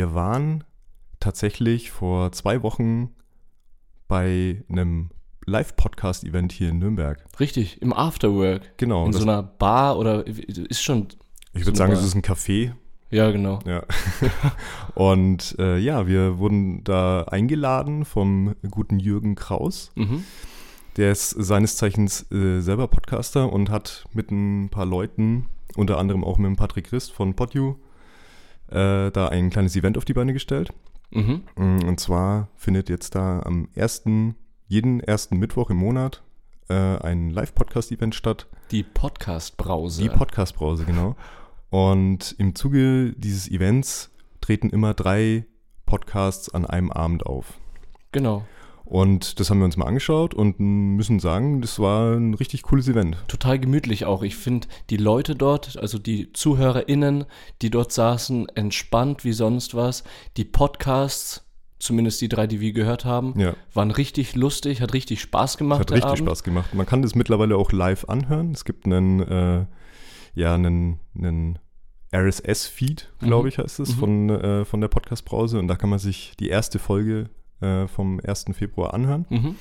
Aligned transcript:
wir 0.00 0.14
waren 0.14 0.64
tatsächlich 1.20 1.90
vor 1.90 2.32
zwei 2.32 2.62
Wochen 2.62 3.10
bei 4.08 4.64
einem 4.70 5.10
Live-Podcast-Event 5.44 6.52
hier 6.52 6.70
in 6.70 6.78
Nürnberg. 6.78 7.22
Richtig, 7.38 7.82
im 7.82 7.92
Afterwork. 7.92 8.78
Genau. 8.78 9.04
In 9.04 9.12
so 9.12 9.20
einer 9.20 9.42
Bar 9.42 9.98
oder 9.98 10.26
ist 10.26 10.82
schon. 10.82 11.08
ich 11.52 11.64
so 11.64 11.66
würde 11.66 11.76
sagen, 11.76 11.92
eine 11.92 12.00
es 12.00 12.06
ist 12.06 12.14
ein 12.14 12.22
Café. 12.22 12.72
Ja, 13.10 13.30
genau. 13.30 13.58
Ja. 13.66 13.82
Und 14.94 15.54
äh, 15.58 15.76
ja, 15.76 16.06
wir 16.06 16.38
wurden 16.38 16.82
da 16.82 17.24
eingeladen 17.24 18.06
vom 18.06 18.54
guten 18.70 18.98
Jürgen 18.98 19.34
Kraus. 19.34 19.92
Mhm. 19.96 20.24
Der 20.96 21.12
ist 21.12 21.28
seines 21.28 21.76
Zeichens 21.76 22.24
äh, 22.32 22.60
selber 22.60 22.88
Podcaster 22.88 23.52
und 23.52 23.68
hat 23.68 24.06
mit 24.14 24.30
ein 24.30 24.70
paar 24.70 24.86
Leuten, 24.86 25.50
unter 25.76 25.98
anderem 25.98 26.24
auch 26.24 26.38
mit 26.38 26.46
dem 26.46 26.56
Patrick 26.56 26.86
Christ 26.86 27.12
von 27.12 27.34
PodU, 27.34 27.76
äh, 28.70 29.10
da 29.10 29.28
ein 29.28 29.50
kleines 29.50 29.76
Event 29.76 29.96
auf 29.98 30.04
die 30.04 30.14
Beine 30.14 30.32
gestellt. 30.32 30.72
Mhm. 31.10 31.42
Mm, 31.56 31.84
Und 31.88 32.00
zwar 32.00 32.48
findet 32.56 32.88
jetzt 32.88 33.14
da 33.14 33.40
am 33.40 33.68
ersten, 33.74 34.36
jeden 34.68 35.00
ersten 35.00 35.36
Mittwoch 35.38 35.70
im 35.70 35.76
Monat 35.78 36.22
äh, 36.68 36.74
ein 36.74 37.30
Live-Podcast-Event 37.30 38.14
statt. 38.14 38.46
Die 38.70 38.82
Podcast-Brause. 38.84 40.02
Die 40.02 40.08
Podcast-Brause, 40.08 40.84
genau. 40.84 41.16
Und 41.70 42.34
im 42.38 42.54
Zuge 42.54 43.12
dieses 43.16 43.50
Events 43.50 44.10
treten 44.40 44.70
immer 44.70 44.94
drei 44.94 45.44
Podcasts 45.86 46.48
an 46.54 46.64
einem 46.64 46.90
Abend 46.92 47.26
auf. 47.26 47.54
genau. 48.12 48.44
Und 48.90 49.38
das 49.38 49.50
haben 49.50 49.58
wir 49.60 49.66
uns 49.66 49.76
mal 49.76 49.86
angeschaut 49.86 50.34
und 50.34 50.58
müssen 50.58 51.20
sagen, 51.20 51.60
das 51.60 51.78
war 51.78 52.12
ein 52.16 52.34
richtig 52.34 52.62
cooles 52.64 52.88
Event. 52.88 53.16
Total 53.28 53.56
gemütlich 53.56 54.04
auch. 54.04 54.24
Ich 54.24 54.34
finde 54.34 54.66
die 54.90 54.96
Leute 54.96 55.36
dort, 55.36 55.76
also 55.76 55.96
die 56.00 56.32
ZuhörerInnen, 56.32 57.24
die 57.62 57.70
dort 57.70 57.92
saßen, 57.92 58.48
entspannt 58.48 59.22
wie 59.24 59.32
sonst 59.32 59.76
was. 59.76 60.02
Die 60.36 60.44
Podcasts, 60.44 61.46
zumindest 61.78 62.20
die 62.20 62.28
drei, 62.28 62.48
die 62.48 62.60
wir 62.60 62.72
gehört 62.72 63.04
haben, 63.04 63.38
Ja, 63.38 63.54
waren 63.74 63.92
richtig 63.92 64.34
lustig, 64.34 64.80
hat 64.80 64.92
richtig 64.92 65.20
Spaß 65.20 65.56
gemacht. 65.56 65.78
hat 65.82 65.92
richtig 65.92 66.10
Abend. 66.10 66.26
Spaß 66.26 66.42
gemacht. 66.42 66.74
Man 66.74 66.84
kann 66.84 67.02
das 67.02 67.14
mittlerweile 67.14 67.56
auch 67.56 67.70
live 67.70 68.06
anhören. 68.08 68.50
Es 68.50 68.64
gibt 68.64 68.86
einen, 68.86 69.20
äh, 69.20 69.66
ja, 70.34 70.54
einen, 70.54 70.98
einen 71.16 71.60
RSS-Feed, 72.12 73.12
glaube 73.20 73.42
Mhm. 73.44 73.48
ich, 73.50 73.58
heißt 73.58 73.78
es, 73.78 73.94
Mhm. 73.94 73.98
von, 74.00 74.30
äh, 74.30 74.64
von 74.64 74.80
der 74.80 74.88
Podcast-Brause. 74.88 75.60
Und 75.60 75.68
da 75.68 75.76
kann 75.76 75.90
man 75.90 76.00
sich 76.00 76.32
die 76.40 76.48
erste 76.48 76.80
Folge 76.80 77.30
äh, 77.60 77.86
vom 77.88 78.20
1. 78.24 78.46
Februar 78.52 78.94
anhören. 78.94 79.26
Mhm. 79.28 79.56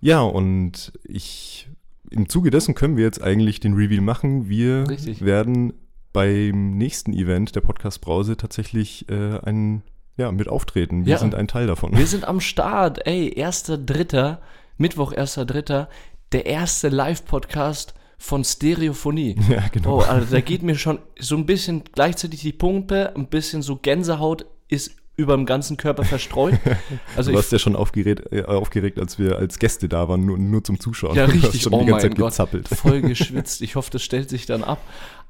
Ja, 0.00 0.20
und 0.20 0.92
ich, 1.04 1.68
im 2.10 2.28
Zuge 2.28 2.50
dessen 2.50 2.74
können 2.74 2.96
wir 2.96 3.04
jetzt 3.04 3.22
eigentlich 3.22 3.60
den 3.60 3.74
Reveal 3.74 4.02
machen. 4.02 4.48
Wir 4.48 4.88
Richtig. 4.88 5.24
werden 5.24 5.72
beim 6.12 6.76
nächsten 6.76 7.12
Event 7.12 7.56
der 7.56 7.60
Podcast 7.62 8.00
Brause 8.00 8.36
tatsächlich 8.36 9.08
äh, 9.08 9.38
ein, 9.40 9.82
ja, 10.16 10.30
mit 10.30 10.48
auftreten. 10.48 11.06
Wir 11.06 11.12
Ja. 11.14 11.18
sind 11.18 11.34
ein 11.34 11.48
Teil 11.48 11.66
davon. 11.66 11.96
Wir 11.96 12.06
sind 12.06 12.24
am 12.26 12.40
Start. 12.40 13.06
Ey, 13.06 13.34
1.3., 13.36 14.38
Mittwoch, 14.76 15.12
1.3., 15.12 15.86
der 16.32 16.46
erste 16.46 16.88
Live-Podcast 16.88 17.94
von 18.18 18.44
Stereophonie. 18.44 19.36
ja, 19.48 19.64
genau. 19.72 19.98
Oh, 19.98 20.00
also 20.02 20.32
da 20.32 20.40
geht 20.40 20.62
mir 20.62 20.76
schon 20.76 20.98
so 21.18 21.36
ein 21.36 21.46
bisschen 21.46 21.82
gleichzeitig 21.92 22.40
die 22.42 22.52
Pumpe, 22.52 23.14
ein 23.16 23.26
bisschen 23.26 23.62
so 23.62 23.76
Gänsehaut 23.76 24.46
ist 24.68 24.96
über 25.16 25.36
dem 25.36 25.46
ganzen 25.46 25.76
Körper 25.76 26.04
verstreut. 26.04 26.54
Also 27.16 27.30
du 27.30 27.34
ich 27.34 27.36
warst 27.36 27.52
ja 27.52 27.58
schon 27.58 27.76
aufgeregt, 27.76 28.32
äh, 28.32 28.42
aufgeregt, 28.42 28.98
als 28.98 29.18
wir 29.18 29.38
als 29.38 29.58
Gäste 29.58 29.88
da 29.88 30.08
waren, 30.08 30.26
nur, 30.26 30.36
nur 30.36 30.64
zum 30.64 30.80
Zuschauen. 30.80 31.14
Ja, 31.14 31.26
richtig. 31.26 31.62
schon 31.62 31.72
Oh 31.72 31.80
die 31.80 31.86
ganze 31.86 32.08
mein 32.08 32.16
Zeit 32.16 32.18
Gott. 32.18 32.30
gezappelt. 32.30 32.68
voll 32.68 33.00
geschwitzt. 33.02 33.62
Ich 33.62 33.76
hoffe, 33.76 33.90
das 33.90 34.02
stellt 34.02 34.28
sich 34.28 34.46
dann 34.46 34.64
ab. 34.64 34.80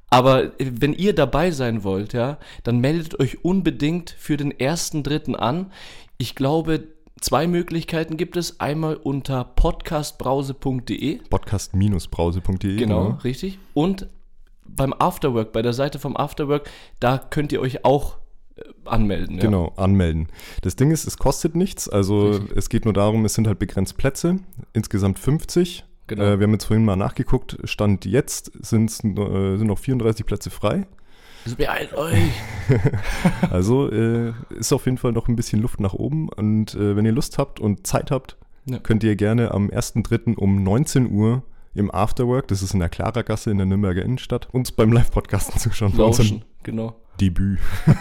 Aber 0.08 0.44
äh, 0.60 0.70
wenn 0.80 0.94
ihr 0.94 1.14
dabei 1.14 1.50
sein 1.50 1.84
wollt, 1.84 2.12
ja, 2.14 2.38
dann 2.62 2.78
meldet 2.78 3.18
euch 3.20 3.44
unbedingt 3.44 4.14
für 4.18 4.36
den 4.36 4.58
ersten 4.58 5.02
Dritten 5.02 5.34
an. 5.34 5.70
Ich 6.16 6.34
glaube, 6.34 6.84
zwei 7.20 7.46
Möglichkeiten 7.46 8.16
gibt 8.16 8.36
es. 8.36 8.60
Einmal 8.60 8.96
unter 8.96 9.44
podcastbrause.de. 9.44 11.18
Podcast-brause.de. 11.28 12.76
Genau, 12.76 13.18
richtig. 13.24 13.58
Und 13.74 14.06
beim 14.66 14.94
Afterwork, 14.94 15.52
bei 15.52 15.62
der 15.62 15.72
Seite 15.72 15.98
vom 15.98 16.16
Afterwork, 16.16 16.70
da 17.00 17.18
könnt 17.18 17.52
ihr 17.52 17.60
euch 17.60 17.84
auch 17.84 18.16
anmelden. 18.84 19.36
Ja. 19.36 19.42
Genau, 19.42 19.72
anmelden. 19.76 20.28
Das 20.62 20.76
Ding 20.76 20.90
ist, 20.90 21.06
es 21.06 21.18
kostet 21.18 21.54
nichts. 21.56 21.88
Also 21.88 22.30
Richtig. 22.30 22.56
es 22.56 22.68
geht 22.68 22.84
nur 22.84 22.94
darum, 22.94 23.24
es 23.24 23.34
sind 23.34 23.46
halt 23.46 23.58
begrenzt 23.58 23.96
Plätze. 23.96 24.38
Insgesamt 24.72 25.18
50. 25.18 25.84
Genau. 26.06 26.22
Äh, 26.24 26.38
wir 26.38 26.44
haben 26.46 26.52
jetzt 26.52 26.64
vorhin 26.66 26.84
mal 26.84 26.96
nachgeguckt. 26.96 27.58
Stand 27.64 28.04
jetzt 28.04 28.52
sind's, 28.60 29.02
äh, 29.02 29.56
sind 29.56 29.66
noch 29.66 29.78
34 29.78 30.26
Plätze 30.26 30.50
frei. 30.50 30.86
Also 31.44 31.56
beeilt 31.56 31.92
euch. 31.94 32.30
Also 33.50 33.90
äh, 33.90 34.32
ist 34.58 34.72
auf 34.72 34.86
jeden 34.86 34.98
Fall 34.98 35.12
noch 35.12 35.28
ein 35.28 35.36
bisschen 35.36 35.60
Luft 35.60 35.80
nach 35.80 35.92
oben. 35.94 36.28
Und 36.30 36.74
äh, 36.74 36.96
wenn 36.96 37.04
ihr 37.04 37.12
Lust 37.12 37.38
habt 37.38 37.60
und 37.60 37.86
Zeit 37.86 38.10
habt, 38.10 38.36
Ja. 38.66 38.78
könnt 38.78 39.04
ihr 39.04 39.16
gerne 39.16 39.50
am 39.52 39.68
1.3. 39.70 40.36
um 40.36 40.62
19 40.62 41.10
Uhr 41.10 41.42
im 41.74 41.90
Afterwork, 41.92 42.48
das 42.48 42.62
ist 42.62 42.72
in 42.72 42.80
der 42.80 42.88
Klaragasse 42.88 43.50
in 43.50 43.56
der 43.58 43.66
Nürnberger 43.66 44.02
Innenstadt, 44.02 44.48
uns 44.52 44.70
beim 44.72 44.92
Live-Podcasten 44.92 45.58
zuschauen. 45.60 45.92
Lauschen. 45.96 46.44
Genau. 46.62 46.96
Debüt. 47.20 47.58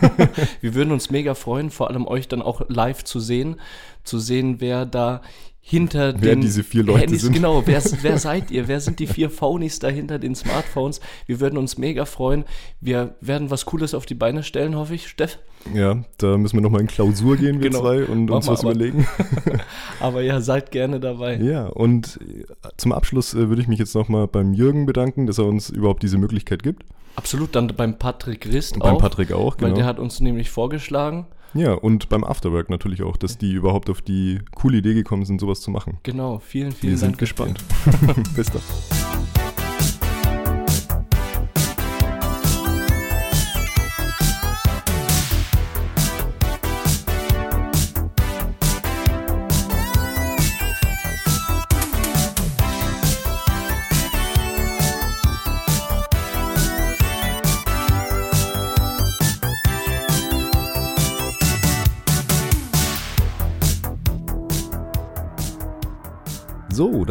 Wir 0.62 0.74
würden 0.74 0.92
uns 0.92 1.10
mega 1.10 1.36
freuen, 1.36 1.70
vor 1.70 1.90
allem 1.90 2.08
euch 2.08 2.28
dann 2.28 2.42
auch 2.42 2.68
live 2.70 3.04
zu 3.04 3.20
sehen, 3.20 3.60
zu 4.04 4.20
sehen, 4.20 4.60
wer 4.60 4.86
da 4.86 5.22
hinter 5.66 6.14
Wer 6.20 6.36
den 6.36 6.42
diese 6.42 6.62
vier 6.62 6.84
Leute 6.84 7.00
Handys, 7.00 7.22
sind. 7.22 7.32
genau, 7.34 7.64
wer, 7.66 7.82
wer 8.02 8.18
seid 8.20 8.52
ihr? 8.52 8.68
Wer 8.68 8.82
sind 8.82 9.00
die 9.00 9.08
vier 9.08 9.30
Phonies 9.30 9.80
da 9.80 9.88
hinter 9.88 10.20
den 10.20 10.36
Smartphones? 10.36 11.00
Wir 11.26 11.40
würden 11.40 11.58
uns 11.58 11.78
mega 11.78 12.04
freuen. 12.04 12.44
Wir 12.82 13.16
werden 13.22 13.50
was 13.50 13.66
Cooles 13.66 13.94
auf 13.94 14.06
die 14.06 14.14
Beine 14.14 14.44
stellen, 14.44 14.76
hoffe 14.76 14.94
ich, 14.96 15.08
Steff. 15.08 15.40
Ja, 15.74 16.04
da 16.18 16.38
müssen 16.38 16.58
wir 16.58 16.62
nochmal 16.62 16.82
in 16.82 16.88
Klausur 16.88 17.38
gehen, 17.38 17.62
wir 17.62 17.70
Genau. 17.70 17.80
zwei, 17.80 18.04
und 18.04 18.26
Mach 18.26 18.36
uns 18.36 18.48
was 18.50 18.60
aber- 18.60 18.72
überlegen. 18.72 19.08
Aber 20.02 20.22
ja, 20.22 20.42
seid 20.42 20.72
gerne 20.72 21.00
dabei. 21.00 21.38
Ja, 21.38 21.68
und 21.68 22.20
äh, 22.22 22.44
zum 22.76 22.92
Abschluss 22.92 23.34
äh, 23.34 23.48
würde 23.48 23.62
ich 23.62 23.70
mich 23.70 23.80
jetzt 23.80 23.96
nochmal 23.96 24.28
beim 24.28 24.54
Jürgen 24.54 24.86
bedanken, 24.86 25.28
dass 25.28 25.38
er 25.38 25.46
uns 25.46 25.70
überhaupt 25.70 26.04
diese 26.04 26.18
Möglichkeit 26.18 26.62
gibt. 26.62 26.84
Absolut, 27.16 27.56
dann 27.56 27.68
beim 27.68 27.98
Patrick 27.98 28.46
Rist 28.52 28.76
Und 28.76 28.82
auch. 28.82 28.88
beim 28.90 28.98
Patrick 28.98 29.32
auch, 29.32 29.56
Weil 29.60 29.70
genau. 29.70 29.76
der 29.76 29.86
hat 29.86 30.00
uns 30.00 30.20
nämlich 30.20 30.50
vorgeschlagen. 30.50 31.26
Ja, 31.54 31.74
und 31.74 32.10
beim 32.10 32.24
Afterwork 32.24 32.70
natürlich 32.70 33.04
auch, 33.04 33.16
dass 33.18 33.38
die 33.38 33.54
überhaupt 33.54 33.90
auf 33.90 34.02
die 34.02 34.40
coole 34.56 34.78
Idee 34.78 34.94
gekommen 34.94 35.26
sind, 35.26 35.40
sowas 35.40 35.62
zu 35.62 35.70
machen. 35.72 35.98
Genau, 36.04 36.40
vielen, 36.40 36.72
vielen 36.72 36.94
Wir 36.94 36.98
sind 36.98 37.22
Dank. 37.22 37.36
dafür. 37.36 37.54
gespannt. 37.54 38.26
Bis 38.36 38.48
dann. 38.48 39.03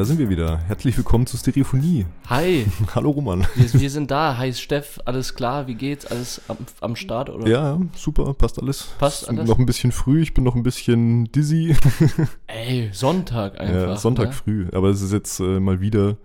Da 0.03 0.07
sind 0.07 0.19
wir 0.19 0.29
wieder. 0.29 0.59
Herzlich 0.67 0.97
willkommen 0.97 1.29
zu 1.29 1.37
Stereophonie. 1.37 2.07
Hi, 2.27 2.67
Hallo 2.97 3.11
Roman. 3.11 3.47
wir, 3.55 3.73
wir 3.81 3.89
sind 3.89 4.11
da. 4.11 4.37
Hi 4.37 4.53
Steff, 4.53 4.99
alles 5.05 5.37
klar? 5.37 5.69
Wie 5.69 5.77
geht's? 5.77 6.07
Alles 6.07 6.41
am, 6.49 6.57
am 6.81 6.97
Start? 6.97 7.31
Oder? 7.31 7.47
Ja, 7.47 7.81
super, 7.95 8.35
passt 8.35 8.61
alles. 8.61 8.89
Passt 8.99 9.29
alles? 9.29 9.47
Noch 9.47 9.61
ein 9.61 9.65
bisschen 9.65 9.93
früh, 9.93 10.21
ich 10.21 10.35
bin 10.35 10.43
noch 10.43 10.57
ein 10.57 10.65
bisschen 10.65 11.31
dizzy. 11.31 11.77
Ey, 12.49 12.91
Sonntag 12.93 13.61
einfach. 13.61 13.75
ja, 13.75 13.97
Sonntag 13.97 14.31
ne? 14.31 14.33
früh, 14.33 14.67
aber 14.73 14.89
es 14.89 15.03
ist 15.03 15.13
jetzt 15.13 15.39
äh, 15.39 15.61
mal 15.61 15.81
wieder, 15.81 16.17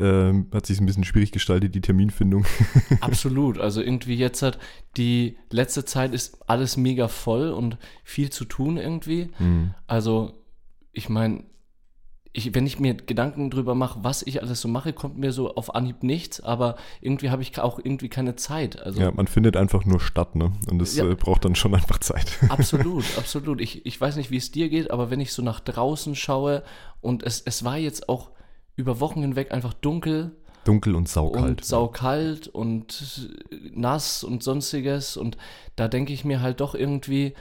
äh, 0.00 0.32
hat 0.52 0.66
sich 0.66 0.80
ein 0.80 0.86
bisschen 0.86 1.04
schwierig 1.04 1.30
gestaltet, 1.30 1.76
die 1.76 1.80
Terminfindung. 1.80 2.44
Absolut. 3.00 3.60
Also 3.60 3.82
irgendwie 3.82 4.16
jetzt 4.16 4.42
hat 4.42 4.58
die 4.96 5.36
letzte 5.48 5.84
Zeit 5.84 6.12
ist 6.12 6.38
alles 6.48 6.76
mega 6.76 7.06
voll 7.06 7.50
und 7.50 7.78
viel 8.02 8.30
zu 8.30 8.44
tun 8.46 8.78
irgendwie. 8.78 9.30
Hm. 9.36 9.74
Also, 9.86 10.42
ich 10.90 11.08
meine, 11.08 11.44
ich, 12.34 12.54
wenn 12.54 12.66
ich 12.66 12.78
mir 12.80 12.94
Gedanken 12.94 13.50
drüber 13.50 13.74
mache, 13.74 13.98
was 14.02 14.22
ich 14.22 14.40
alles 14.42 14.60
so 14.62 14.68
mache, 14.68 14.92
kommt 14.94 15.18
mir 15.18 15.32
so 15.32 15.54
auf 15.54 15.74
Anhieb 15.74 16.02
nichts, 16.02 16.40
aber 16.40 16.76
irgendwie 17.02 17.28
habe 17.30 17.42
ich 17.42 17.58
auch 17.58 17.78
irgendwie 17.78 18.08
keine 18.08 18.36
Zeit. 18.36 18.80
Also 18.80 19.00
Ja, 19.02 19.10
man 19.10 19.26
findet 19.26 19.56
einfach 19.56 19.84
nur 19.84 20.00
statt, 20.00 20.34
ne? 20.34 20.52
Und 20.70 20.78
das 20.78 20.96
Ja. 20.96 21.08
äh, 21.08 21.14
braucht 21.14 21.44
dann 21.44 21.54
schon 21.54 21.74
einfach 21.74 21.98
Zeit. 21.98 22.38
absolut, 22.48 23.04
absolut. 23.18 23.60
Ich, 23.60 23.84
ich 23.84 24.00
weiß 24.00 24.16
nicht, 24.16 24.30
wie 24.30 24.38
es 24.38 24.50
dir 24.50 24.70
geht, 24.70 24.90
aber 24.90 25.10
wenn 25.10 25.20
ich 25.20 25.32
so 25.34 25.42
nach 25.42 25.60
draußen 25.60 26.14
schaue 26.14 26.62
und 27.02 27.22
es, 27.22 27.42
es 27.44 27.64
war 27.64 27.76
jetzt 27.76 28.08
auch 28.08 28.30
über 28.76 28.98
Wochen 29.00 29.20
hinweg 29.20 29.52
einfach 29.52 29.74
dunkel, 29.74 30.32
Dunkel 30.64 30.94
und 30.94 31.08
saukalt. 31.08 31.48
und 31.58 31.64
saukalt 31.64 32.46
und 32.48 33.28
nass 33.74 34.22
und 34.24 34.42
sonstiges. 34.44 35.16
Und 35.16 35.36
da 35.76 35.88
denke 35.88 36.12
ich 36.12 36.24
mir 36.24 36.40
halt 36.40 36.60
doch 36.60 36.74
irgendwie, 36.76 37.34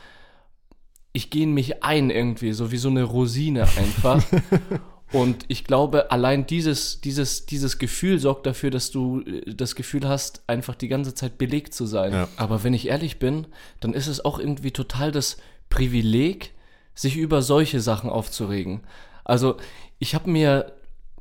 ich 1.14 1.30
gehe 1.30 1.44
in 1.44 1.54
mich 1.54 1.84
ein 1.84 2.10
irgendwie, 2.10 2.54
so 2.54 2.72
wie 2.72 2.78
so 2.78 2.90
eine 2.90 3.04
Rosine 3.04 3.64
einfach. 3.78 4.24
Und 5.14 5.44
ich 5.50 5.66
glaube, 5.66 6.10
allein 6.10 6.46
dieses, 6.48 7.02
dieses, 7.02 7.46
dieses 7.46 7.80
Gefühl 7.80 8.18
sorgt 8.20 8.46
dafür, 8.46 8.70
dass 8.72 8.92
du 8.92 9.20
äh, 9.22 9.54
das 9.54 9.76
Gefühl 9.76 10.08
hast, 10.08 10.42
einfach 10.48 10.74
die 10.76 10.88
ganze 10.88 11.14
Zeit 11.14 11.38
belegt 11.38 11.74
zu 11.74 11.86
sein. 11.86 12.14
Ja. 12.14 12.28
Aber 12.38 12.64
wenn 12.64 12.74
ich 12.74 12.88
ehrlich 12.88 13.20
bin, 13.20 13.48
dann 13.82 13.94
ist 13.94 14.08
es 14.08 14.24
auch 14.24 14.40
irgendwie 14.40 14.72
total 14.72 15.12
das 15.12 15.36
Privileg, 15.70 16.52
sich 16.96 17.18
über 17.18 17.42
solche 17.42 17.82
Sachen 17.82 18.10
aufzuregen. 18.10 18.82
Also 19.26 19.58
ich 20.00 20.16
habe 20.16 20.30
mir 20.30 20.74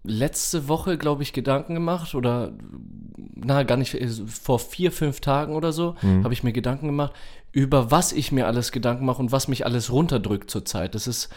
letzte 0.02 0.68
Woche, 0.68 0.96
glaube 0.96 1.22
ich, 1.22 1.32
Gedanken 1.32 1.74
gemacht 1.74 2.14
oder 2.14 2.52
na, 3.34 3.62
gar 3.64 3.76
nicht, 3.76 3.94
äh, 3.94 4.08
vor 4.08 4.58
vier, 4.58 4.92
fünf 4.92 5.20
Tagen 5.20 5.54
oder 5.54 5.72
so, 5.72 5.94
Mhm. 6.02 6.24
habe 6.24 6.32
ich 6.34 6.42
mir 6.42 6.52
Gedanken 6.52 6.86
gemacht, 6.86 7.12
über 7.52 7.90
was 7.90 8.12
ich 8.12 8.32
mir 8.32 8.46
alles 8.46 8.72
Gedanken 8.72 9.04
mache 9.04 9.20
und 9.20 9.32
was 9.32 9.48
mich 9.48 9.64
alles 9.64 9.90
runterdrückt 9.90 10.50
zurzeit. 10.50 10.94
Das 10.94 11.06
ist, 11.06 11.28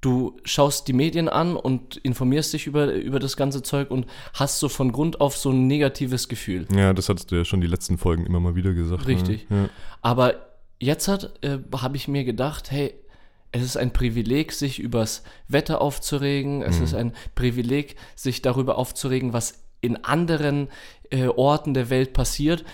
du 0.00 0.36
schaust 0.44 0.88
die 0.88 0.92
Medien 0.92 1.28
an 1.28 1.56
und 1.56 1.96
informierst 1.98 2.52
dich 2.52 2.66
über, 2.66 2.92
über 2.92 3.18
das 3.18 3.36
ganze 3.36 3.62
Zeug 3.62 3.90
und 3.90 4.06
hast 4.34 4.58
so 4.58 4.68
von 4.68 4.92
Grund 4.92 5.20
auf 5.20 5.36
so 5.36 5.50
ein 5.50 5.66
negatives 5.66 6.28
Gefühl. 6.28 6.66
Ja, 6.74 6.92
das 6.92 7.08
hattest 7.08 7.30
du 7.30 7.36
ja 7.36 7.44
schon 7.44 7.60
die 7.60 7.66
letzten 7.66 7.98
Folgen 7.98 8.26
immer 8.26 8.40
mal 8.40 8.54
wieder 8.54 8.72
gesagt. 8.72 9.06
Richtig. 9.06 9.48
Ne? 9.50 9.70
Aber 10.00 10.34
jetzt 10.80 11.08
hat, 11.08 11.38
äh, 11.42 11.58
habe 11.76 11.96
ich 11.96 12.08
mir 12.08 12.24
gedacht, 12.24 12.70
hey, 12.70 12.94
es 13.52 13.62
ist 13.62 13.76
ein 13.76 13.92
Privileg, 13.92 14.52
sich 14.52 14.78
übers 14.78 15.22
Wetter 15.46 15.82
aufzuregen. 15.82 16.62
Es 16.62 16.80
ist 16.80 16.94
ein 16.94 17.12
Privileg, 17.34 17.96
sich 18.16 18.40
darüber 18.40 18.78
aufzuregen, 18.78 19.34
was 19.34 19.62
in 19.82 20.02
anderen 20.04 20.68
äh, 21.10 21.26
Orten 21.26 21.74
der 21.74 21.90
Welt 21.90 22.14
passiert. 22.14 22.64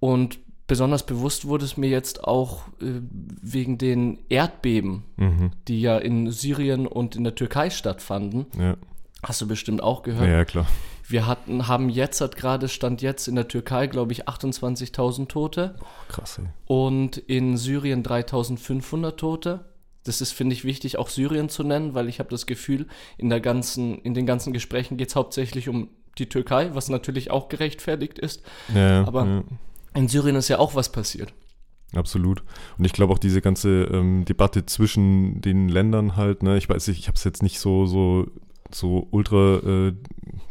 Und 0.00 0.40
besonders 0.66 1.04
bewusst 1.06 1.46
wurde 1.46 1.64
es 1.64 1.76
mir 1.76 1.88
jetzt 1.90 2.24
auch 2.24 2.62
äh, 2.80 3.00
wegen 3.42 3.78
den 3.78 4.18
Erdbeben. 4.28 5.04
Mhm. 5.16 5.50
die 5.68 5.80
ja 5.80 5.96
in 5.98 6.30
Syrien 6.30 6.86
und 6.86 7.16
in 7.16 7.24
der 7.24 7.34
Türkei 7.34 7.70
stattfanden. 7.70 8.46
Ja. 8.58 8.76
Hast 9.22 9.40
du 9.40 9.48
bestimmt 9.48 9.82
auch 9.82 10.02
gehört. 10.02 10.28
ja, 10.28 10.44
klar. 10.44 10.66
Wir 11.08 11.26
hatten, 11.26 11.68
haben 11.68 11.88
jetzt, 11.88 12.20
hat 12.20 12.36
gerade 12.36 12.68
Stand 12.68 13.00
jetzt 13.00 13.28
in 13.28 13.36
der 13.36 13.46
Türkei, 13.46 13.86
glaube 13.86 14.10
ich, 14.12 14.28
28.000 14.28 15.28
Tote 15.28 15.76
Krass, 16.08 16.38
ey. 16.38 16.46
und 16.66 17.16
in 17.16 17.56
Syrien 17.56 18.02
3500 18.02 19.18
Tote. 19.18 19.64
Das 20.04 20.20
ist, 20.20 20.32
finde 20.32 20.54
ich, 20.54 20.64
wichtig, 20.64 20.98
auch 20.98 21.08
Syrien 21.08 21.48
zu 21.48 21.62
nennen, 21.64 21.94
weil 21.94 22.08
ich 22.08 22.18
habe 22.20 22.28
das 22.30 22.46
Gefühl, 22.46 22.86
in, 23.18 23.28
der 23.28 23.40
ganzen, 23.40 23.98
in 24.02 24.14
den 24.14 24.26
ganzen 24.26 24.52
Gesprächen 24.52 24.96
geht 24.96 25.08
es 25.08 25.16
hauptsächlich 25.16 25.68
um 25.68 25.88
die 26.18 26.28
Türkei, 26.28 26.70
was 26.74 26.88
natürlich 26.88 27.30
auch 27.30 27.48
gerechtfertigt 27.48 28.18
ist. 28.18 28.42
Ja, 28.74 29.06
Aber- 29.06 29.24
ja. 29.26 29.42
In 29.96 30.08
Syrien 30.08 30.36
ist 30.36 30.48
ja 30.48 30.58
auch 30.58 30.74
was 30.74 30.90
passiert. 30.92 31.32
Absolut. 31.94 32.42
Und 32.78 32.84
ich 32.84 32.92
glaube 32.92 33.12
auch 33.12 33.18
diese 33.18 33.40
ganze 33.40 33.84
ähm, 33.84 34.24
Debatte 34.24 34.66
zwischen 34.66 35.40
den 35.40 35.68
Ländern 35.68 36.16
halt, 36.16 36.42
ne, 36.42 36.56
ich 36.58 36.68
weiß 36.68 36.88
nicht, 36.88 36.98
ich 36.98 37.08
habe 37.08 37.16
es 37.16 37.24
jetzt 37.24 37.42
nicht 37.42 37.58
so, 37.60 37.86
so, 37.86 38.26
so 38.70 39.06
ultra 39.10 39.60
äh, 39.64 39.92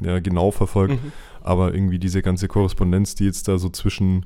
ja, 0.01 0.19
genau 0.19 0.51
verfolgt, 0.51 0.93
Mhm. 1.03 1.11
aber 1.41 1.73
irgendwie 1.73 1.99
diese 1.99 2.21
ganze 2.21 2.47
Korrespondenz, 2.47 3.15
die 3.15 3.25
jetzt 3.25 3.47
da 3.47 3.57
so 3.57 3.69
zwischen, 3.69 4.25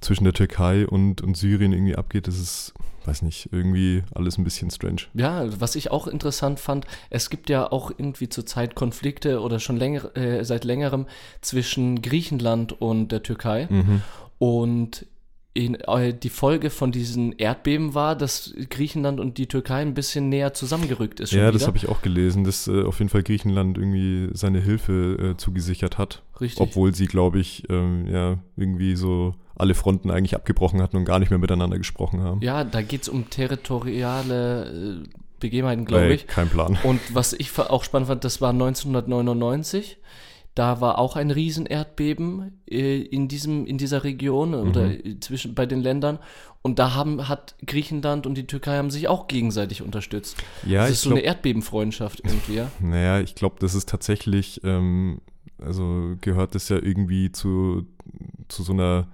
zwischen 0.00 0.24
der 0.24 0.32
Türkei 0.32 0.86
und, 0.86 1.20
und 1.20 1.36
Syrien 1.36 1.72
irgendwie 1.72 1.96
abgeht, 1.96 2.26
das 2.26 2.38
ist, 2.40 2.72
weiß 3.04 3.22
nicht, 3.22 3.48
irgendwie 3.52 4.02
alles 4.14 4.38
ein 4.38 4.44
bisschen 4.44 4.70
strange. 4.70 5.02
Ja, 5.14 5.44
was 5.60 5.74
ich 5.76 5.90
auch 5.90 6.06
interessant 6.06 6.58
fand, 6.58 6.86
es 7.10 7.28
gibt 7.30 7.50
ja 7.50 7.70
auch 7.70 7.90
irgendwie 7.90 8.28
zurzeit 8.28 8.74
Konflikte 8.74 9.40
oder 9.40 9.58
schon 9.60 9.76
länger, 9.76 10.16
äh, 10.16 10.44
seit 10.44 10.64
längerem 10.64 11.06
zwischen 11.42 12.02
Griechenland 12.02 12.80
und 12.80 13.08
der 13.12 13.22
Türkei. 13.22 13.68
Mhm. 13.70 14.02
Und 14.40 15.06
in, 15.52 15.74
äh, 15.74 16.14
die 16.14 16.30
Folge 16.30 16.70
von 16.70 16.92
diesen 16.92 17.32
Erdbeben 17.32 17.94
war, 17.94 18.16
dass 18.16 18.54
Griechenland 18.70 19.20
und 19.20 19.36
die 19.36 19.48
Türkei 19.48 19.82
ein 19.82 19.92
bisschen 19.92 20.30
näher 20.30 20.54
zusammengerückt 20.54 21.20
ist. 21.20 21.32
Ja, 21.32 21.52
das 21.52 21.66
habe 21.66 21.76
ich 21.76 21.90
auch 21.90 22.00
gelesen, 22.00 22.44
dass 22.44 22.66
äh, 22.66 22.84
auf 22.84 23.00
jeden 23.00 23.10
Fall 23.10 23.22
Griechenland 23.22 23.76
irgendwie 23.76 24.30
seine 24.32 24.60
Hilfe 24.60 25.32
äh, 25.32 25.36
zugesichert 25.36 25.98
hat. 25.98 26.22
Richtig. 26.40 26.60
Obwohl 26.60 26.94
sie, 26.94 27.06
glaube 27.06 27.38
ich, 27.38 27.64
ähm, 27.68 28.06
ja, 28.06 28.38
irgendwie 28.56 28.96
so 28.96 29.34
alle 29.56 29.74
Fronten 29.74 30.10
eigentlich 30.10 30.36
abgebrochen 30.36 30.80
hatten 30.80 30.96
und 30.96 31.04
gar 31.04 31.18
nicht 31.18 31.28
mehr 31.28 31.38
miteinander 31.38 31.76
gesprochen 31.76 32.22
haben. 32.22 32.40
Ja, 32.40 32.64
da 32.64 32.80
geht 32.80 33.02
es 33.02 33.08
um 33.10 33.28
territoriale 33.28 35.02
äh, 35.04 35.08
Begebenheiten, 35.38 35.84
glaube 35.84 36.14
ich. 36.14 36.26
Kein 36.26 36.48
Plan. 36.48 36.78
Und 36.82 37.00
was 37.12 37.34
ich 37.34 37.58
auch 37.58 37.84
spannend 37.84 38.08
fand, 38.08 38.24
das 38.24 38.40
war 38.40 38.50
1999. 38.50 39.98
Da 40.54 40.80
war 40.80 40.98
auch 40.98 41.16
ein 41.16 41.30
Riesenerdbeben 41.30 42.60
äh, 42.68 43.00
in, 43.02 43.28
diesem, 43.28 43.66
in 43.66 43.78
dieser 43.78 44.02
Region 44.04 44.54
oder 44.54 44.88
Mhm. 44.88 45.20
zwischen 45.20 45.54
bei 45.54 45.64
den 45.66 45.80
Ländern. 45.80 46.18
Und 46.62 46.78
da 46.78 46.94
haben, 46.94 47.28
hat 47.28 47.54
Griechenland 47.66 48.26
und 48.26 48.34
die 48.34 48.46
Türkei 48.46 48.76
haben 48.76 48.90
sich 48.90 49.08
auch 49.08 49.28
gegenseitig 49.28 49.80
unterstützt. 49.82 50.36
Ja, 50.66 50.80
das 50.82 50.90
ist 50.90 51.02
so 51.02 51.10
eine 51.10 51.20
Erdbebenfreundschaft 51.20 52.20
irgendwie, 52.24 52.54
ja. 52.56 52.70
naja, 52.80 53.20
ich 53.20 53.34
glaube, 53.34 53.56
das 53.60 53.74
ist 53.74 53.88
tatsächlich, 53.88 54.60
ähm, 54.64 55.20
also 55.58 56.16
gehört 56.20 56.54
das 56.54 56.68
ja 56.68 56.76
irgendwie 56.76 57.32
zu, 57.32 57.86
zu 58.48 58.62
so 58.62 58.72
einer 58.72 59.06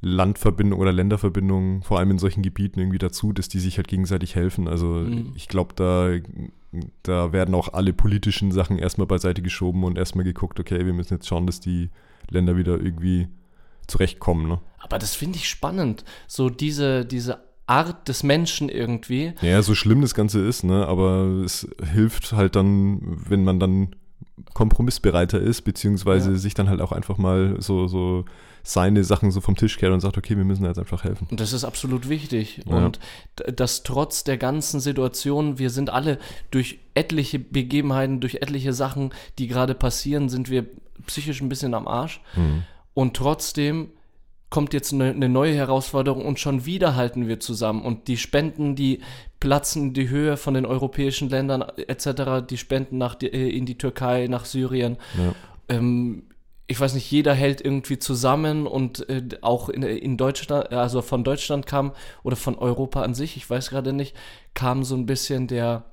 Landverbindung 0.00 0.78
oder 0.78 0.92
Länderverbindung, 0.92 1.82
vor 1.82 1.98
allem 1.98 2.12
in 2.12 2.18
solchen 2.18 2.42
Gebieten 2.42 2.78
irgendwie 2.78 2.98
dazu, 2.98 3.32
dass 3.32 3.48
die 3.48 3.58
sich 3.58 3.76
halt 3.78 3.88
gegenseitig 3.88 4.36
helfen. 4.36 4.68
Also 4.68 4.86
Mhm. 4.86 5.32
ich 5.34 5.48
glaube, 5.48 5.74
da, 5.74 6.10
da 7.02 7.32
werden 7.32 7.54
auch 7.54 7.72
alle 7.72 7.92
politischen 7.92 8.52
Sachen 8.52 8.78
erstmal 8.78 9.06
beiseite 9.06 9.42
geschoben 9.42 9.84
und 9.84 9.96
erstmal 9.96 10.24
geguckt, 10.24 10.60
okay, 10.60 10.84
wir 10.84 10.92
müssen 10.92 11.14
jetzt 11.14 11.26
schauen, 11.26 11.46
dass 11.46 11.60
die 11.60 11.90
Länder 12.30 12.56
wieder 12.56 12.78
irgendwie 12.78 13.28
zurechtkommen. 13.86 14.48
Ne? 14.48 14.60
Aber 14.78 14.98
das 14.98 15.14
finde 15.14 15.38
ich 15.38 15.48
spannend. 15.48 16.04
So 16.26 16.50
diese, 16.50 17.06
diese 17.06 17.42
Art 17.66 18.08
des 18.08 18.22
Menschen 18.22 18.68
irgendwie. 18.68 19.32
Ja, 19.40 19.62
so 19.62 19.74
schlimm 19.74 20.02
das 20.02 20.14
Ganze 20.14 20.40
ist, 20.46 20.62
ne? 20.64 20.86
aber 20.86 21.42
es 21.44 21.68
hilft 21.92 22.32
halt 22.32 22.56
dann, 22.56 23.00
wenn 23.28 23.44
man 23.44 23.60
dann 23.60 23.94
kompromissbereiter 24.54 25.40
ist, 25.40 25.62
beziehungsweise 25.62 26.32
Ja. 26.32 26.36
sich 26.36 26.54
dann 26.54 26.68
halt 26.68 26.80
auch 26.80 26.92
einfach 26.92 27.18
mal 27.18 27.56
so, 27.60 27.86
so 27.86 28.24
seine 28.62 29.04
Sachen 29.04 29.30
so 29.30 29.40
vom 29.40 29.56
Tisch 29.56 29.78
kehrt 29.78 29.92
und 29.92 30.00
sagt, 30.00 30.18
okay, 30.18 30.36
wir 30.36 30.44
müssen 30.44 30.64
jetzt 30.64 30.78
einfach 30.78 31.04
helfen. 31.04 31.26
Und 31.30 31.40
das 31.40 31.52
ist 31.52 31.64
absolut 31.64 32.08
wichtig. 32.08 32.60
Ja. 32.68 32.76
Und 32.76 32.98
dass 33.54 33.82
trotz 33.82 34.24
der 34.24 34.38
ganzen 34.38 34.80
Situation, 34.80 35.58
wir 35.58 35.70
sind 35.70 35.90
alle 35.90 36.18
durch 36.50 36.78
etliche 36.94 37.38
Begebenheiten, 37.38 38.20
durch 38.20 38.36
etliche 38.36 38.72
Sachen, 38.72 39.10
die 39.38 39.46
gerade 39.48 39.74
passieren, 39.74 40.28
sind 40.28 40.50
wir 40.50 40.66
psychisch 41.06 41.40
ein 41.40 41.48
bisschen 41.48 41.74
am 41.74 41.88
Arsch. 41.88 42.20
Hm. 42.34 42.62
Und 42.94 43.16
trotzdem 43.16 43.90
kommt 44.50 44.72
jetzt 44.72 44.92
eine, 44.94 45.10
eine 45.10 45.28
neue 45.28 45.54
Herausforderung 45.54 46.24
und 46.24 46.40
schon 46.40 46.64
wieder 46.64 46.96
halten 46.96 47.28
wir 47.28 47.38
zusammen. 47.38 47.82
Und 47.82 48.08
die 48.08 48.16
Spenden, 48.16 48.74
die 48.76 49.00
platzen 49.40 49.88
in 49.88 49.94
die 49.94 50.08
Höhe 50.08 50.36
von 50.36 50.54
den 50.54 50.64
europäischen 50.66 51.28
Ländern 51.28 51.62
etc., 51.62 52.46
die 52.48 52.56
Spenden 52.56 52.98
nach, 52.98 53.14
die- 53.14 53.32
äh, 53.32 53.48
in 53.50 53.66
die 53.66 53.76
Türkei, 53.78 54.26
nach 54.28 54.46
Syrien. 54.46 54.96
Ja. 55.16 55.34
Ähm, 55.76 56.24
ich 56.70 56.78
weiß 56.78 56.92
nicht, 56.94 57.10
jeder 57.10 57.34
hält 57.34 57.62
irgendwie 57.62 57.98
zusammen 57.98 58.66
und 58.66 59.08
äh, 59.08 59.22
auch 59.40 59.70
in, 59.70 59.82
in 59.82 60.18
Deutschland, 60.18 60.70
also 60.70 61.00
von 61.00 61.24
Deutschland 61.24 61.66
kam 61.66 61.92
oder 62.22 62.36
von 62.36 62.56
Europa 62.56 63.02
an 63.02 63.14
sich, 63.14 63.36
ich 63.38 63.48
weiß 63.48 63.70
gerade 63.70 63.94
nicht, 63.94 64.14
kam 64.52 64.84
so 64.84 64.94
ein 64.94 65.06
bisschen 65.06 65.48
der, 65.48 65.84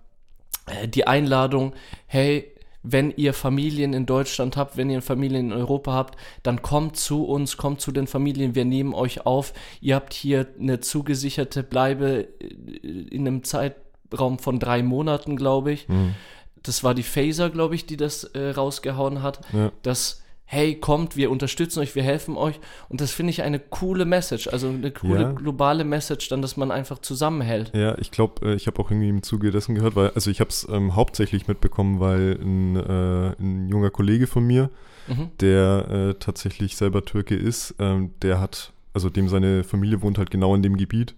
äh, 0.67 0.87
die 0.89 1.07
Einladung, 1.07 1.73
hey, 2.07 2.51
wenn 2.83 3.11
ihr 3.15 3.33
Familien 3.33 3.93
in 3.93 4.05
Deutschland 4.05 4.57
habt, 4.57 4.75
wenn 4.77 4.89
ihr 4.89 5.01
Familien 5.01 5.51
in 5.51 5.57
Europa 5.57 5.93
habt, 5.93 6.19
dann 6.43 6.61
kommt 6.61 6.97
zu 6.97 7.25
uns, 7.25 7.57
kommt 7.57 7.79
zu 7.81 7.91
den 7.91 8.05
Familien, 8.05 8.53
wir 8.53 8.65
nehmen 8.65 8.93
euch 8.93 9.25
auf. 9.25 9.53
Ihr 9.81 9.95
habt 9.95 10.13
hier 10.13 10.45
eine 10.59 10.81
zugesicherte 10.81 11.63
Bleibe 11.63 12.27
äh, 12.41 12.87
in 12.87 13.27
einem 13.27 13.45
Zeitraum 13.45 14.39
von 14.39 14.59
drei 14.59 14.83
Monaten, 14.83 15.37
glaube 15.37 15.71
ich. 15.71 15.87
Hm. 15.87 16.15
Das 16.61 16.83
war 16.83 16.93
die 16.93 17.03
Phaser, 17.03 17.49
glaube 17.49 17.75
ich, 17.75 17.85
die 17.85 17.97
das 17.97 18.25
äh, 18.25 18.49
rausgehauen 18.49 19.23
hat. 19.23 19.39
Ja. 19.53 19.71
Dass, 19.81 20.23
hey, 20.45 20.75
kommt, 20.75 21.15
wir 21.17 21.31
unterstützen 21.31 21.79
euch, 21.79 21.95
wir 21.95 22.03
helfen 22.03 22.37
euch. 22.37 22.59
Und 22.87 23.01
das 23.01 23.11
finde 23.11 23.31
ich 23.31 23.41
eine 23.41 23.59
coole 23.59 24.05
Message, 24.05 24.47
also 24.47 24.69
eine 24.69 24.91
coole 24.91 25.21
Ja. 25.23 25.31
globale 25.31 25.83
Message, 25.83 26.29
dann, 26.29 26.41
dass 26.41 26.55
man 26.55 26.71
einfach 26.71 26.99
zusammenhält. 26.99 27.71
Ja, 27.75 27.97
ich 27.97 28.11
glaube, 28.11 28.53
ich 28.53 28.67
habe 28.67 28.79
auch 28.81 28.91
irgendwie 28.91 29.09
im 29.09 29.23
Zuge 29.23 29.51
dessen 29.51 29.73
gehört, 29.75 29.95
weil, 29.95 30.11
also 30.11 30.29
ich 30.29 30.39
habe 30.39 30.49
es 30.51 30.67
ähm, 30.71 30.95
hauptsächlich 30.95 31.47
mitbekommen, 31.47 31.99
weil 31.99 32.37
ein, 32.41 32.75
äh, 32.75 33.35
ein 33.39 33.69
junger 33.69 33.89
Kollege 33.89 34.27
von 34.27 34.45
mir, 34.45 34.69
Mhm. 35.07 35.29
der 35.39 35.87
äh, 35.89 36.13
tatsächlich 36.19 36.77
selber 36.77 37.05
Türke 37.05 37.35
ist, 37.35 37.75
ähm, 37.79 38.11
der 38.23 38.39
hat, 38.39 38.71
also 38.93 39.09
dem 39.09 39.29
seine 39.29 39.63
Familie 39.63 40.01
wohnt 40.01 40.17
halt 40.17 40.31
genau 40.31 40.55
in 40.55 40.63
dem 40.63 40.77
Gebiet. 40.77 41.15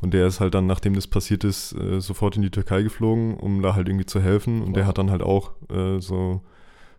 Und 0.00 0.14
der 0.14 0.26
ist 0.26 0.40
halt 0.40 0.54
dann, 0.54 0.66
nachdem 0.66 0.94
das 0.94 1.06
passiert 1.06 1.44
ist, 1.44 1.72
äh, 1.74 2.00
sofort 2.00 2.34
in 2.36 2.42
die 2.42 2.50
Türkei 2.50 2.82
geflogen, 2.82 3.34
um 3.36 3.62
da 3.62 3.74
halt 3.74 3.86
irgendwie 3.88 4.06
zu 4.06 4.20
helfen. 4.20 4.62
Und 4.62 4.74
der 4.74 4.84
Wow. 4.84 4.88
hat 4.88 4.98
dann 4.98 5.10
halt 5.10 5.22
auch 5.22 5.50
äh, 5.70 6.00
so 6.00 6.40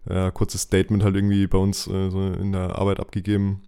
ja, 0.09 0.31
kurzes 0.31 0.61
Statement 0.63 1.03
halt 1.03 1.15
irgendwie 1.15 1.47
bei 1.47 1.57
uns 1.57 1.87
äh, 1.87 2.09
so 2.09 2.21
in 2.33 2.51
der 2.51 2.77
Arbeit 2.77 2.99
abgegeben 2.99 3.61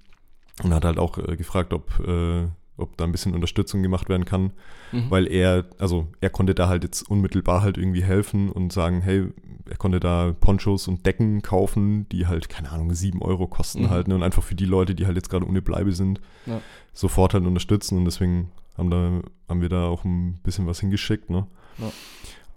und 0.63 0.73
hat 0.73 0.85
halt 0.85 0.97
auch 0.99 1.17
äh, 1.17 1.35
gefragt, 1.35 1.73
ob, 1.73 1.99
äh, 2.07 2.47
ob 2.77 2.97
da 2.97 3.03
ein 3.05 3.11
bisschen 3.11 3.33
Unterstützung 3.35 3.81
gemacht 3.83 4.09
werden 4.09 4.25
kann, 4.25 4.51
Mhm. 4.91 5.09
weil 5.09 5.27
er, 5.27 5.65
also 5.79 6.07
er 6.21 6.29
konnte 6.29 6.53
da 6.55 6.67
halt 6.67 6.83
jetzt 6.83 7.01
unmittelbar 7.09 7.61
halt 7.61 7.77
irgendwie 7.77 8.03
helfen 8.03 8.49
und 8.51 8.71
sagen, 8.73 9.01
hey, 9.01 9.27
er 9.69 9.77
konnte 9.77 9.99
da 9.99 10.33
Ponchos 10.39 10.87
und 10.87 11.05
Decken 11.05 11.41
kaufen, 11.41 12.07
die 12.09 12.27
halt, 12.27 12.49
keine 12.49 12.71
Ahnung, 12.71 12.93
sieben 12.93 13.21
Euro 13.21 13.47
kosten 13.47 13.83
Mhm. 13.83 13.89
halt 13.89 14.07
ne, 14.07 14.15
und 14.15 14.23
einfach 14.23 14.43
für 14.43 14.55
die 14.55 14.65
Leute, 14.65 14.93
die 14.95 15.05
halt 15.05 15.15
jetzt 15.15 15.29
gerade 15.29 15.47
ohne 15.47 15.61
Bleibe 15.61 15.91
sind, 15.93 16.19
Ja. 16.45 16.61
sofort 16.93 17.33
halt 17.33 17.45
unterstützen 17.45 17.97
und 17.97 18.05
deswegen 18.05 18.51
haben, 18.77 18.89
da, 18.89 19.21
haben 19.49 19.61
wir 19.61 19.69
da 19.69 19.85
auch 19.87 20.03
ein 20.03 20.39
bisschen 20.43 20.65
was 20.67 20.79
hingeschickt, 20.79 21.29
ne? 21.29 21.45
Ja. 21.77 21.91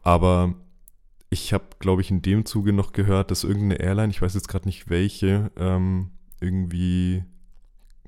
Aber 0.03 0.55
ich 1.31 1.53
habe, 1.53 1.65
glaube 1.79 2.03
ich, 2.03 2.11
in 2.11 2.23
dem 2.23 2.45
Zuge 2.45 2.73
noch 2.73 2.93
gehört, 2.93 3.31
dass 3.31 3.45
irgendeine 3.45 3.81
Airline, 3.81 4.11
ich 4.11 4.23
weiß 4.23 4.35
jetzt 4.35 4.49
gerade 4.49 4.67
nicht 4.67 4.89
welche, 4.89 5.51
ähm, 5.57 6.11
irgendwie, 6.41 7.25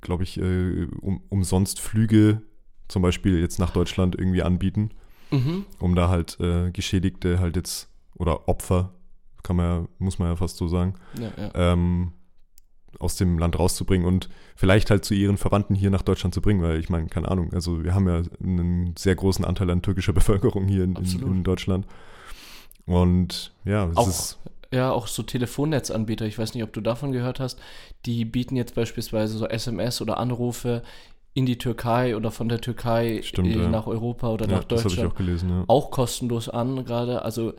glaube 0.00 0.22
ich, 0.22 0.38
äh, 0.40 0.87
um, 1.00 1.20
umsonst 1.28 1.80
Flüge 1.80 2.42
zum 2.88 3.02
Beispiel 3.02 3.40
jetzt 3.40 3.58
nach 3.58 3.70
Deutschland 3.70 4.14
irgendwie 4.16 4.42
anbieten, 4.42 4.90
Mhm. 5.30 5.66
um 5.78 5.94
da 5.94 6.08
halt 6.08 6.38
äh, 6.40 6.70
Geschädigte 6.70 7.38
halt 7.38 7.56
jetzt 7.56 7.90
oder 8.14 8.48
Opfer, 8.48 8.94
kann 9.42 9.56
man 9.56 9.66
ja, 9.66 9.88
muss 9.98 10.18
man 10.18 10.28
ja 10.28 10.37
fast 10.37 10.56
so 10.56 10.68
sagen, 10.68 10.94
Ja, 11.20 11.30
ja. 11.37 11.50
ähm, 11.72 12.12
aus 12.98 13.16
dem 13.16 13.38
Land 13.38 13.58
rauszubringen 13.58 14.06
und 14.06 14.28
vielleicht 14.56 14.90
halt 14.90 15.04
zu 15.04 15.12
ihren 15.14 15.37
Verwandten 15.37 15.75
hier 15.75 15.90
nach 15.90 16.00
Deutschland 16.02 16.32
zu 16.34 16.40
bringen, 16.40 16.62
weil 16.62 16.80
ich 16.80 16.88
meine, 16.88 17.06
keine 17.08 17.30
Ahnung, 17.30 17.52
also 17.52 17.84
wir 17.84 17.94
haben 17.94 18.08
ja 18.08 18.22
einen 18.42 18.94
sehr 18.96 19.14
großen 19.14 19.44
Anteil 19.44 19.68
an 19.70 19.82
türkischer 19.82 20.12
Bevölkerung 20.14 20.66
hier 20.66 20.84
in, 20.84 20.96
in, 20.96 21.20
in 21.22 21.44
Deutschland. 21.44 21.87
Und 22.88 23.52
ja, 23.64 23.87
es 23.88 23.97
Auch, 23.97 24.09
ist, 24.09 24.38
ja, 24.73 24.90
auch 24.90 25.07
so 25.07 25.23
Telefonnetzanbieter, 25.23 26.26
ich 26.26 26.38
weiß 26.38 26.54
nicht, 26.54 26.64
ob 26.64 26.73
du 26.73 26.80
davon 26.80 27.12
gehört 27.12 27.38
hast, 27.38 27.61
die 28.07 28.25
bieten 28.25 28.57
jetzt 28.57 28.75
beispielsweise 28.75 29.37
so 29.38 29.47
SMS 29.47 30.00
oder 30.00 30.18
Anrufe 30.18 30.83
in 31.35 31.47
die 31.47 31.59
Türkei 31.59 32.16
oder 32.16 32.30
von 32.30 32.49
der 32.49 32.61
Türkei 32.61 33.21
Stimmt, 33.23 33.54
äh, 33.54 33.68
nach 33.68 33.87
Europa 33.87 34.30
oder 34.30 34.47
ja, 34.47 34.57
nach 34.57 34.64
das 34.64 34.80
habe 34.80 34.88
ich 34.90 34.97
Deutschland 34.97 35.12
auch 35.12 35.16
gelesen, 35.16 35.50
ja. 35.50 35.64
auch 35.68 35.90
kostenlos 35.90 36.49
an 36.49 36.85
gerade. 36.85 37.23
Also 37.23 37.52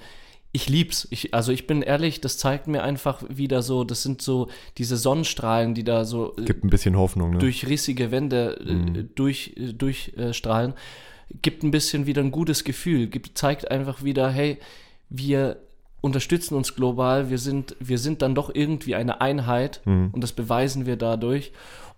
ich 0.51 0.67
lieb's. 0.67 1.07
Ich, 1.11 1.33
also 1.33 1.51
ich 1.51 1.67
bin 1.67 1.81
ehrlich, 1.83 2.21
das 2.21 2.37
zeigt 2.39 2.67
mir 2.67 2.81
einfach 2.83 3.23
wieder 3.29 3.61
so, 3.61 3.83
das 3.83 4.01
sind 4.01 4.21
so 4.21 4.49
diese 4.77 4.97
Sonnenstrahlen, 4.97 5.75
die 5.75 5.83
da 5.83 6.05
so 6.05 6.35
äh, 6.37 6.43
Gibt 6.43 6.63
ein 6.63 6.69
bisschen 6.69 6.97
Hoffnung, 6.97 7.31
ne? 7.31 7.37
durch 7.37 7.67
rissige 7.67 8.11
Wände 8.11 8.59
äh, 8.59 8.73
Mhm. 8.73 9.09
durch, 9.15 9.53
äh, 9.57 9.73
durchstrahlen, 9.73 10.73
gibt 11.41 11.63
ein 11.63 11.71
bisschen 11.71 12.07
wieder 12.07 12.21
ein 12.23 12.31
gutes 12.31 12.63
Gefühl, 12.63 13.07
gibt, 13.07 13.37
zeigt 13.37 13.69
einfach 13.69 14.03
wieder, 14.03 14.29
hey, 14.31 14.57
wir 15.09 15.57
unterstützen 16.01 16.55
uns 16.55 16.75
global, 16.75 17.29
wir 17.29 17.37
sind, 17.37 17.75
wir 17.79 17.97
sind 17.97 18.21
dann 18.21 18.35
doch 18.35 18.53
irgendwie 18.53 18.95
eine 18.95 19.21
Einheit 19.21 19.81
Mhm. 19.85 20.09
und 20.13 20.21
das 20.21 20.31
beweisen 20.31 20.85
wir 20.85 20.95
dadurch. 20.95 21.51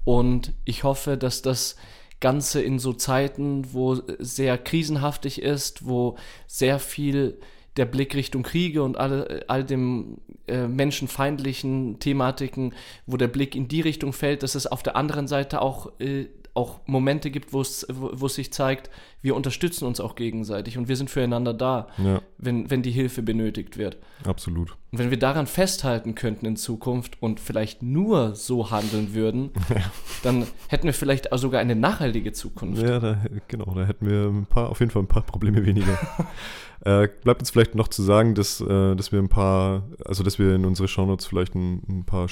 Und 0.03 0.53
ich 0.65 0.83
hoffe, 0.83 1.17
dass 1.17 1.41
das 1.41 1.75
Ganze 2.19 2.61
in 2.61 2.79
so 2.79 2.93
Zeiten, 2.93 3.73
wo 3.73 3.99
sehr 4.19 4.57
krisenhaftig 4.57 5.41
ist, 5.41 5.85
wo 5.85 6.17
sehr 6.47 6.79
viel 6.79 7.37
der 7.77 7.85
Blick 7.85 8.15
Richtung 8.15 8.43
Kriege 8.43 8.83
und 8.83 8.97
alle, 8.97 9.45
all 9.47 9.63
dem 9.63 10.17
äh, 10.47 10.67
menschenfeindlichen 10.67 11.99
Thematiken, 11.99 12.73
wo 13.05 13.17
der 13.17 13.27
Blick 13.27 13.55
in 13.55 13.67
die 13.67 13.81
Richtung 13.81 14.13
fällt, 14.13 14.43
dass 14.43 14.55
es 14.55 14.67
auf 14.67 14.83
der 14.83 14.95
anderen 14.95 15.27
Seite 15.27 15.61
auch, 15.61 15.91
äh, 15.99 16.25
auch 16.53 16.81
Momente 16.85 17.31
gibt, 17.31 17.53
wo 17.53 17.61
es, 17.61 17.85
wo, 17.89 18.25
es 18.25 18.35
sich 18.35 18.51
zeigt, 18.51 18.89
wir 19.21 19.35
unterstützen 19.35 19.85
uns 19.85 19.99
auch 19.99 20.15
gegenseitig 20.15 20.77
und 20.77 20.87
wir 20.87 20.95
sind 20.95 21.09
füreinander 21.09 21.53
da, 21.53 21.87
Ja, 21.97 22.21
wenn, 22.37 22.69
wenn 22.69 22.81
die 22.81 22.91
Hilfe 22.91 23.21
benötigt 23.21 23.77
wird. 23.77 23.97
absolut. 24.25 24.75
Und 24.91 24.99
wenn 24.99 25.09
wir 25.09 25.19
daran 25.19 25.47
festhalten 25.47 26.15
könnten 26.15 26.45
in 26.45 26.57
Zukunft 26.57 27.21
und 27.21 27.39
vielleicht 27.39 27.81
nur 27.83 28.35
so 28.35 28.71
handeln 28.71 29.13
würden, 29.13 29.51
dann 30.23 30.45
hätten 30.67 30.85
wir 30.85 30.93
vielleicht 30.93 31.31
auch 31.31 31.37
sogar 31.37 31.61
eine 31.61 31.75
nachhaltige 31.75 32.33
Zukunft. 32.33 32.81
Ja, 32.81 32.99
da, 32.99 33.17
genau, 33.47 33.73
da 33.73 33.85
hätten 33.85 34.09
wir 34.09 34.25
ein 34.25 34.45
paar, 34.45 34.69
auf 34.69 34.79
jeden 34.81 34.91
Fall 34.91 35.03
ein 35.03 35.07
paar 35.07 35.23
Probleme 35.23 35.65
weniger. 35.65 35.97
äh, 36.81 37.07
bleibt 37.23 37.41
uns 37.41 37.51
vielleicht 37.51 37.75
noch 37.75 37.87
zu 37.87 38.03
sagen, 38.03 38.35
dass, 38.35 38.59
äh, 38.59 38.95
dass 38.95 39.11
wir 39.13 39.19
ein 39.19 39.29
paar, 39.29 39.87
also 40.03 40.23
dass 40.23 40.39
wir 40.39 40.55
in 40.55 40.65
unsere 40.65 40.89
Shownotes 40.89 41.25
vielleicht 41.25 41.55
ein, 41.55 41.81
ein 41.87 42.05
paar 42.05 42.27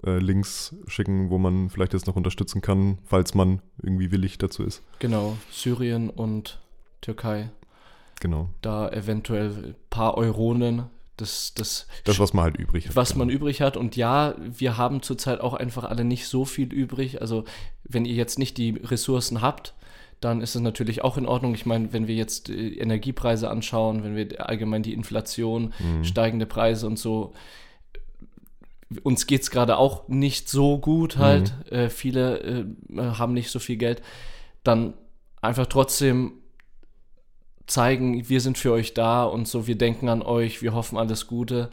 Spenden-Links 0.00 0.74
schicken, 0.86 1.30
wo 1.30 1.38
man 1.38 1.70
vielleicht 1.70 1.92
jetzt 1.92 2.06
noch 2.06 2.16
unterstützen 2.16 2.60
kann, 2.60 2.98
falls 3.04 3.34
man 3.34 3.60
irgendwie 3.82 4.10
willig 4.10 4.38
dazu 4.38 4.62
ist. 4.64 4.82
Genau, 4.98 5.36
Syrien 5.50 6.10
und 6.10 6.60
Türkei. 7.00 7.50
Genau. 8.20 8.48
Da 8.62 8.88
eventuell 8.90 9.50
ein 9.50 9.74
paar 9.90 10.16
Euronen, 10.16 10.84
das, 11.16 11.54
das, 11.54 11.86
Das, 12.04 12.18
was 12.18 12.32
man 12.32 12.44
halt 12.44 12.56
übrig 12.56 12.88
hat. 12.88 12.96
was 12.96 13.14
man 13.16 13.28
übrig 13.28 13.60
hat. 13.60 13.76
Und 13.76 13.96
ja, 13.96 14.34
wir 14.38 14.76
haben 14.76 15.02
zurzeit 15.02 15.40
auch 15.40 15.54
einfach 15.54 15.84
alle 15.84 16.04
nicht 16.04 16.26
so 16.26 16.44
viel 16.44 16.72
übrig. 16.72 17.20
Also 17.20 17.44
wenn 17.84 18.04
ihr 18.04 18.14
jetzt 18.14 18.38
nicht 18.38 18.56
die 18.58 18.70
Ressourcen 18.70 19.40
habt, 19.42 19.74
dann 20.20 20.40
ist 20.40 20.54
es 20.54 20.60
natürlich 20.62 21.02
auch 21.02 21.18
in 21.18 21.26
Ordnung. 21.26 21.52
Ich 21.54 21.66
meine, 21.66 21.92
wenn 21.92 22.06
wir 22.06 22.14
jetzt 22.14 22.48
äh, 22.48 22.74
Energiepreise 22.74 23.50
anschauen, 23.50 24.04
wenn 24.04 24.14
wir 24.14 24.48
allgemein 24.48 24.84
die 24.84 24.92
Inflation, 24.94 25.72
Mhm. 25.80 26.04
steigende 26.04 26.46
Preise 26.46 26.86
und 26.86 26.98
so, 26.98 27.32
uns 29.02 29.26
geht 29.26 29.42
es 29.42 29.50
gerade 29.50 29.76
auch 29.76 30.08
nicht 30.08 30.48
so 30.48 30.78
gut 30.78 31.18
halt. 31.18 31.54
Äh, 31.70 31.88
viele 31.88 32.40
äh, 32.40 32.64
haben 32.96 33.34
nicht 33.34 33.50
so 33.50 33.58
viel 33.58 33.76
Geld. 33.76 34.02
Dann 34.64 34.94
einfach 35.40 35.66
trotzdem 35.66 36.32
zeigen, 37.66 38.28
wir 38.28 38.40
sind 38.40 38.58
für 38.58 38.72
euch 38.72 38.94
da 38.94 39.24
und 39.24 39.48
so, 39.48 39.66
wir 39.66 39.76
denken 39.76 40.08
an 40.08 40.22
euch, 40.22 40.62
wir 40.62 40.74
hoffen 40.74 40.98
alles 40.98 41.26
Gute. 41.26 41.70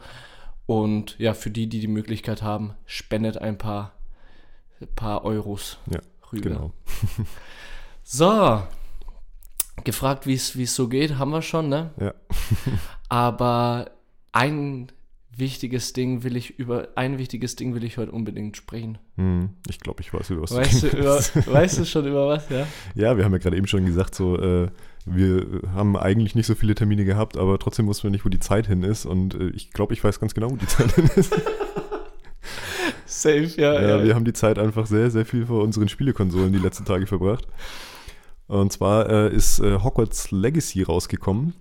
Und 0.66 1.18
ja, 1.18 1.34
für 1.34 1.50
die, 1.50 1.68
die 1.68 1.80
die 1.80 1.88
Möglichkeit 1.88 2.42
haben, 2.42 2.74
spendet 2.86 3.38
ein 3.38 3.58
paar, 3.58 3.92
paar 4.94 5.24
Euros 5.24 5.78
Ja, 5.90 6.00
rüber. 6.32 6.50
Genau. 6.50 6.72
So, 8.02 8.60
gefragt, 9.84 10.26
wie 10.26 10.34
es 10.34 10.56
wie 10.56 10.64
es 10.64 10.74
so 10.74 10.88
geht, 10.88 11.16
haben 11.16 11.30
wir 11.30 11.42
schon, 11.42 11.68
ne? 11.68 11.90
Ja. 12.00 12.12
Aber 13.08 13.92
ein 14.32 14.90
wichtiges 15.36 15.92
Ding 15.92 16.22
will 16.22 16.36
ich 16.36 16.58
über 16.58 16.88
ein 16.96 17.18
wichtiges 17.18 17.56
Ding 17.56 17.74
will 17.74 17.84
ich 17.84 17.98
heute 17.98 18.12
unbedingt 18.12 18.56
sprechen. 18.56 18.98
Hm, 19.16 19.50
ich 19.68 19.80
glaube, 19.80 20.00
ich 20.02 20.12
weiß, 20.12 20.30
über 20.30 20.42
was 20.42 20.54
Weißt 20.54 20.82
du, 20.82 20.88
über, 20.88 21.18
weißt 21.46 21.78
du 21.78 21.84
schon 21.84 22.06
über 22.06 22.28
was, 22.28 22.48
ja? 22.48 22.66
Ja, 22.94 23.16
wir 23.16 23.24
haben 23.24 23.32
ja 23.32 23.38
gerade 23.38 23.56
eben 23.56 23.66
schon 23.66 23.86
gesagt, 23.86 24.14
so, 24.14 24.38
äh, 24.38 24.68
wir 25.06 25.62
haben 25.74 25.96
eigentlich 25.96 26.34
nicht 26.34 26.46
so 26.46 26.54
viele 26.54 26.74
Termine 26.74 27.04
gehabt, 27.04 27.36
aber 27.36 27.58
trotzdem 27.58 27.86
wussten 27.86 28.04
wir 28.04 28.10
nicht, 28.10 28.24
wo 28.24 28.28
die 28.28 28.40
Zeit 28.40 28.66
hin 28.66 28.82
ist. 28.82 29.06
Und 29.06 29.34
äh, 29.34 29.48
ich 29.50 29.72
glaube, 29.72 29.94
ich 29.94 30.02
weiß 30.02 30.20
ganz 30.20 30.34
genau, 30.34 30.50
wo 30.50 30.56
die 30.56 30.66
Zeit 30.66 30.92
hin 30.92 31.08
ist. 31.16 31.32
Safe, 33.06 33.50
ja. 33.56 33.80
Ja, 33.80 34.04
wir 34.04 34.14
haben 34.14 34.24
die 34.24 34.32
Zeit 34.32 34.58
einfach 34.58 34.86
sehr, 34.86 35.10
sehr 35.10 35.26
viel 35.26 35.46
vor 35.46 35.62
unseren 35.62 35.88
Spielekonsolen 35.88 36.52
die 36.52 36.58
letzten 36.58 36.84
Tage 36.84 37.06
verbracht. 37.06 37.46
Und 38.46 38.72
zwar 38.72 39.08
äh, 39.08 39.34
ist 39.34 39.60
äh, 39.60 39.78
Hogwarts 39.78 40.30
Legacy 40.30 40.82
rausgekommen. 40.82 41.54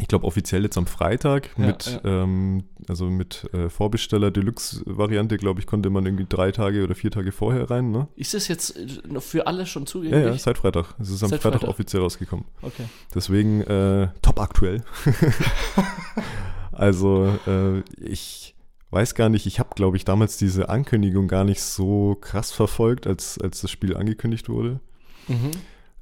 Ich 0.00 0.08
glaube 0.08 0.26
offiziell 0.26 0.64
jetzt 0.64 0.76
am 0.76 0.86
Freitag 0.86 1.50
Ja, 1.56 1.66
mit, 1.66 2.00
Ähm, 2.04 2.64
also 2.88 3.06
mit 3.06 3.48
äh, 3.54 3.68
Vorbesteller 3.70 4.32
Deluxe-Variante, 4.32 5.36
glaube 5.36 5.60
ich, 5.60 5.66
konnte 5.66 5.88
man 5.88 6.04
irgendwie 6.04 6.26
drei 6.28 6.50
Tage 6.50 6.82
oder 6.82 6.96
vier 6.96 7.12
Tage 7.12 7.30
vorher 7.30 7.70
rein, 7.70 7.92
ne? 7.92 8.08
Ist 8.16 8.34
es 8.34 8.48
jetzt 8.48 8.76
äh, 8.76 9.20
für 9.20 9.46
alle 9.46 9.66
schon 9.66 9.82
Ja, 9.82 9.86
zugänglich? 9.86 10.24
ja, 10.24 10.36
seit 10.38 10.58
Freitag. 10.58 10.94
Es 10.98 11.10
ist 11.10 11.22
am 11.22 11.28
Seit 11.30 11.42
Freitag, 11.42 11.60
Freitag. 11.60 11.70
offiziell 11.74 12.02
rausgekommen. 12.02 12.44
Okay. 12.62 12.84
Deswegen 13.14 13.60
äh, 13.62 14.08
top 14.20 14.40
aktuell. 14.40 14.82
also 16.72 17.26
äh, 17.46 17.80
ich 18.02 18.54
weiß 18.90 19.14
gar 19.14 19.28
nicht, 19.28 19.46
ich 19.46 19.58
habe, 19.58 19.70
glaube 19.74 19.96
ich, 19.96 20.04
damals 20.04 20.36
diese 20.36 20.68
Ankündigung 20.68 21.28
gar 21.28 21.44
nicht 21.44 21.60
so 21.62 22.16
krass 22.20 22.52
verfolgt, 22.52 23.06
als, 23.06 23.38
als 23.40 23.60
das 23.60 23.70
Spiel 23.70 23.96
angekündigt 23.96 24.48
wurde. 24.48 24.80
Mhm. 25.28 25.50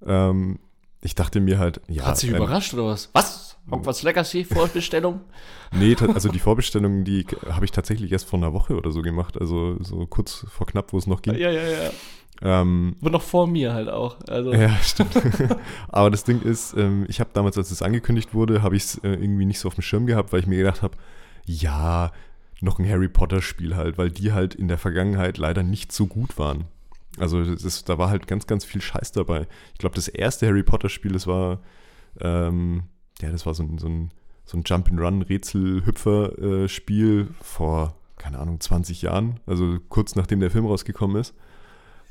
Ähm, 0.06 0.58
ich 1.00 1.14
dachte 1.14 1.40
mir 1.40 1.58
halt, 1.58 1.80
ja. 1.88 2.04
Hat 2.06 2.18
sich 2.18 2.30
überrascht 2.30 2.74
oder 2.74 2.86
was? 2.86 3.10
Was? 3.12 3.51
Hogwarts 3.70 4.02
Legacy, 4.02 4.44
Vorbestellung? 4.44 5.20
Nee, 5.74 5.96
also 6.14 6.28
die 6.28 6.38
Vorbestellung, 6.38 7.02
die 7.02 7.26
habe 7.48 7.64
ich 7.64 7.70
tatsächlich 7.70 8.12
erst 8.12 8.28
vor 8.28 8.38
einer 8.38 8.52
Woche 8.52 8.76
oder 8.76 8.90
so 8.90 9.00
gemacht. 9.00 9.40
Also 9.40 9.82
so 9.82 10.06
kurz 10.06 10.44
vor 10.50 10.66
knapp, 10.66 10.92
wo 10.92 10.98
es 10.98 11.06
noch 11.06 11.22
ging. 11.22 11.34
ja, 11.34 11.50
ja, 11.50 11.62
ja. 11.62 11.90
Ähm, 12.42 12.96
Aber 13.00 13.10
noch 13.10 13.22
vor 13.22 13.46
mir 13.46 13.72
halt 13.72 13.88
auch. 13.88 14.16
Also, 14.28 14.52
Ja, 14.52 14.76
stimmt. 14.82 15.14
Aber 15.88 16.10
das 16.10 16.24
Ding 16.24 16.42
ist, 16.42 16.76
ähm, 16.76 17.06
ich 17.08 17.20
habe 17.20 17.30
damals, 17.32 17.56
als 17.56 17.70
es 17.70 17.80
angekündigt 17.82 18.34
wurde, 18.34 18.62
habe 18.62 18.76
ich 18.76 18.82
es 18.84 18.98
äh, 18.98 19.10
irgendwie 19.12 19.46
nicht 19.46 19.60
so 19.60 19.68
auf 19.68 19.74
dem 19.76 19.82
Schirm 19.82 20.06
gehabt, 20.06 20.32
weil 20.32 20.40
ich 20.40 20.46
mir 20.46 20.58
gedacht 20.58 20.82
habe, 20.82 20.96
ja, 21.46 22.12
noch 22.60 22.78
ein 22.78 22.88
Harry 22.88 23.08
Potter 23.08 23.42
Spiel 23.42 23.76
halt, 23.76 23.96
weil 23.96 24.10
die 24.10 24.32
halt 24.32 24.54
in 24.54 24.68
der 24.68 24.78
Vergangenheit 24.78 25.38
leider 25.38 25.62
nicht 25.62 25.92
so 25.92 26.06
gut 26.06 26.36
waren. 26.38 26.64
Also 27.18 27.40
ist, 27.40 27.88
da 27.88 27.98
war 27.98 28.10
halt 28.10 28.26
ganz, 28.26 28.46
ganz 28.46 28.64
viel 28.64 28.80
Scheiß 28.80 29.12
dabei. 29.12 29.46
Ich 29.72 29.78
glaube, 29.78 29.94
das 29.94 30.08
erste 30.08 30.46
Harry 30.46 30.62
Potter 30.62 30.88
Spiel, 30.88 31.12
das 31.12 31.26
war, 31.26 31.60
ähm, 32.20 32.84
ja, 33.22 33.30
das 33.30 33.46
war 33.46 33.54
so 33.54 33.62
ein, 33.62 33.78
so 33.78 33.88
ein, 33.88 34.10
so 34.44 34.58
ein 34.58 34.64
Jump-and-Run-Rätsel-Hüpfer-Spiel 34.66 37.28
vor, 37.40 37.94
keine 38.18 38.38
Ahnung, 38.38 38.60
20 38.60 39.00
Jahren, 39.02 39.40
also 39.46 39.78
kurz 39.88 40.16
nachdem 40.16 40.40
der 40.40 40.50
Film 40.50 40.66
rausgekommen 40.66 41.16
ist. 41.16 41.32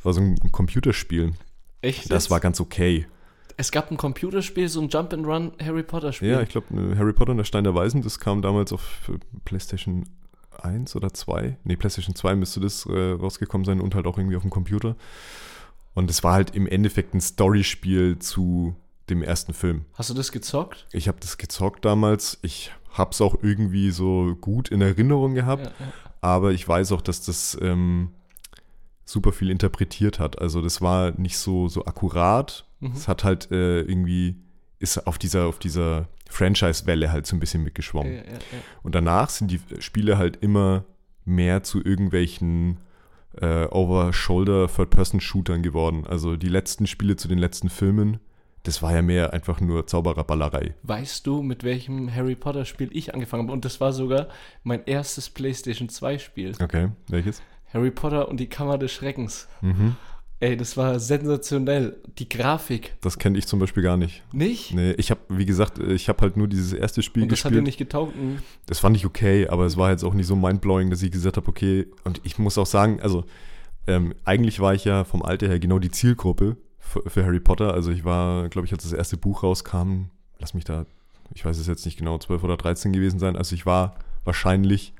War 0.03 0.13
so 0.13 0.21
ein 0.21 0.35
Computerspiel. 0.51 1.33
echt? 1.81 2.09
Das 2.09 2.31
war 2.31 2.39
ganz 2.39 2.59
okay. 2.59 3.05
Es 3.57 3.71
gab 3.71 3.91
ein 3.91 3.97
Computerspiel, 3.97 4.67
so 4.69 4.81
ein 4.81 4.89
Jump-and-Run 4.89 5.51
Harry 5.61 5.83
Potter-Spiel. 5.83 6.29
Ja, 6.29 6.41
ich 6.41 6.49
glaube, 6.49 6.95
Harry 6.97 7.13
Potter 7.13 7.29
und 7.31 7.37
der 7.37 7.43
Stein 7.43 7.63
der 7.63 7.75
Weisen, 7.75 8.01
das 8.01 8.19
kam 8.19 8.41
damals 8.41 8.73
auf 8.73 9.09
äh, 9.09 9.19
PlayStation 9.45 10.05
1 10.59 10.95
oder 10.95 11.13
2. 11.13 11.57
Nee, 11.63 11.75
PlayStation 11.75 12.15
2 12.15 12.35
müsste 12.35 12.59
das 12.59 12.85
äh, 12.85 13.11
rausgekommen 13.11 13.65
sein 13.65 13.81
und 13.81 13.93
halt 13.93 14.07
auch 14.07 14.17
irgendwie 14.17 14.35
auf 14.35 14.41
dem 14.41 14.49
Computer. 14.49 14.95
Und 15.93 16.09
es 16.09 16.23
war 16.23 16.33
halt 16.33 16.55
im 16.55 16.65
Endeffekt 16.67 17.13
ein 17.13 17.21
Storyspiel 17.21 18.17
zu 18.19 18.75
dem 19.09 19.23
ersten 19.23 19.53
Film. 19.53 19.85
Hast 19.93 20.09
du 20.09 20.13
das 20.13 20.31
gezockt? 20.31 20.87
Ich 20.91 21.07
habe 21.07 21.17
das 21.19 21.37
gezockt 21.37 21.85
damals. 21.85 22.39
Ich 22.41 22.71
habe 22.91 23.11
es 23.11 23.21
auch 23.21 23.35
irgendwie 23.41 23.91
so 23.91 24.35
gut 24.39 24.69
in 24.69 24.81
Erinnerung 24.81 25.33
gehabt. 25.33 25.65
Ja, 25.65 25.71
ja. 25.79 25.93
Aber 26.21 26.51
ich 26.51 26.67
weiß 26.67 26.91
auch, 26.91 27.01
dass 27.01 27.23
das 27.25 27.57
ähm, 27.61 28.11
super 29.05 29.31
viel 29.31 29.49
interpretiert 29.49 30.19
hat. 30.19 30.39
Also 30.39 30.61
das 30.61 30.81
war 30.81 31.11
nicht 31.11 31.37
so, 31.37 31.67
so 31.67 31.85
akkurat. 31.85 32.65
Mhm. 32.79 32.91
Es 32.93 33.07
hat 33.07 33.23
halt 33.23 33.51
äh, 33.51 33.81
irgendwie 33.81 34.35
ist 34.79 35.05
auf 35.05 35.17
dieser, 35.17 35.45
auf 35.45 35.59
dieser 35.59 36.07
Franchise-Welle 36.29 37.11
halt 37.11 37.27
so 37.27 37.35
ein 37.35 37.39
bisschen 37.39 37.63
mitgeschwommen. 37.63 38.13
Ja. 38.13 38.23
Und 38.83 38.95
danach 38.95 39.29
sind 39.29 39.51
die 39.51 39.59
Spiele 39.79 40.17
halt 40.17 40.37
immer 40.37 40.85
mehr 41.23 41.63
zu 41.63 41.83
irgendwelchen 41.83 42.77
äh, 43.39 43.65
Over-Shoulder 43.65 44.67
Third-Person-Shootern 44.67 45.61
geworden. 45.61 46.05
Also 46.07 46.35
die 46.35 46.49
letzten 46.49 46.87
Spiele 46.87 47.15
zu 47.15 47.27
den 47.27 47.37
letzten 47.37 47.69
Filmen, 47.69 48.19
das 48.63 48.81
war 48.81 48.93
ja 48.93 49.01
mehr 49.01 49.33
einfach 49.33 49.59
nur 49.59 49.87
Zaubererballerei. 49.87 50.75
Weißt 50.83 51.25
du, 51.25 51.41
mit 51.41 51.63
welchem 51.63 52.13
Harry 52.13 52.35
Potter 52.35 52.65
Spiel 52.65 52.89
ich 52.91 53.13
angefangen 53.13 53.43
habe? 53.43 53.53
Und 53.53 53.65
das 53.65 53.81
war 53.81 53.93
sogar 53.93 54.27
mein 54.63 54.83
erstes 54.85 55.29
PlayStation 55.29 55.89
2 55.89 56.19
Spiel. 56.19 56.53
Okay, 56.61 56.89
welches? 57.07 57.41
Harry 57.73 57.91
Potter 57.91 58.27
und 58.27 58.39
die 58.39 58.47
Kammer 58.47 58.77
des 58.77 58.91
Schreckens. 58.91 59.47
Mhm. 59.61 59.95
Ey, 60.41 60.57
das 60.57 60.75
war 60.75 60.99
sensationell. 60.99 62.01
Die 62.17 62.27
Grafik. 62.27 62.95
Das 63.01 63.19
kenne 63.19 63.37
ich 63.37 63.45
zum 63.45 63.59
Beispiel 63.59 63.83
gar 63.83 63.95
nicht. 63.95 64.23
Nicht? 64.33 64.73
Nee, 64.73 64.93
ich 64.93 65.11
habe, 65.11 65.21
wie 65.29 65.45
gesagt, 65.45 65.77
ich 65.77 66.09
habe 66.09 66.21
halt 66.21 66.35
nur 66.35 66.47
dieses 66.47 66.73
erste 66.73 67.03
Spiel 67.03 67.23
und 67.23 67.31
das 67.31 67.45
hat 67.45 67.51
dir 67.51 67.57
gespielt. 67.57 67.65
nicht 67.67 67.77
getaugt? 67.77 68.15
Hm. 68.15 68.39
Das 68.65 68.79
fand 68.79 68.97
ich 68.97 69.05
okay, 69.05 69.47
aber 69.47 69.65
es 69.65 69.77
war 69.77 69.91
jetzt 69.91 70.03
auch 70.03 70.15
nicht 70.15 70.25
so 70.25 70.35
mindblowing, 70.35 70.89
dass 70.89 71.03
ich 71.03 71.11
gesagt 71.11 71.37
habe, 71.37 71.47
okay, 71.47 71.85
und 72.05 72.21
ich 72.23 72.39
muss 72.39 72.57
auch 72.57 72.65
sagen, 72.65 72.99
also 73.01 73.23
ähm, 73.85 74.15
eigentlich 74.25 74.59
war 74.59 74.73
ich 74.73 74.83
ja 74.83 75.03
vom 75.03 75.21
Alter 75.21 75.47
her 75.47 75.59
genau 75.59 75.77
die 75.77 75.91
Zielgruppe 75.91 76.57
für, 76.91 77.09
für 77.09 77.25
Harry 77.25 77.39
Potter. 77.39 77.73
Also 77.73 77.91
ich 77.91 78.03
war, 78.03 78.49
glaube 78.49 78.65
ich, 78.67 78.73
als 78.73 78.83
das 78.83 78.93
erste 78.93 79.17
Buch 79.17 79.43
rauskam, 79.43 80.05
lass 80.39 80.53
mich 80.53 80.65
da, 80.65 80.85
ich 81.33 81.45
weiß 81.45 81.57
es 81.57 81.67
jetzt 81.67 81.85
nicht 81.85 81.97
genau, 81.97 82.17
12 82.17 82.43
oder 82.43 82.57
13 82.57 82.91
gewesen 82.91 83.19
sein. 83.19 83.35
Also 83.35 83.55
ich 83.55 83.65
war 83.65 83.95
wahrscheinlich 84.25 84.93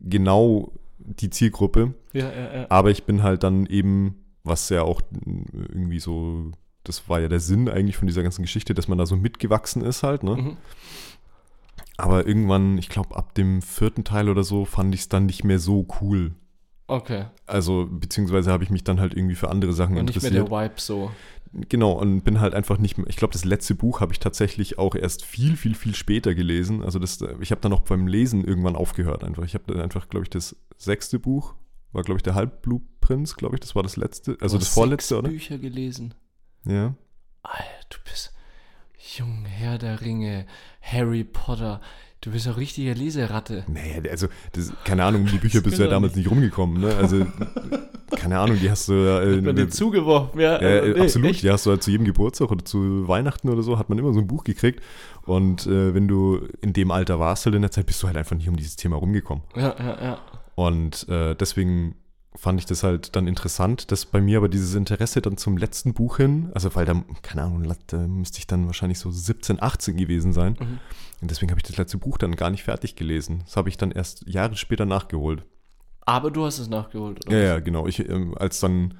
genau 0.00 0.72
die 0.98 1.30
Zielgruppe, 1.30 1.94
Ja, 2.12 2.30
ja, 2.30 2.54
ja. 2.54 2.66
aber 2.68 2.90
ich 2.90 3.04
bin 3.04 3.22
halt 3.22 3.42
dann 3.42 3.66
eben, 3.66 4.16
was 4.44 4.68
ja 4.70 4.82
auch 4.82 5.00
irgendwie 5.24 6.00
so, 6.00 6.50
das 6.84 7.08
war 7.08 7.20
ja 7.20 7.28
der 7.28 7.40
Sinn 7.40 7.68
eigentlich 7.68 7.96
von 7.96 8.06
dieser 8.06 8.22
ganzen 8.22 8.42
Geschichte, 8.42 8.74
dass 8.74 8.88
man 8.88 8.98
da 8.98 9.06
so 9.06 9.16
mitgewachsen 9.16 9.82
ist 9.82 10.02
halt, 10.02 10.22
ne? 10.22 10.36
Mhm. 10.36 10.56
Aber 11.98 12.26
irgendwann, 12.26 12.76
ich 12.78 12.88
glaube, 12.88 13.16
ab 13.16 13.34
dem 13.34 13.62
vierten 13.62 14.04
Teil 14.04 14.28
oder 14.28 14.44
so, 14.44 14.64
fand 14.64 14.94
ich 14.94 15.02
es 15.02 15.08
dann 15.08 15.26
nicht 15.26 15.44
mehr 15.44 15.58
so 15.58 15.86
cool. 16.00 16.32
Okay. 16.88 17.26
Also, 17.46 17.86
beziehungsweise 17.90 18.52
habe 18.52 18.64
ich 18.64 18.70
mich 18.70 18.84
dann 18.84 19.00
halt 19.00 19.14
irgendwie 19.14 19.34
für 19.34 19.50
andere 19.50 19.72
Sachen 19.72 19.96
Und 19.96 20.06
nicht 20.06 20.22
mehr 20.22 20.30
interessiert. 20.30 20.50
der 20.50 20.64
Vibe 20.64 20.80
so. 20.80 21.10
Genau, 21.52 21.92
und 21.92 22.22
bin 22.22 22.40
halt 22.40 22.54
einfach 22.54 22.78
nicht 22.78 22.98
mehr. 22.98 23.06
Ich 23.08 23.16
glaube, 23.16 23.32
das 23.32 23.44
letzte 23.44 23.74
Buch 23.74 24.00
habe 24.00 24.12
ich 24.12 24.20
tatsächlich 24.20 24.78
auch 24.78 24.94
erst 24.94 25.24
viel, 25.24 25.56
viel, 25.56 25.74
viel 25.74 25.94
später 25.94 26.34
gelesen. 26.34 26.82
Also, 26.84 26.98
das, 26.98 27.18
ich 27.40 27.50
habe 27.50 27.60
dann 27.60 27.72
auch 27.72 27.80
beim 27.80 28.06
Lesen 28.06 28.44
irgendwann 28.44 28.76
aufgehört. 28.76 29.24
Einfach. 29.24 29.44
Ich 29.44 29.54
habe 29.54 29.64
dann 29.66 29.80
einfach, 29.80 30.08
glaube 30.08 30.24
ich, 30.24 30.30
das 30.30 30.56
sechste 30.76 31.18
Buch, 31.18 31.54
war, 31.92 32.02
glaube 32.02 32.18
ich, 32.18 32.22
der 32.22 32.34
Halbblutprinz, 32.34 33.36
glaube 33.36 33.56
ich, 33.56 33.60
das 33.60 33.74
war 33.74 33.82
das 33.82 33.96
letzte, 33.96 34.36
also 34.40 34.58
das 34.58 34.68
vorletzte, 34.68 35.18
oder? 35.18 35.28
Bücher 35.28 35.58
gelesen. 35.58 36.14
Ja. 36.64 36.94
Alter, 37.42 37.64
du 37.88 37.96
bist 38.04 38.34
Jung, 39.16 39.44
Herr 39.46 39.78
der 39.78 40.00
Ringe, 40.00 40.46
Harry 40.82 41.24
Potter. 41.24 41.80
Du 42.20 42.32
bist 42.32 42.46
eine 42.46 42.56
richtige 42.56 42.92
Leseratte. 42.94 43.64
Naja, 43.68 44.10
also, 44.10 44.26
das, 44.52 44.72
keine 44.84 45.04
Ahnung, 45.04 45.22
um 45.22 45.28
die 45.28 45.38
Bücher 45.38 45.60
bist 45.60 45.78
du 45.78 45.82
ja 45.82 45.86
doch 45.86 45.96
damals 45.96 46.16
nicht 46.16 46.30
rumgekommen, 46.30 46.80
ne? 46.80 46.94
Also, 46.96 47.26
keine 48.10 48.38
Ahnung, 48.38 48.58
die 48.60 48.70
hast 48.70 48.88
du 48.88 48.94
ja. 48.94 49.22
äh, 49.22 49.36
Hat 49.36 49.44
man 49.44 49.56
dir 49.56 49.68
zugeworfen, 49.68 50.40
ja. 50.40 50.56
Äh, 50.56 50.78
äh, 50.78 50.94
nee, 50.94 51.00
absolut. 51.02 51.30
echt? 51.30 51.42
Die 51.42 51.50
hast 51.50 51.66
du 51.66 51.70
halt 51.70 51.82
zu 51.82 51.90
jedem 51.90 52.04
Geburtstag 52.04 52.50
oder 52.50 52.64
zu 52.64 53.06
Weihnachten 53.06 53.48
oder 53.48 53.62
so, 53.62 53.78
hat 53.78 53.88
man 53.88 53.98
immer 53.98 54.12
so 54.12 54.20
ein 54.20 54.26
Buch 54.26 54.44
gekriegt. 54.44 54.82
Und 55.24 55.66
äh, 55.66 55.94
wenn 55.94 56.08
du 56.08 56.40
in 56.62 56.72
dem 56.72 56.90
Alter 56.90 57.20
warst 57.20 57.46
halt 57.46 57.54
in 57.54 57.62
der 57.62 57.70
Zeit, 57.70 57.86
bist 57.86 58.02
du 58.02 58.06
halt 58.06 58.16
einfach 58.16 58.36
nicht 58.36 58.48
um 58.48 58.56
dieses 58.56 58.76
Thema 58.76 58.96
rumgekommen. 58.96 59.44
Ja, 59.54 59.74
ja, 59.78 60.02
ja. 60.02 60.18
Und 60.54 61.08
äh, 61.08 61.34
deswegen 61.34 61.96
fand 62.36 62.60
ich 62.60 62.66
das 62.66 62.82
halt 62.82 63.16
dann 63.16 63.26
interessant, 63.26 63.90
dass 63.90 64.04
bei 64.06 64.20
mir 64.20 64.38
aber 64.38 64.48
dieses 64.48 64.74
Interesse 64.74 65.22
dann 65.22 65.36
zum 65.36 65.56
letzten 65.56 65.94
Buch 65.94 66.18
hin, 66.18 66.50
also 66.54 66.74
weil 66.74 66.84
da, 66.84 67.02
keine 67.22 67.42
Ahnung, 67.44 67.72
da 67.86 67.96
müsste 68.06 68.38
ich 68.38 68.46
dann 68.46 68.66
wahrscheinlich 68.66 68.98
so 68.98 69.10
17, 69.10 69.62
18 69.62 69.96
gewesen 69.96 70.32
sein. 70.32 70.56
Mhm. 70.60 70.78
Und 71.22 71.30
deswegen 71.30 71.50
habe 71.50 71.58
ich 71.58 71.66
das 71.66 71.76
letzte 71.78 71.98
Buch 71.98 72.18
dann 72.18 72.36
gar 72.36 72.50
nicht 72.50 72.62
fertig 72.64 72.94
gelesen. 72.94 73.40
Das 73.46 73.56
habe 73.56 73.68
ich 73.70 73.76
dann 73.78 73.90
erst 73.90 74.26
Jahre 74.28 74.54
später 74.56 74.84
nachgeholt. 74.84 75.44
Aber 76.02 76.30
du 76.30 76.44
hast 76.44 76.58
es 76.58 76.68
nachgeholt, 76.68 77.26
oder? 77.26 77.36
Ja, 77.36 77.44
ja, 77.44 77.58
genau. 77.60 77.86
Ich, 77.86 78.06
ähm, 78.08 78.36
als 78.38 78.60
dann, 78.60 78.94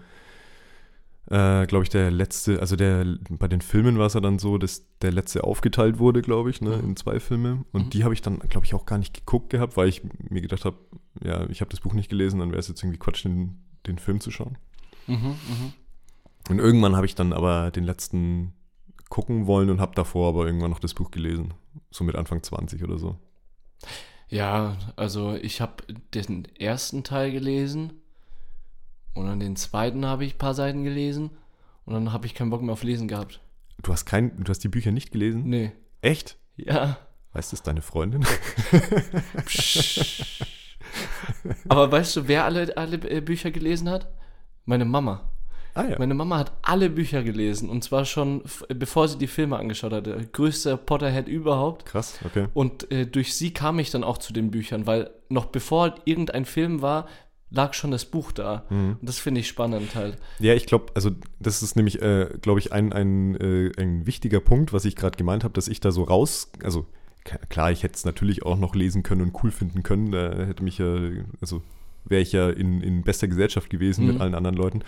äh, 1.31 1.67
glaube 1.67 1.83
ich, 1.85 1.91
der 1.91 2.11
letzte, 2.11 2.61
also 2.61 2.77
der, 2.77 3.05
bei 3.31 3.49
den 3.49 3.61
Filmen 3.61 3.99
war 3.99 4.07
es 4.07 4.15
ja 4.15 4.21
dann 4.21 4.39
so, 4.39 4.59
dass 4.59 4.83
der 5.03 5.13
letzte 5.13 5.45
aufgeteilt 5.45 5.99
wurde, 5.99 6.23
glaube 6.23 6.51
ich, 6.51 6.61
ne, 6.61 6.77
Mhm. 6.79 6.85
in 6.91 6.97
zwei 6.97 7.21
Filme. 7.21 7.65
Und 7.73 7.87
Mhm. 7.87 7.91
die 7.91 8.05
habe 8.05 8.15
ich 8.15 8.23
dann, 8.23 8.39
glaube 8.41 8.65
ich, 8.67 8.75
auch 8.75 8.87
gar 8.87 8.99
nicht 8.99 9.15
geguckt 9.15 9.51
gehabt, 9.51 9.77
weil 9.77 9.89
ich 9.89 10.03
mir 10.31 10.41
gedacht 10.41 10.65
habe, 10.65 10.77
ja, 11.23 11.49
ich 11.49 11.61
habe 11.61 11.71
das 11.71 11.81
Buch 11.81 11.95
nicht 11.95 12.09
gelesen, 12.09 12.41
dann 12.41 12.51
wäre 12.51 12.61
es 12.61 12.69
jetzt 12.69 12.83
irgendwie 12.83 12.99
Quatsch, 12.99 13.25
den, 13.25 13.63
den 13.87 13.99
Film 13.99 14.21
zu 14.21 14.31
schauen. 14.31 14.59
Mhm, 15.07 15.17
mhm. 15.17 15.73
Und 16.49 16.59
irgendwann 16.59 16.97
habe 16.97 17.07
ich 17.07 17.15
dann 17.15 17.33
aber 17.33 17.71
den 17.71 17.85
letzten 17.85 18.53
gucken 19.09 19.47
wollen 19.47 19.71
und 19.71 19.81
habe 19.81 19.95
davor 19.95 20.29
aber 20.29 20.47
irgendwann 20.47 20.71
noch 20.71 20.81
das 20.81 20.95
Buch 20.95 21.11
gelesen. 21.11 21.55
So 21.91 22.05
mit 22.05 22.17
Anfang 22.17 22.43
20 22.43 22.83
oder 22.83 22.99
so. 22.99 23.17
Ja, 24.29 24.77
also 24.97 25.35
ich 25.35 25.61
habe 25.61 25.85
den 26.15 26.47
ersten 26.57 27.05
Teil 27.05 27.31
gelesen 27.31 27.93
und 29.15 29.27
dann 29.27 29.39
den 29.41 29.57
zweiten 29.57 30.05
habe 30.05 30.25
ich 30.25 30.35
ein 30.35 30.39
paar 30.39 30.55
Seiten 30.55 30.83
gelesen 30.83 31.31
und 31.85 31.95
dann 31.95 32.13
habe 32.13 32.27
ich 32.27 32.35
keinen 32.35 32.51
Bock 32.51 32.63
mehr 32.63 32.73
auf 32.73 32.83
Lesen 32.83 33.07
gehabt. 33.07 33.41
Du 33.83 33.93
hast 33.93 34.05
kein, 34.05 34.43
du 34.43 34.51
hast 34.51 34.65
die 34.65 34.69
Bücher 34.69 34.91
nicht 34.91 35.13
gelesen? 35.13 35.45
Nee. 35.45 35.73
Echt? 36.01 36.37
Ja. 36.57 36.99
Weißt 37.33 37.53
es 37.53 37.63
deine 37.63 37.83
Freundin? 37.83 38.27
Aber 41.69 41.91
weißt 41.93 42.17
du, 42.17 42.29
wer 42.29 42.45
alle, 42.45 42.77
alle 42.77 42.97
äh, 43.11 43.21
Bücher 43.21 43.51
gelesen 43.51 43.89
hat? 43.91 44.09
Meine 44.65 44.85
Mama. 44.85 45.29
ah 45.75 45.85
ja. 45.85 45.97
Meine 45.99 46.15
Mama 46.15 46.39
hat 46.39 46.53
alle 46.63 46.91
Bücher 46.91 47.23
gelesen 47.23 47.69
und 47.71 47.85
zwar 47.85 48.05
schon 48.05 48.45
f- 48.45 48.65
bevor 48.75 49.07
sie 49.09 49.19
die 49.19 49.27
Filme 49.29 49.57
angeschaut 49.59 49.93
hatte. 49.93 50.17
Größter 50.33 50.77
Potterhead 50.77 51.29
überhaupt. 51.29 51.87
Krass, 51.87 52.19
okay. 52.25 52.47
Und 52.55 52.91
äh, 52.91 53.07
durch 53.07 53.35
sie 53.35 53.53
kam 53.53 53.79
ich 53.79 53.91
dann 53.91 54.03
auch 54.05 54.19
zu 54.19 54.33
den 54.33 54.51
Büchern, 54.51 54.87
weil 54.87 55.11
noch 55.29 55.47
bevor 55.47 55.95
irgendein 56.05 56.45
Film 56.45 56.83
war, 56.83 57.07
lag 57.51 57.75
schon 57.75 57.93
das 57.93 58.05
Buch 58.07 58.33
da. 58.33 58.65
Mhm. 58.71 58.97
Und 59.01 59.09
das 59.09 59.19
finde 59.21 59.41
ich 59.41 59.47
spannend 59.47 59.95
halt. 59.95 60.17
Ja, 60.41 60.55
ich 60.55 60.67
glaube, 60.67 60.87
also 60.95 61.11
das 61.39 61.63
ist 61.63 61.77
nämlich, 61.77 62.03
äh, 62.03 62.29
glaube 62.43 62.59
ich, 62.59 62.73
ein, 62.73 62.93
ein, 62.93 63.37
äh, 63.37 63.71
ein 63.81 64.05
wichtiger 64.07 64.41
Punkt, 64.41 64.73
was 64.73 64.85
ich 64.85 64.97
gerade 64.97 65.17
gemeint 65.17 65.45
habe, 65.45 65.55
dass 65.55 65.69
ich 65.69 65.79
da 65.79 65.93
so 65.93 66.03
raus, 66.03 66.51
also 66.65 66.87
klar, 67.49 67.71
ich 67.73 67.83
hätte 67.83 67.95
es 67.95 68.05
natürlich 68.05 68.45
auch 68.45 68.59
noch 68.59 68.75
lesen 68.75 69.03
können 69.03 69.23
und 69.23 69.43
cool 69.43 69.51
finden 69.51 69.83
können, 69.83 70.13
da 70.13 70.33
hätte 70.45 70.63
mich 70.63 70.79
ja, 70.79 70.97
also 71.41 71.63
wäre 72.05 72.23
ich 72.23 72.33
ja 72.33 72.49
in, 72.51 72.81
in 72.83 73.03
bester 73.03 73.27
Gesellschaft 73.29 73.69
gewesen 73.71 74.07
Mhm. 74.07 74.13
mit 74.13 74.21
allen 74.21 74.35
anderen 74.35 74.57
Leuten. 74.57 74.81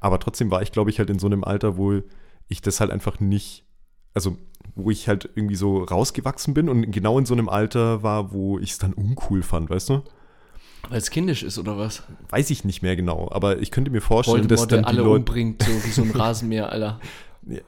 Aber 0.00 0.18
trotzdem 0.20 0.50
war 0.50 0.62
ich, 0.62 0.70
glaube 0.72 0.90
ich, 0.90 0.98
halt 0.98 1.10
in 1.10 1.18
so 1.18 1.26
einem 1.26 1.42
Alter, 1.44 1.76
wo 1.76 2.00
ich 2.48 2.62
das 2.62 2.80
halt 2.80 2.90
einfach 2.90 3.18
nicht, 3.20 3.64
also 4.14 4.36
wo 4.76 4.90
ich 4.90 5.08
halt 5.08 5.28
irgendwie 5.34 5.56
so 5.56 5.82
rausgewachsen 5.82 6.54
bin 6.54 6.68
und 6.68 6.90
genau 6.92 7.18
in 7.18 7.26
so 7.26 7.34
einem 7.34 7.48
Alter 7.48 8.02
war, 8.02 8.32
wo 8.32 8.58
ich 8.58 8.70
es 8.72 8.78
dann 8.78 8.92
uncool 8.92 9.42
fand, 9.42 9.68
weißt 9.70 9.88
du? 9.90 10.02
Weil 10.88 10.98
es 10.98 11.10
kindisch 11.10 11.42
ist 11.42 11.58
oder 11.58 11.76
was? 11.76 12.02
Weiß 12.30 12.50
ich 12.50 12.64
nicht 12.64 12.82
mehr 12.82 12.96
genau, 12.96 13.28
aber 13.32 13.58
ich 13.58 13.70
könnte 13.70 13.90
mir 13.90 14.00
vorstellen, 14.00 14.48
dass 14.48 14.60
Voldemort, 14.60 14.72
dann 14.72 14.82
der 14.84 14.92
die 14.92 14.98
alle 14.98 15.04
Leute 15.08 15.18
umbringt, 15.20 15.62
so 15.62 15.70
wie 15.84 15.90
so 15.90 16.02
ein 16.02 16.10
Rasenmäher, 16.12 16.70
Alter. 16.70 17.00
Ja. 17.46 17.60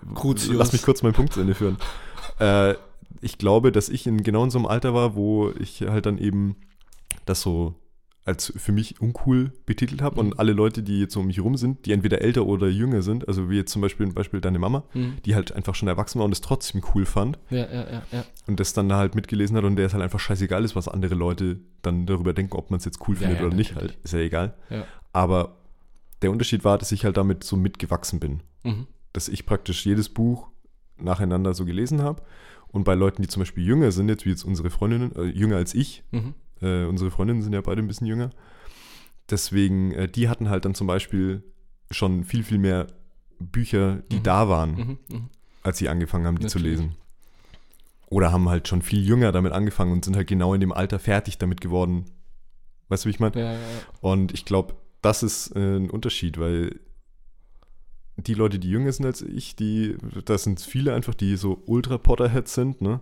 Lass 0.51 0.73
mich 0.75 0.83
kurz 0.83 1.03
meinen 1.03 1.15
Punkt 1.15 1.33
zu 1.33 1.41
Ende 1.41 1.55
führen. 1.55 1.79
äh, 2.39 2.75
ich 3.21 3.39
glaube, 3.39 3.73
dass 3.73 3.89
ich 3.89 4.07
in 4.07 4.23
genau 4.23 4.45
in 4.45 4.51
so 4.51 4.59
einem 4.59 4.67
Alter 4.67 4.95
war, 4.95 5.15
wo 5.15 5.51
ich 5.59 5.83
halt 5.83 6.07
dann 6.07 6.19
eben 6.19 6.57
das 7.27 7.41
so 7.43 7.75
als 8.25 8.53
für 8.57 8.71
mich 8.71 9.01
uncool 9.01 9.53
betitelt 9.67 10.01
habe 10.01 10.15
Mhm. 10.15 10.29
und 10.29 10.39
alle 10.39 10.53
Leute, 10.53 10.85
die 10.85 11.01
jetzt 11.01 11.17
um 11.17 11.27
mich 11.27 11.41
rum 11.41 11.57
sind, 11.57 11.87
die 11.87 11.93
entweder 11.93 12.23
älter 12.23 12.47
oder 12.47 12.69
jünger 12.69 13.03
sind, 13.03 13.27
also 13.27 13.51
wie 13.51 13.57
jetzt 13.57 13.73
zum 13.73 13.83
Beispiel, 13.83 14.07
Beispiel 14.13 14.41
deine 14.41 14.61
Mama, 14.61 14.85
Hm. 14.93 15.17
die 15.25 15.35
halt 15.35 15.51
einfach 15.51 15.75
schon 15.75 15.89
erwachsen 15.89 16.21
war 16.21 16.27
und 16.27 16.31
es 16.33 16.41
trotzdem 16.41 16.83
cool 16.95 17.05
fand 17.05 17.41
Ja, 17.51 17.59
ja, 17.67 17.91
ja, 17.91 18.03
ja. 18.13 18.25
und 18.47 18.61
das 18.61 18.75
dann 18.75 18.89
da 18.89 18.97
halt 18.99 19.17
mitgelesen 19.17 19.57
hat 19.57 19.65
und 19.65 19.75
der 19.75 19.87
es 19.87 19.93
halt 19.93 20.05
einfach 20.05 20.21
scheißegal 20.21 20.65
ist, 20.65 20.77
was 20.77 20.87
andere 20.87 21.17
Leute 21.17 21.59
dann 21.83 22.07
darüber 22.07 22.33
denken, 22.33 22.55
ob 22.57 22.71
man 22.71 22.79
es 22.79 22.85
jetzt 22.85 23.01
cool 23.09 23.15
Ja, 23.17 23.23
findet 23.23 23.41
ja, 23.41 23.47
oder 23.47 23.57
nicht, 23.57 23.75
natürlich. 23.75 23.95
halt, 23.97 24.05
ist 24.05 24.13
ja 24.13 24.21
egal. 24.21 24.55
Ja. 24.71 24.85
Aber 25.13 25.57
der 26.23 26.31
Unterschied 26.31 26.63
war, 26.65 26.79
dass 26.79 26.93
ich 26.93 27.05
halt 27.05 27.17
damit 27.17 27.43
so 27.43 27.57
mitgewachsen 27.57 28.21
bin 28.21 28.41
Mhm. 28.63 28.87
dass 29.13 29.29
ich 29.29 29.47
praktisch 29.47 29.85
jedes 29.85 30.09
Buch 30.09 30.47
nacheinander 30.97 31.53
so 31.55 31.65
gelesen 31.65 32.01
habe. 32.03 32.23
Und 32.73 32.85
bei 32.85 32.95
Leuten, 32.95 33.23
die 33.23 33.29
zum 33.29 33.41
Beispiel 33.43 33.65
jünger 33.65 33.93
sind, 33.93 34.09
jetzt 34.09 34.25
wie 34.25 34.31
jetzt 34.31 34.45
unsere 34.45 34.71
Freundinnen, 34.71 35.15
äh, 35.15 35.25
jünger 35.25 35.57
als 35.57 35.75
ich, 35.75 36.03
Mhm. 36.11 36.35
äh, 36.61 36.85
unsere 36.85 37.11
Freundinnen 37.11 37.43
sind 37.43 37.53
ja 37.53 37.61
beide 37.61 37.83
ein 37.83 37.87
bisschen 37.87 38.07
jünger, 38.07 38.31
deswegen, 39.31 39.93
äh, 39.93 40.09
die 40.09 40.29
hatten 40.29 40.49
halt 40.49 40.65
dann 40.65 40.75
zum 40.75 40.87
Beispiel 40.87 41.43
schon 41.91 42.25
viel, 42.25 42.43
viel 42.43 42.59
mehr 42.59 42.87
Bücher, 43.39 44.03
die 44.11 44.17
Mhm. 44.19 44.23
da 44.23 44.49
waren, 44.49 44.71
Mhm. 44.75 44.99
Mhm. 45.11 45.29
als 45.63 45.79
sie 45.79 45.89
angefangen 45.89 46.27
haben, 46.27 46.39
die 46.39 46.47
zu 46.47 46.59
Natürlich. 46.59 46.79
lesen. 46.81 46.95
Oder 48.09 48.31
haben 48.33 48.49
halt 48.49 48.69
schon 48.69 48.83
viel 48.83 49.03
jünger 49.05 49.33
damit 49.33 49.53
angefangen 49.53 49.93
und 49.93 50.05
sind 50.05 50.17
halt 50.17 50.27
genau 50.29 50.53
in 50.55 50.61
dem 50.61 50.73
Alter 50.73 50.99
fertig 50.99 51.39
damit 51.39 51.61
geworden. 51.61 52.05
Weißt 52.89 53.05
du, 53.05 53.09
wie 53.09 53.11
ich 53.13 53.21
meine? 53.21 53.39
Ja, 53.39 53.53
ja, 53.53 53.59
ja. 53.59 53.67
Und 54.01 54.33
ich 54.33 54.45
glaube, 54.45 54.75
das 55.01 55.23
ist 55.23 55.57
äh, 55.57 55.77
ein 55.77 55.91
Unterschied, 55.91 56.39
weil 56.39 56.79
die 58.17 58.35
Leute, 58.35 58.59
die 58.59 58.69
jünger 58.69 58.93
sind 58.93 59.07
als 59.07 59.23
ich, 59.23 59.57
die, 59.57 59.97
das 60.25 60.45
sind 60.45 60.61
viele 60.61 60.95
einfach, 60.95 61.15
die 61.15 61.37
so 61.37 61.63
Ultra-Potterheads 61.67 62.55
sind, 62.55 62.81
ne? 62.81 63.01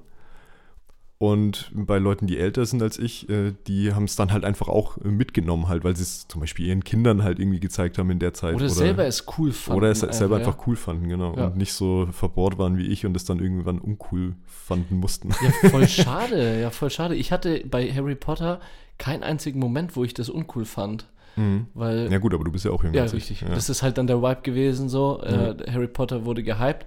Und 1.23 1.71
bei 1.75 1.99
Leuten, 1.99 2.27
die 2.27 2.39
älter 2.39 2.65
sind 2.65 2.83
als 2.83 2.99
ich, 2.99 3.29
äh, 3.29 3.53
die 3.67 3.93
haben 3.93 4.05
es 4.05 4.17
dann 4.17 4.33
halt 4.33 4.43
einfach 4.43 4.69
auch 4.69 4.97
äh, 4.97 5.09
mitgenommen, 5.09 5.69
halt, 5.69 5.85
weil 5.85 5.95
sie 5.95 6.03
es 6.03 6.27
zum 6.29 6.41
Beispiel 6.41 6.65
ihren 6.69 6.83
Kindern 6.83 7.23
halt 7.23 7.39
irgendwie 7.39 7.61
gezeigt 7.61 7.99
haben 7.99 8.09
in 8.09 8.19
der 8.19 8.33
Zeit. 8.33 8.55
Oder, 8.55 8.71
selber 8.71 9.05
es 9.05 9.27
cool 9.37 9.53
fanden. 9.53 9.77
Oder 9.77 9.91
es 9.91 10.01
selber 10.01 10.41
ja. 10.41 10.47
einfach 10.47 10.67
cool 10.67 10.77
fanden, 10.77 11.11
genau. 11.11 11.37
Ja. 11.37 11.49
Und 11.49 11.59
nicht 11.59 11.75
so 11.75 12.09
verbohrt 12.11 12.57
waren 12.57 12.79
wie 12.79 12.87
ich 12.87 13.05
und 13.05 13.15
es 13.19 13.27
dann 13.27 13.39
irgendwann 13.39 13.81
uncool 13.81 14.35
fanden 14.47 14.97
mussten. 14.97 15.29
Ja, 15.43 15.69
voll 15.69 15.87
schade, 15.89 16.59
ja, 16.59 16.71
voll 16.71 16.89
schade. 16.89 17.15
Ich 17.15 17.33
hatte 17.33 17.65
bei 17.71 17.93
Harry 17.93 18.15
Potter 18.15 18.59
keinen 18.97 19.23
einzigen 19.23 19.61
Moment, 19.61 19.97
wo 19.97 20.05
ich 20.05 20.15
das 20.15 20.31
uncool 20.31 20.65
fand. 20.65 21.07
Mhm. 21.41 21.67
Weil 21.75 22.13
Ja 22.13 22.19
gut, 22.19 22.35
aber 22.35 22.45
du 22.45 22.53
bist 22.53 22.65
ja 22.65 22.71
auch 22.71 22.85
jünger 22.85 22.97
Ja, 22.97 23.05
richtig. 23.05 23.41
Ja. 23.41 23.49
Das 23.49 23.69
ist 23.69 23.83
halt 23.83 23.99
dann 23.99 24.07
der 24.07 24.23
Vibe 24.23 24.43
gewesen 24.43 24.89
so. 24.89 25.21
Äh, 25.23 25.57
Harry 25.71 25.89
Potter 25.89 26.25
wurde 26.25 26.43
gehypt. 26.43 26.87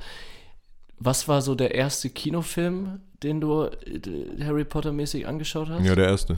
Was 0.99 1.27
war 1.27 1.41
so 1.41 1.55
der 1.55 1.73
erste 1.73 2.09
Kinofilm, 2.09 2.99
den 3.23 3.41
du 3.41 3.63
äh, 3.63 4.43
Harry 4.43 4.63
Potter 4.63 4.91
mäßig 4.91 5.27
angeschaut 5.27 5.69
hast? 5.69 5.85
ja, 5.85 5.95
der 5.95 6.07
erste. 6.07 6.37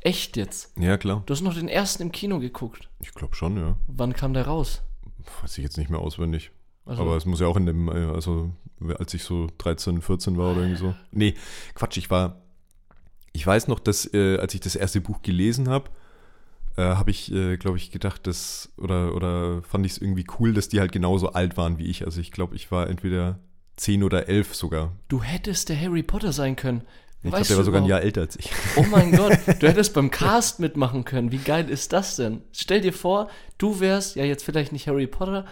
Echt 0.00 0.36
jetzt? 0.36 0.78
Ja, 0.78 0.98
klar. 0.98 1.22
Du 1.24 1.32
hast 1.32 1.40
noch 1.40 1.54
den 1.54 1.68
ersten 1.68 2.02
im 2.02 2.12
Kino 2.12 2.38
geguckt. 2.38 2.90
Ich 3.00 3.14
glaube 3.14 3.34
schon, 3.34 3.56
ja. 3.56 3.76
Wann 3.86 4.12
kam 4.12 4.34
der 4.34 4.46
raus? 4.46 4.82
Weiß 5.40 5.56
ich 5.56 5.64
jetzt 5.64 5.78
nicht 5.78 5.88
mehr 5.88 6.00
auswendig. 6.00 6.50
Also, 6.84 7.02
Aber 7.02 7.16
es 7.16 7.24
muss 7.24 7.40
ja 7.40 7.46
auch 7.46 7.56
in 7.56 7.64
dem, 7.64 7.88
äh, 7.88 8.12
also 8.12 8.50
als 8.98 9.14
ich 9.14 9.24
so 9.24 9.48
13, 9.56 10.02
14 10.02 10.36
war 10.36 10.52
oder 10.52 10.60
irgendwie 10.60 10.78
so. 10.78 10.94
Nee, 11.10 11.34
Quatsch, 11.74 11.96
ich 11.96 12.10
war, 12.10 12.42
ich 13.32 13.46
weiß 13.46 13.68
noch, 13.68 13.80
dass 13.80 14.12
äh, 14.12 14.36
als 14.36 14.52
ich 14.52 14.60
das 14.60 14.76
erste 14.76 15.00
Buch 15.00 15.22
gelesen 15.22 15.70
habe, 15.70 15.88
äh, 16.76 16.82
habe 16.82 17.10
ich, 17.10 17.32
äh, 17.32 17.56
glaube 17.56 17.76
ich, 17.76 17.90
gedacht, 17.90 18.26
dass, 18.26 18.72
oder, 18.76 19.14
oder 19.14 19.62
fand 19.62 19.86
ich 19.86 19.92
es 19.92 19.98
irgendwie 19.98 20.26
cool, 20.38 20.52
dass 20.52 20.68
die 20.68 20.80
halt 20.80 20.92
genauso 20.92 21.32
alt 21.32 21.56
waren 21.56 21.78
wie 21.78 21.86
ich. 21.86 22.04
Also 22.04 22.20
ich 22.20 22.32
glaube, 22.32 22.56
ich 22.56 22.70
war 22.70 22.88
entweder 22.88 23.38
10 23.76 24.02
oder 24.02 24.28
11 24.28 24.54
sogar. 24.54 24.92
du 25.08 25.22
hättest 25.22 25.68
der 25.68 25.80
Harry 25.80 26.02
Potter 26.02 26.32
sein 26.32 26.56
können. 26.56 26.82
Ich 27.22 27.30
glaube, 27.30 27.46
der 27.46 27.56
war 27.56 27.64
sogar 27.64 27.80
ein 27.80 27.86
Jahr 27.86 28.02
älter 28.02 28.20
als 28.20 28.36
ich. 28.36 28.50
Oh 28.76 28.84
mein 28.90 29.12
Gott, 29.12 29.38
du 29.60 29.66
hättest 29.66 29.94
beim 29.94 30.10
Cast 30.10 30.60
mitmachen 30.60 31.06
können. 31.06 31.32
Wie 31.32 31.38
geil 31.38 31.70
ist 31.70 31.94
das 31.94 32.16
denn? 32.16 32.42
Stell 32.52 32.82
dir 32.82 32.92
vor, 32.92 33.30
du 33.56 33.80
wärst, 33.80 34.16
ja 34.16 34.24
jetzt 34.24 34.44
vielleicht 34.44 34.72
nicht 34.72 34.88
Harry 34.88 35.06
Potter, 35.06 35.46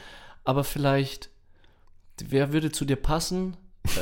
aber 0.45 0.65
vielleicht, 0.65 1.31
wer 2.23 2.53
würde 2.53 2.73
zu 2.73 2.85
dir 2.85 2.97
passen? 2.97 3.57
Äh, 3.85 4.01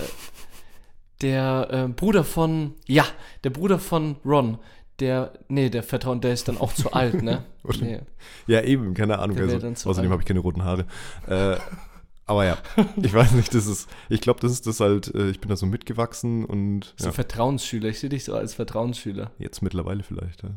der 1.20 1.68
äh, 1.70 1.88
Bruder 1.88 2.24
von, 2.24 2.74
ja, 2.86 3.06
der 3.44 3.50
Bruder 3.50 3.78
von 3.78 4.16
Ron. 4.24 4.58
Der, 5.00 5.32
nee, 5.48 5.70
der 5.70 5.82
Vertrauen, 5.82 6.20
der 6.20 6.32
ist 6.32 6.46
dann 6.48 6.58
auch 6.58 6.72
zu 6.74 6.92
alt, 6.92 7.22
ne? 7.22 7.44
Nee. 7.80 8.00
Ja, 8.46 8.62
eben, 8.62 8.94
keine 8.94 9.18
Ahnung. 9.18 9.38
Also, 9.38 9.90
außerdem 9.90 10.10
habe 10.10 10.22
ich 10.22 10.26
keine 10.26 10.40
roten 10.40 10.64
Haare. 10.64 10.86
Äh, 11.26 11.56
aber 12.30 12.44
ja, 12.44 12.58
ich 12.96 13.12
weiß 13.12 13.32
nicht, 13.32 13.52
das 13.54 13.66
ist, 13.66 13.88
ich 14.08 14.20
glaube, 14.20 14.38
das 14.38 14.52
ist 14.52 14.64
das 14.64 14.78
halt, 14.78 15.12
äh, 15.16 15.30
ich 15.30 15.40
bin 15.40 15.48
da 15.48 15.56
so 15.56 15.66
mitgewachsen 15.66 16.44
und 16.44 16.94
So 16.96 17.06
ja, 17.06 17.12
Vertrauensschüler, 17.12 17.88
ich 17.88 17.98
sehe 17.98 18.08
dich 18.08 18.22
so 18.22 18.34
als 18.34 18.54
Vertrauensschüler. 18.54 19.32
jetzt 19.38 19.62
mittlerweile 19.62 20.04
vielleicht, 20.04 20.44
ja. 20.44 20.50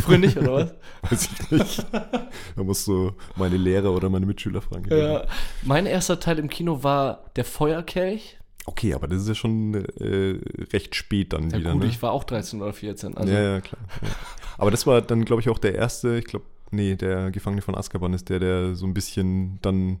Früher 0.00 0.18
nicht, 0.18 0.36
oder 0.36 0.52
was? 0.54 0.74
Weiß 1.10 1.28
ich 1.30 1.50
nicht. 1.52 1.86
da 1.92 2.62
musst 2.64 2.84
du 2.88 3.12
meine 3.36 3.56
Lehrer 3.56 3.92
oder 3.92 4.10
meine 4.10 4.26
Mitschüler 4.26 4.60
fragen. 4.60 4.90
Ja. 4.90 5.24
Mein 5.62 5.86
erster 5.86 6.18
Teil 6.18 6.40
im 6.40 6.48
Kino 6.48 6.82
war 6.82 7.30
der 7.36 7.44
Feuerkelch. 7.44 8.39
Okay, 8.70 8.94
aber 8.94 9.08
das 9.08 9.22
ist 9.22 9.28
ja 9.28 9.34
schon 9.34 9.74
äh, 9.74 10.38
recht 10.72 10.94
spät 10.94 11.32
dann 11.32 11.50
Ja 11.50 11.58
wieder, 11.58 11.72
gut, 11.72 11.82
ne? 11.82 11.88
ich 11.88 12.00
war 12.02 12.12
auch 12.12 12.22
13 12.24 12.62
oder 12.62 12.72
14. 12.72 13.16
Also 13.16 13.32
ja, 13.32 13.40
ja, 13.40 13.60
klar. 13.60 13.80
Ja. 14.00 14.08
Aber 14.58 14.70
das 14.70 14.86
war 14.86 15.02
dann, 15.02 15.24
glaube 15.24 15.42
ich, 15.42 15.48
auch 15.48 15.58
der 15.58 15.74
erste, 15.74 16.16
ich 16.18 16.24
glaube, 16.26 16.44
nee, 16.70 16.94
der 16.94 17.30
Gefangene 17.32 17.62
von 17.62 17.74
Azkaban 17.74 18.12
ist 18.14 18.28
der, 18.28 18.38
der 18.38 18.74
so 18.76 18.86
ein 18.86 18.94
bisschen 18.94 19.58
dann 19.62 19.98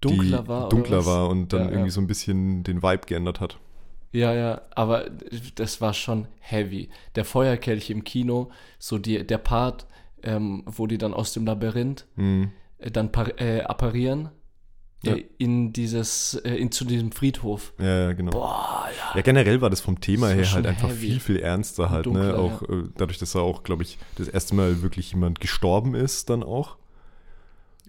dunkler 0.00 0.46
war. 0.46 0.68
dunkler 0.68 1.04
war 1.04 1.28
und 1.28 1.52
dann 1.52 1.62
Ja, 1.64 1.70
irgendwie 1.70 1.90
so 1.90 2.00
ein 2.00 2.06
bisschen 2.06 2.62
den 2.62 2.82
Vibe 2.82 3.06
geändert 3.06 3.40
hat. 3.40 3.58
Ja, 4.12 4.32
ja, 4.34 4.62
aber 4.74 5.08
das 5.54 5.80
war 5.80 5.94
schon 5.94 6.26
heavy. 6.40 6.88
Der 7.14 7.24
Feuerkelch 7.24 7.90
im 7.90 8.02
Kino, 8.04 8.50
so 8.78 8.98
die, 8.98 9.24
der 9.26 9.38
Part, 9.38 9.86
ähm, 10.22 10.62
wo 10.66 10.86
die 10.86 10.98
dann 10.98 11.14
aus 11.14 11.32
dem 11.32 11.46
Labyrinth 11.46 12.06
Mhm. 12.16 12.50
äh, 12.78 12.90
dann 12.90 13.10
äh, 13.38 13.60
apparieren 13.62 14.30
Ja. 15.02 15.14
äh, 15.14 15.24
in 15.38 15.72
dieses, 15.72 16.34
äh, 16.44 16.54
in, 16.56 16.70
zu 16.70 16.84
diesem 16.84 17.10
Friedhof. 17.12 17.72
Ja, 17.78 18.00
ja, 18.08 18.12
genau. 18.12 18.32
Boah, 18.32 18.86
ja. 18.96 19.16
Ja, 19.16 19.22
generell 19.22 19.60
war 19.60 19.70
das 19.70 19.80
vom 19.80 20.00
Thema 20.00 20.28
Das 20.34 20.48
her 20.48 20.52
halt 20.56 20.66
einfach 20.66 20.90
heavy. 20.90 21.06
viel, 21.08 21.20
viel 21.20 21.36
ernster 21.38 21.88
halt, 21.90 22.06
ne? 22.06 22.12
dunkler, 22.12 22.38
Auch 22.38 22.62
äh, 22.62 22.84
dadurch, 22.96 23.18
dass 23.18 23.32
da 23.32 23.38
auch, 23.40 23.62
glaube 23.62 23.82
ich, 23.82 23.98
das 24.16 24.28
erste 24.28 24.54
Mal 24.54 24.82
wirklich 24.82 25.12
jemand 25.12 25.40
gestorben 25.40 25.94
ist, 25.94 26.28
dann 26.28 26.42
auch. 26.42 26.76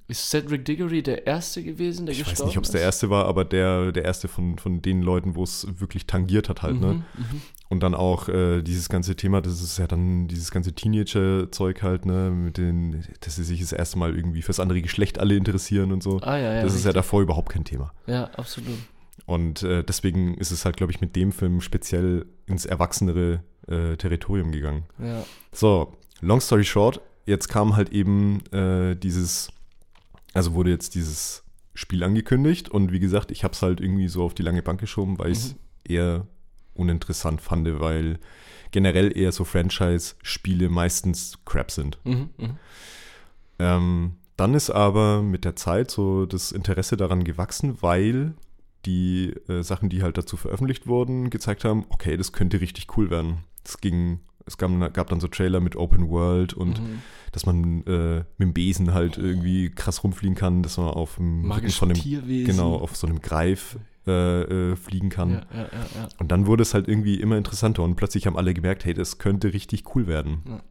Ist 0.07 0.29
Cedric 0.29 0.65
Diggory 0.65 1.03
der 1.03 1.25
Erste 1.25 1.63
gewesen, 1.63 2.05
der 2.05 2.13
Ich 2.13 2.21
weiß 2.21 2.29
gestorben 2.29 2.49
nicht, 2.49 2.57
ob 2.57 2.63
es 2.63 2.69
ist? 2.69 2.73
der 2.73 2.81
erste 2.81 3.09
war, 3.09 3.25
aber 3.25 3.45
der, 3.45 3.91
der 3.91 4.03
erste 4.03 4.27
von, 4.27 4.57
von 4.57 4.81
den 4.81 5.01
Leuten, 5.01 5.35
wo 5.35 5.43
es 5.43 5.67
wirklich 5.79 6.05
tangiert 6.05 6.49
hat 6.49 6.61
halt, 6.63 6.79
ne? 6.79 6.87
Mhm, 6.87 7.03
mhm. 7.17 7.41
Und 7.69 7.81
dann 7.83 7.95
auch 7.95 8.27
äh, 8.27 8.61
dieses 8.61 8.89
ganze 8.89 9.15
Thema, 9.15 9.39
das 9.41 9.61
ist 9.61 9.77
ja 9.77 9.87
dann 9.87 10.27
dieses 10.27 10.51
ganze 10.51 10.73
Teenager-Zeug 10.73 11.81
halt, 11.81 12.05
ne, 12.05 12.29
mit 12.29 12.57
den, 12.57 13.05
dass 13.21 13.37
sie 13.37 13.45
sich 13.45 13.61
das 13.61 13.71
erste 13.71 13.97
Mal 13.97 14.13
irgendwie 14.13 14.41
fürs 14.41 14.59
andere 14.59 14.81
Geschlecht 14.81 15.19
alle 15.19 15.35
interessieren 15.35 15.93
und 15.93 16.03
so. 16.03 16.19
Ah, 16.21 16.37
ja, 16.37 16.53
ja. 16.55 16.63
das 16.63 16.73
ist 16.73 16.83
ja 16.83 16.89
richtig. 16.89 16.93
davor 16.95 17.21
überhaupt 17.21 17.49
kein 17.49 17.63
Thema. 17.63 17.93
Ja, 18.07 18.25
absolut. 18.31 18.77
Und 19.25 19.63
äh, 19.63 19.83
deswegen 19.83 20.33
ist 20.35 20.51
es 20.51 20.65
halt, 20.65 20.75
glaube 20.75 20.91
ich, 20.91 20.99
mit 20.99 21.15
dem 21.15 21.31
Film 21.31 21.61
speziell 21.61 22.25
ins 22.45 22.65
erwachsenere 22.65 23.41
äh, 23.67 23.95
Territorium 23.95 24.51
gegangen. 24.51 24.83
Ja. 24.99 25.23
So, 25.53 25.93
long 26.19 26.41
story 26.41 26.65
short, 26.65 26.99
jetzt 27.25 27.47
kam 27.47 27.77
halt 27.77 27.93
eben 27.93 28.43
äh, 28.51 28.95
dieses, 28.95 29.49
also 30.33 30.53
wurde 30.53 30.69
jetzt 30.69 30.95
dieses 30.95 31.43
Spiel 31.73 32.03
angekündigt 32.03 32.69
und 32.69 32.91
wie 32.91 32.99
gesagt, 32.99 33.31
ich 33.31 33.43
habe 33.43 33.53
es 33.53 33.61
halt 33.61 33.79
irgendwie 33.79 34.07
so 34.07 34.23
auf 34.23 34.33
die 34.33 34.43
lange 34.43 34.61
Bank 34.61 34.79
geschoben, 34.79 35.17
weil 35.19 35.31
ich 35.31 35.37
es 35.37 35.53
Mhm. 35.53 35.57
eher 35.85 36.27
uninteressant 36.73 37.41
fand, 37.41 37.79
weil 37.79 38.19
generell 38.71 39.15
eher 39.17 39.31
so 39.31 39.43
Franchise-Spiele 39.43 40.69
meistens 40.69 41.39
Crap 41.45 41.71
sind. 41.71 41.97
Mhm, 42.05 42.29
mhm. 42.37 42.57
Ähm, 43.59 44.13
dann 44.37 44.53
ist 44.53 44.69
aber 44.69 45.21
mit 45.21 45.45
der 45.45 45.55
Zeit 45.55 45.91
so 45.91 46.25
das 46.25 46.51
Interesse 46.51 46.97
daran 46.97 47.23
gewachsen, 47.23 47.77
weil 47.81 48.33
die 48.85 49.33
äh, 49.47 49.61
Sachen, 49.61 49.89
die 49.89 50.01
halt 50.01 50.17
dazu 50.17 50.37
veröffentlicht 50.37 50.87
wurden, 50.87 51.29
gezeigt 51.29 51.63
haben, 51.65 51.85
okay, 51.89 52.17
das 52.17 52.31
könnte 52.31 52.61
richtig 52.61 52.97
cool 52.97 53.09
werden. 53.11 53.43
Es 53.63 53.79
ging, 53.79 54.19
es 54.45 54.57
gab, 54.57 54.93
gab 54.93 55.09
dann 55.09 55.19
so 55.19 55.27
Trailer 55.27 55.59
mit 55.59 55.75
Open 55.75 56.09
World 56.09 56.53
und 56.53 56.79
Mhm. 56.81 57.01
dass 57.31 57.45
man 57.45 57.83
äh, 57.85 58.17
mit 58.37 58.47
dem 58.47 58.53
Besen 58.53 58.93
halt 58.93 59.17
irgendwie 59.17 59.69
krass 59.69 60.03
rumfliegen 60.03 60.35
kann, 60.35 60.63
dass 60.63 60.77
man 60.77 60.87
auf 60.87 61.15
dem 61.15 61.51
von 61.71 61.89
einem, 61.91 61.97
Tierwesen. 61.99 62.45
genau, 62.47 62.75
auf 62.75 62.95
so 62.95 63.07
einem 63.07 63.21
Greif 63.21 63.77
äh, 64.07 64.71
äh, 64.71 64.75
fliegen 64.75 65.09
kann. 65.09 65.29
Ja, 65.31 65.45
ja, 65.53 65.63
ja. 65.95 66.09
Und 66.19 66.31
dann 66.31 66.47
wurde 66.47 66.63
es 66.63 66.73
halt 66.73 66.87
irgendwie 66.87 67.21
immer 67.21 67.37
interessanter 67.37 67.83
und 67.83 67.95
plötzlich 67.95 68.25
haben 68.27 68.35
alle 68.37 68.53
gemerkt, 68.53 68.83
hey, 68.85 68.93
das 68.95 69.17
könnte 69.19 69.53
richtig 69.53 69.95
cool 69.95 70.07
werden. 70.07 70.41
Ja. 70.47 70.61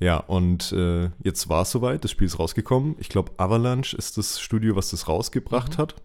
Ja, 0.00 0.16
und 0.18 0.70
äh, 0.72 1.10
jetzt 1.24 1.48
war 1.48 1.62
es 1.62 1.72
soweit, 1.72 2.04
das 2.04 2.12
Spiel 2.12 2.26
ist 2.28 2.38
rausgekommen. 2.38 2.94
Ich 3.00 3.08
glaube, 3.08 3.32
Avalanche 3.36 3.96
ist 3.96 4.16
das 4.16 4.40
Studio, 4.40 4.76
was 4.76 4.90
das 4.90 5.08
rausgebracht 5.08 5.76
Mhm. 5.76 5.82
hat. 5.82 5.96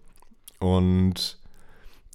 Und 0.60 1.38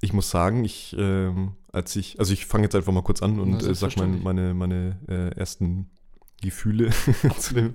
ich 0.01 0.13
muss 0.13 0.29
sagen, 0.29 0.65
ich, 0.65 0.97
ähm, 0.99 1.53
als 1.73 1.95
ich, 1.97 2.19
also 2.19 2.33
ich 2.33 2.47
fange 2.47 2.65
jetzt 2.65 2.75
einfach 2.75 2.93
mal 2.93 3.03
kurz 3.03 3.23
an 3.23 3.41
und 3.41 3.63
äh, 3.63 3.75
sag 3.75 3.97
mein, 3.97 4.23
meine, 4.23 4.55
meine 4.55 4.99
äh, 5.09 5.39
ersten 5.39 5.91
Gefühle 6.41 6.91
zu 7.39 7.55
dem. 7.55 7.75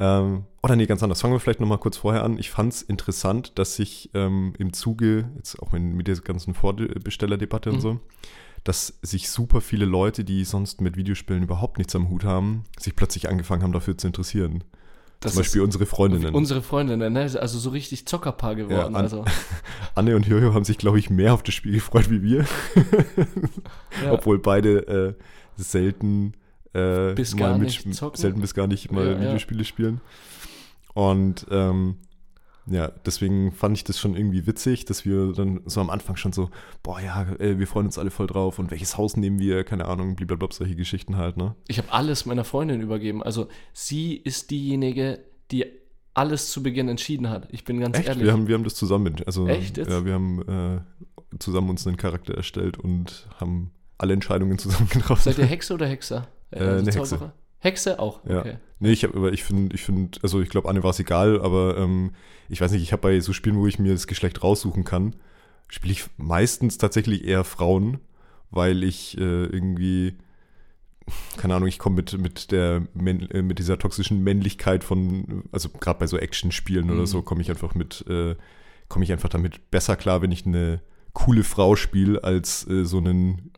Ähm, 0.00 0.44
oder 0.62 0.76
nee, 0.76 0.86
ganz 0.86 1.02
anders. 1.02 1.20
Fangen 1.20 1.34
wir 1.34 1.40
vielleicht 1.40 1.60
nochmal 1.60 1.78
kurz 1.78 1.96
vorher 1.96 2.24
an. 2.24 2.38
Ich 2.38 2.50
fand 2.50 2.72
es 2.72 2.82
interessant, 2.82 3.58
dass 3.58 3.76
sich 3.76 4.10
ähm, 4.14 4.54
im 4.58 4.72
Zuge, 4.72 5.30
jetzt 5.36 5.60
auch 5.62 5.72
mit, 5.72 6.08
der 6.08 6.16
ganzen 6.16 6.54
Vorbestellerdebatte 6.54 7.70
und 7.70 7.76
Mhm. 7.76 7.80
so, 7.80 8.00
dass 8.64 8.98
sich 9.02 9.30
super 9.30 9.60
viele 9.60 9.84
Leute, 9.84 10.24
die 10.24 10.44
sonst 10.44 10.80
mit 10.80 10.96
Videospielen 10.96 11.42
überhaupt 11.42 11.78
nichts 11.78 11.94
am 11.94 12.08
Hut 12.08 12.24
haben, 12.24 12.64
sich 12.78 12.96
plötzlich 12.96 13.28
angefangen 13.28 13.62
haben, 13.62 13.72
dafür 13.72 13.96
zu 13.96 14.06
interessieren. 14.06 14.64
Das 15.24 15.32
Zum 15.32 15.40
Beispiel 15.40 15.62
unsere 15.62 15.86
Freundinnen. 15.86 16.34
unsere 16.34 16.62
Freundinnen, 16.62 17.12
ne? 17.12 17.20
Also 17.40 17.58
so 17.58 17.70
richtig 17.70 18.06
Zockerpaar 18.06 18.54
geworden. 18.54 18.94
an- 18.94 19.02
also, 19.02 19.24
Anne 19.94 20.14
und 20.16 20.26
Jojo 20.26 20.54
haben 20.54 20.64
sich, 20.64 20.78
glaube 20.78 20.98
ich, 20.98 21.10
mehr 21.10 21.34
auf 21.34 21.42
das 21.42 21.54
Spiel 21.54 21.72
gefreut 21.72 22.10
wie 22.10 22.22
wir, 22.22 22.44
ja. 24.04 24.12
obwohl 24.12 24.38
beide 24.38 24.86
äh, 24.86 25.14
selten 25.56 26.34
äh, 26.74 27.14
Bis 27.14 27.34
mal 27.34 27.50
gar 27.50 27.58
mit, 27.58 27.70
zocken. 27.94 28.20
selten 28.20 28.40
bis 28.40 28.54
gar 28.54 28.66
nicht 28.66 28.92
mal 28.92 29.06
Ja, 29.06 29.12
ja. 29.12 29.20
Videospiele 29.20 29.64
spielen. 29.64 30.00
Und 30.92 31.46
ähm, 31.50 31.96
ja, 32.66 32.88
deswegen 33.04 33.52
fand 33.52 33.76
ich 33.76 33.84
das 33.84 33.98
schon 33.98 34.16
irgendwie 34.16 34.46
witzig, 34.46 34.86
dass 34.86 35.04
wir 35.04 35.32
dann 35.32 35.60
so 35.66 35.80
am 35.80 35.90
Anfang 35.90 36.16
schon 36.16 36.32
so, 36.32 36.50
boah 36.82 37.00
ja, 37.00 37.22
äh, 37.38 37.58
wir 37.58 37.66
freuen 37.66 37.86
uns 37.86 37.98
alle 37.98 38.10
voll 38.10 38.26
drauf 38.26 38.58
und 38.58 38.70
welches 38.70 38.96
Haus 38.96 39.16
nehmen 39.16 39.38
wir, 39.38 39.64
keine 39.64 39.84
Ahnung, 39.86 40.16
blablabla, 40.16 40.48
solche 40.50 40.76
Geschichten 40.76 41.16
halt, 41.16 41.36
ne? 41.36 41.54
Ich 41.68 41.78
habe 41.78 41.92
alles 41.92 42.24
meiner 42.24 42.44
Freundin 42.44 42.80
übergeben. 42.80 43.22
Also 43.22 43.48
sie 43.72 44.16
ist 44.16 44.50
diejenige, 44.50 45.20
die 45.50 45.66
alles 46.14 46.50
zu 46.50 46.62
Beginn 46.62 46.88
entschieden 46.88 47.28
hat. 47.28 47.48
Ich 47.50 47.64
bin 47.64 47.80
ganz 47.80 47.98
Echt? 47.98 48.08
ehrlich. 48.08 48.24
Wir 48.24 48.32
haben, 48.32 48.48
wir 48.48 48.54
haben 48.54 48.64
das 48.64 48.74
zusammen, 48.74 49.16
also 49.26 49.46
Echt 49.46 49.76
jetzt? 49.76 49.90
ja, 49.90 50.04
wir 50.04 50.14
haben 50.14 50.42
äh, 50.48 51.38
zusammen 51.38 51.68
uns 51.68 51.86
einen 51.86 51.96
Charakter 51.96 52.34
erstellt 52.34 52.78
und 52.78 53.28
haben 53.38 53.72
alle 53.98 54.14
Entscheidungen 54.14 54.58
zusammen 54.58 54.88
getroffen. 54.88 55.22
Seid 55.22 55.38
ihr 55.38 55.46
Hexe 55.46 55.74
oder 55.74 55.86
Hexer? 55.86 56.28
Äh, 56.50 56.60
eine 56.60 56.92
Hexe. 56.92 57.32
Hexe 57.64 57.98
auch, 57.98 58.24
Ja. 58.28 58.40
okay. 58.40 58.56
Nee, 58.78 58.92
ich 58.92 59.02
habe, 59.04 59.16
aber 59.16 59.32
ich 59.32 59.42
finde, 59.42 59.74
ich 59.74 59.82
finde, 59.82 60.18
also 60.22 60.40
ich 60.42 60.50
glaube, 60.50 60.68
Anne 60.68 60.82
war 60.82 60.90
es 60.90 60.98
egal, 61.00 61.40
aber 61.40 61.76
ähm, 61.78 62.12
ich 62.48 62.60
weiß 62.60 62.70
nicht, 62.72 62.82
ich 62.82 62.92
habe 62.92 63.00
bei 63.02 63.18
so 63.20 63.32
Spielen, 63.32 63.56
wo 63.56 63.66
ich 63.66 63.78
mir 63.78 63.92
das 63.92 64.06
Geschlecht 64.06 64.42
raussuchen 64.42 64.84
kann, 64.84 65.16
spiele 65.68 65.92
ich 65.92 66.04
meistens 66.18 66.76
tatsächlich 66.78 67.24
eher 67.24 67.42
Frauen, 67.44 67.98
weil 68.50 68.84
ich 68.84 69.16
äh, 69.16 69.20
irgendwie, 69.46 70.14
keine 71.38 71.54
Ahnung, 71.54 71.68
ich 71.68 71.78
komme 71.78 71.96
mit, 71.96 72.18
mit, 72.18 72.50
der, 72.52 72.86
Männ- 72.94 73.30
äh, 73.30 73.42
mit 73.42 73.58
dieser 73.58 73.78
toxischen 73.78 74.22
Männlichkeit 74.22 74.84
von, 74.84 75.44
also 75.52 75.68
gerade 75.70 75.98
bei 75.98 76.06
so 76.06 76.18
Actionspielen 76.18 76.90
oder 76.90 77.02
Mhm. 77.02 77.06
so, 77.06 77.22
komme 77.22 77.40
ich 77.40 77.50
einfach 77.50 77.74
mit, 77.74 78.04
äh, 78.08 78.36
komme 78.88 79.04
ich 79.04 79.12
einfach 79.12 79.30
damit 79.30 79.70
besser 79.70 79.96
klar, 79.96 80.20
wenn 80.22 80.32
ich 80.32 80.44
eine 80.46 80.80
coole 81.14 81.44
Frau 81.44 81.76
spiele, 81.76 82.22
als 82.24 82.68
äh, 82.68 82.84
so 82.84 82.98
einen 82.98 83.52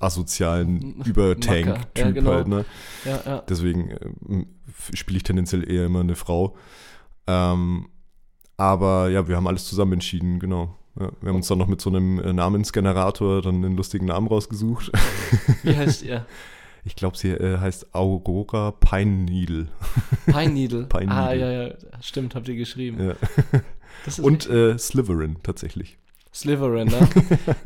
asozialen. 0.00 1.02
Übertank-Typ 1.04 1.98
Ja, 1.98 2.10
genau. 2.10 2.32
halt, 2.32 2.48
ne? 2.48 2.64
Ja, 3.04 3.20
ja. 3.24 3.42
Deswegen 3.48 3.90
ähm, 4.28 4.46
spiele 4.94 5.18
ich 5.18 5.22
tendenziell 5.22 5.70
eher 5.70 5.86
immer 5.86 6.00
eine 6.00 6.16
Frau. 6.16 6.56
Ähm, 7.26 7.88
aber 8.56 9.08
ja, 9.08 9.28
wir 9.28 9.36
haben 9.36 9.46
alles 9.46 9.66
zusammen 9.66 9.94
entschieden, 9.94 10.40
genau. 10.40 10.76
Ja, 10.98 11.10
wir 11.20 11.28
haben 11.28 11.36
uns 11.36 11.48
dann 11.48 11.58
noch 11.58 11.68
mit 11.68 11.80
so 11.80 11.90
einem 11.90 12.18
äh, 12.18 12.32
Namensgenerator 12.32 13.42
dann 13.42 13.56
einen 13.56 13.76
lustigen 13.76 14.06
Namen 14.06 14.26
rausgesucht. 14.26 14.90
Wie 15.62 15.76
heißt 15.76 16.02
ihr? 16.02 16.26
Ich 16.82 16.96
glaube, 16.96 17.14
sie 17.14 17.28
äh, 17.28 17.58
heißt 17.58 17.94
Aurora 17.94 18.70
Pine 18.70 19.24
Needle. 19.24 19.68
Pine 20.24 20.48
Needle. 20.48 20.86
Pine 20.86 21.10
ah, 21.10 21.28
Needle. 21.28 21.52
ja, 21.52 21.68
ja. 21.68 21.74
Stimmt, 22.00 22.34
habt 22.34 22.48
ihr 22.48 22.56
geschrieben. 22.56 23.06
Ja. 23.06 24.22
Und 24.22 24.48
äh, 24.48 24.78
Slytherin 24.78 25.36
tatsächlich. 25.42 25.98
Slytherin, 26.32 26.88
ne? 26.88 27.08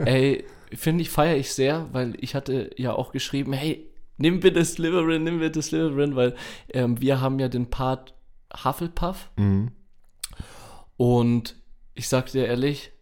Ey, 0.04 0.44
finde 0.72 1.02
ich, 1.02 1.10
feiere 1.10 1.36
ich 1.36 1.52
sehr, 1.52 1.88
weil 1.92 2.14
ich 2.20 2.34
hatte 2.34 2.70
ja 2.76 2.92
auch 2.94 3.12
geschrieben, 3.12 3.52
hey, 3.52 3.88
nimm 4.16 4.40
bitte 4.40 4.64
Slytherin, 4.64 5.24
nimm 5.24 5.38
bitte 5.40 5.60
Slytherin, 5.62 6.16
weil 6.16 6.34
ähm, 6.72 7.00
wir 7.00 7.20
haben 7.20 7.38
ja 7.38 7.48
den 7.48 7.68
Part 7.70 8.14
Hufflepuff 8.64 9.30
Mhm. 9.36 9.72
und 10.96 11.56
ich 11.94 12.08
sag 12.08 12.30
dir 12.30 12.46
ehrlich, 12.46 12.92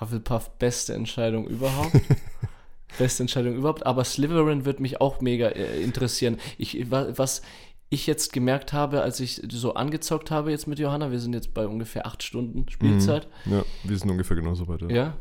Hufflepuff 0.00 0.50
beste 0.58 0.94
Entscheidung 0.94 1.46
überhaupt. 1.46 1.92
beste 2.98 3.22
Entscheidung 3.22 3.54
überhaupt, 3.54 3.86
aber 3.86 4.04
Slytherin 4.04 4.64
wird 4.64 4.80
mich 4.80 5.00
auch 5.00 5.20
mega 5.20 5.48
äh, 5.48 5.80
interessieren. 5.82 6.38
Ich, 6.58 6.90
wa- 6.90 7.12
was 7.16 7.42
ich 7.88 8.06
jetzt 8.06 8.32
gemerkt 8.32 8.72
habe, 8.72 9.02
als 9.02 9.20
ich 9.20 9.42
so 9.50 9.74
angezockt 9.74 10.30
habe 10.30 10.50
jetzt 10.50 10.66
mit 10.66 10.78
Johanna, 10.78 11.10
wir 11.10 11.20
sind 11.20 11.34
jetzt 11.34 11.54
bei 11.54 11.66
ungefähr 11.66 12.06
acht 12.06 12.22
Stunden 12.22 12.68
Spielzeit, 12.70 13.28
Ja, 13.44 13.64
wir 13.84 13.96
sind 13.98 14.10
ungefähr 14.10 14.36
genauso 14.36 14.66
weit. 14.68 14.82
Ja. 14.82 14.88
ja, 14.88 15.16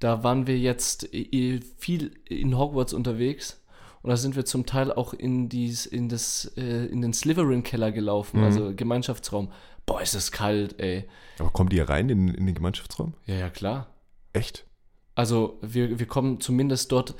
da 0.00 0.22
waren 0.22 0.46
wir 0.46 0.58
jetzt 0.58 1.12
äh, 1.14 1.60
viel 1.76 2.12
in 2.26 2.56
Hogwarts 2.56 2.92
unterwegs 2.92 3.62
und 4.02 4.10
da 4.10 4.16
sind 4.16 4.36
wir 4.36 4.44
zum 4.44 4.64
Teil 4.66 4.92
auch 4.92 5.12
in, 5.12 5.48
dies, 5.48 5.86
in, 5.86 6.08
das, 6.08 6.52
äh, 6.56 6.86
in 6.86 7.02
den 7.02 7.12
Slytherin-Keller 7.12 7.90
gelaufen, 7.92 8.38
Mhm. 8.38 8.44
also 8.44 8.74
Gemeinschaftsraum. 8.74 9.50
Boah, 9.86 10.02
ist 10.02 10.14
es 10.14 10.30
kalt, 10.32 10.78
ey. 10.80 11.04
Aber 11.38 11.50
kommt 11.50 11.72
ihr 11.72 11.88
rein 11.88 12.08
in, 12.10 12.28
in 12.28 12.46
den 12.46 12.54
Gemeinschaftsraum? 12.54 13.14
Ja, 13.26 13.34
ja, 13.36 13.50
klar. 13.50 13.86
Echt? 14.32 14.66
Also 15.14 15.58
wir, 15.62 15.98
wir 15.98 16.06
kommen 16.06 16.40
zumindest 16.40 16.92
dort, 16.92 17.14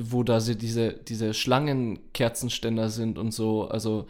wo 0.00 0.22
da 0.22 0.40
sie 0.40 0.56
diese, 0.56 0.92
diese 0.94 1.34
Schlangenkerzenständer 1.34 2.88
sind 2.88 3.18
und 3.18 3.32
so. 3.32 3.68
Also 3.68 4.02
äh, 4.02 4.06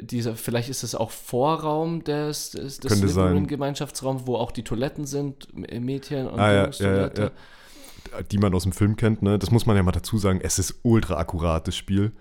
dieser, 0.00 0.36
vielleicht 0.36 0.68
ist 0.68 0.82
es 0.82 0.94
auch 0.94 1.10
Vorraum 1.10 2.04
des, 2.04 2.50
des, 2.50 2.80
des. 2.80 2.92
Slytherin-Gemeinschaftsraums, 2.98 4.22
wo 4.26 4.36
auch 4.36 4.52
die 4.52 4.64
Toiletten 4.64 5.06
sind, 5.06 5.48
Mädchen 5.54 6.28
und 6.28 6.38
Ah, 6.38 6.46
ja, 6.46 6.52
ja, 6.52 6.56
ja, 6.58 6.62
Jungstoilette. 6.64 7.22
ja. 7.22 8.22
Die 8.30 8.38
man 8.38 8.54
aus 8.54 8.64
dem 8.64 8.72
Film 8.72 8.96
kennt, 8.96 9.22
ne? 9.22 9.38
Das 9.38 9.50
muss 9.50 9.64
man 9.66 9.76
ja 9.76 9.82
mal 9.82 9.92
dazu 9.92 10.18
sagen. 10.18 10.40
Es 10.42 10.58
ist 10.58 10.80
ultra 10.82 11.16
akkurat, 11.16 11.66
das 11.66 11.76
Spiel. 11.76 12.12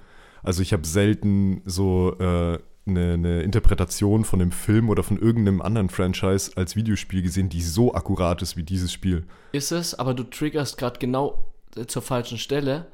Also 0.43 0.61
ich 0.61 0.73
habe 0.73 0.85
selten 0.87 1.61
so 1.65 2.15
äh, 2.19 2.59
eine, 2.87 3.13
eine 3.13 3.41
Interpretation 3.43 4.23
von 4.23 4.41
einem 4.41 4.51
Film 4.51 4.89
oder 4.89 5.03
von 5.03 5.17
irgendeinem 5.17 5.61
anderen 5.61 5.89
Franchise 5.89 6.51
als 6.55 6.75
Videospiel 6.75 7.21
gesehen, 7.21 7.49
die 7.49 7.61
so 7.61 7.93
akkurat 7.93 8.41
ist 8.41 8.57
wie 8.57 8.63
dieses 8.63 8.91
Spiel. 8.93 9.25
Ist 9.51 9.71
es, 9.71 9.93
aber 9.95 10.13
du 10.13 10.23
triggerst 10.23 10.77
gerade 10.77 10.99
genau 10.99 11.51
äh, 11.75 11.85
zur 11.85 12.01
falschen 12.01 12.37
Stelle, 12.37 12.87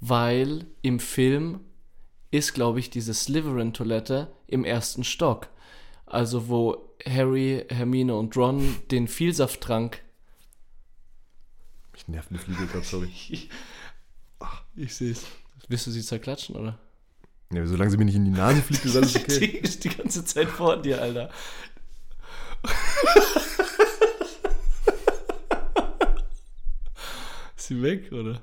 weil 0.00 0.66
im 0.82 1.00
Film 1.00 1.60
ist, 2.34 2.52
glaube 2.52 2.80
ich, 2.80 2.90
diese 2.90 3.14
Slytherin-Toilette 3.14 4.32
im 4.48 4.64
ersten 4.64 5.04
Stock. 5.04 5.48
Also 6.04 6.48
wo 6.48 6.96
Harry, 7.06 7.64
Hermine 7.68 8.16
und 8.16 8.36
Ron 8.36 8.74
den 8.90 9.06
Vielsafttrank 9.06 10.02
Mich 11.92 12.08
nervt 12.08 12.30
eine 12.30 12.40
Fliege 12.40 12.66
gerade, 12.66 12.84
sorry. 12.84 13.08
Ich, 13.30 13.48
ich 14.74 14.94
sehe 14.94 15.12
es. 15.12 15.24
Willst 15.68 15.86
du 15.86 15.92
sie 15.92 16.02
zerklatschen, 16.02 16.56
oder? 16.56 16.80
Ja, 17.52 17.64
solange 17.66 17.92
sie 17.92 17.96
mir 17.96 18.04
nicht 18.04 18.16
in 18.16 18.24
die 18.24 18.32
Nase 18.32 18.62
fliegt, 18.62 18.84
ist 18.84 18.96
alles 18.96 19.14
okay. 19.16 19.38
Die 19.38 19.58
ist 19.58 19.84
die 19.84 19.90
ganze 19.90 20.24
Zeit 20.24 20.48
vor 20.48 20.82
dir, 20.82 21.00
Alter. 21.00 21.30
ist 27.56 27.68
sie 27.68 27.80
weg, 27.80 28.10
oder? 28.10 28.42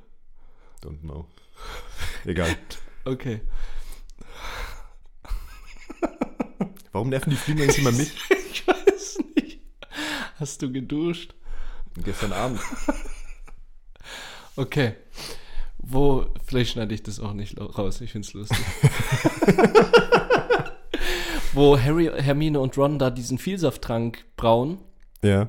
Don't 0.82 1.02
know. 1.02 1.28
Egal. 2.24 2.56
Okay. 3.04 3.42
Warum 6.92 7.10
nerven 7.10 7.30
die 7.30 7.36
Fliegen 7.36 7.62
eigentlich 7.62 7.80
immer 7.80 7.92
mich? 7.92 8.12
Ich 8.54 8.68
weiß 8.68 9.20
nicht. 9.36 9.60
Hast 10.38 10.62
du 10.62 10.72
geduscht? 10.72 11.34
Gestern 12.04 12.34
Abend. 12.34 12.60
Okay. 14.58 14.96
Wo, 15.78 16.26
vielleicht 16.46 16.74
schneide 16.74 16.94
ich 16.94 17.04
das 17.04 17.22
auch 17.22 17.32
nicht 17.32 17.58
raus, 17.58 18.02
ich 18.02 18.12
finde 18.12 18.28
es 18.28 18.34
lustig. 18.34 18.60
Wo 21.54 21.80
Harry, 21.80 22.12
Hermine 22.14 22.60
und 22.60 22.78
Ron 22.78 23.00
da 23.00 23.10
diesen 23.10 23.38
Vielsafttrank 23.38 24.26
brauen. 24.36 24.78
Ja, 25.24 25.46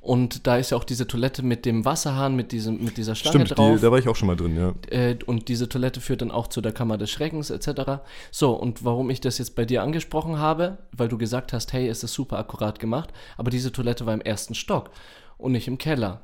Und 0.00 0.48
da 0.48 0.56
ist 0.56 0.70
ja 0.70 0.76
auch 0.76 0.82
diese 0.82 1.06
Toilette 1.06 1.44
mit 1.44 1.64
dem 1.64 1.84
Wasserhahn, 1.84 2.34
mit, 2.34 2.50
diesem, 2.50 2.82
mit 2.82 2.96
dieser 2.96 3.14
Stange 3.14 3.46
stimmt, 3.46 3.56
drauf. 3.56 3.76
die, 3.76 3.82
da 3.82 3.92
war 3.92 3.98
ich 4.00 4.08
auch 4.08 4.16
schon 4.16 4.26
mal 4.26 4.34
drin, 4.34 4.56
ja. 4.56 4.74
äh, 4.90 5.16
und 5.26 5.46
diese 5.46 5.68
Toilette 5.68 6.00
führt 6.00 6.22
dann 6.22 6.32
auch 6.32 6.48
zu 6.48 6.60
der 6.60 6.72
Kammer 6.72 6.98
des 6.98 7.10
Schreckens 7.10 7.50
etc. 7.50 8.02
So, 8.32 8.52
und 8.52 8.84
warum 8.84 9.10
ich 9.10 9.20
das 9.20 9.38
jetzt 9.38 9.54
bei 9.54 9.64
dir 9.64 9.84
angesprochen 9.84 10.40
habe, 10.40 10.78
weil 10.90 11.06
du 11.06 11.18
gesagt 11.18 11.52
hast, 11.52 11.72
hey, 11.72 11.86
es 11.88 12.02
ist 12.02 12.14
super 12.14 12.36
akkurat 12.36 12.80
gemacht, 12.80 13.10
aber 13.36 13.52
diese 13.52 13.70
Toilette 13.70 14.06
war 14.06 14.14
im 14.14 14.22
ersten 14.22 14.56
Stock 14.56 14.90
und 15.38 15.52
nicht 15.52 15.68
im 15.68 15.78
Keller 15.78 16.22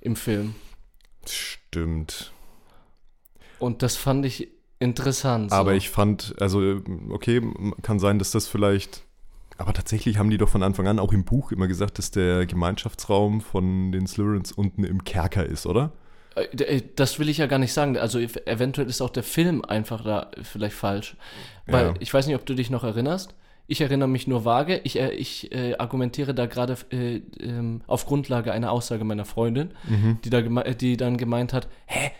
im 0.00 0.14
Film. 0.14 0.54
Stimmt. 1.26 2.32
Und 3.58 3.82
das 3.82 3.96
fand 3.96 4.24
ich 4.24 4.48
interessant. 4.78 5.52
Aber 5.52 5.72
so. 5.72 5.76
ich 5.76 5.90
fand, 5.90 6.34
also, 6.40 6.80
okay, 7.10 7.42
kann 7.82 7.98
sein, 7.98 8.18
dass 8.18 8.30
das 8.30 8.46
vielleicht. 8.46 9.04
Aber 9.58 9.72
tatsächlich 9.72 10.18
haben 10.18 10.30
die 10.30 10.38
doch 10.38 10.48
von 10.48 10.62
Anfang 10.62 10.86
an 10.86 10.98
auch 10.98 11.12
im 11.12 11.24
Buch 11.24 11.52
immer 11.52 11.66
gesagt, 11.68 11.98
dass 11.98 12.10
der 12.10 12.46
Gemeinschaftsraum 12.46 13.40
von 13.40 13.92
den 13.92 14.06
Slytherins 14.06 14.52
unten 14.52 14.84
im 14.84 15.04
Kerker 15.04 15.44
ist, 15.44 15.66
oder? 15.66 15.90
Äh, 16.36 16.42
äh, 16.76 16.82
Das 16.96 17.18
will 17.18 17.28
ich 17.28 17.38
ja 17.38 17.46
gar 17.46 17.58
nicht 17.58 17.72
sagen. 17.72 17.96
Also 17.98 18.18
ev- 18.18 18.46
eventuell 18.46 18.88
ist 18.88 19.00
auch 19.02 19.10
der 19.10 19.24
Film 19.24 19.64
einfach 19.64 20.04
da 20.04 20.30
vielleicht 20.42 20.76
falsch. 20.76 21.16
Weil 21.66 21.86
Ja. 21.86 21.94
ich 21.98 22.14
weiß 22.14 22.26
nicht, 22.28 22.36
ob 22.36 22.46
du 22.46 22.54
dich 22.54 22.70
noch 22.70 22.84
erinnerst. 22.84 23.34
Ich 23.66 23.80
erinnere 23.82 24.08
mich 24.08 24.26
nur 24.28 24.44
vage. 24.46 24.80
Ich, 24.84 24.98
äh, 24.98 25.10
ich 25.10 25.52
äh, 25.52 25.74
argumentiere 25.76 26.34
da 26.34 26.46
gerade 26.46 26.76
äh, 26.90 27.16
ähm, 27.40 27.82
auf 27.86 28.06
Grundlage 28.06 28.52
einer 28.52 28.70
Aussage 28.72 29.04
meiner 29.04 29.24
Freundin, 29.26 29.72
die, 30.24 30.30
da 30.30 30.38
äh, 30.38 30.74
die 30.74 30.96
dann 30.96 31.16
gemeint 31.18 31.52
hat, 31.52 31.68
hä, 31.86 32.12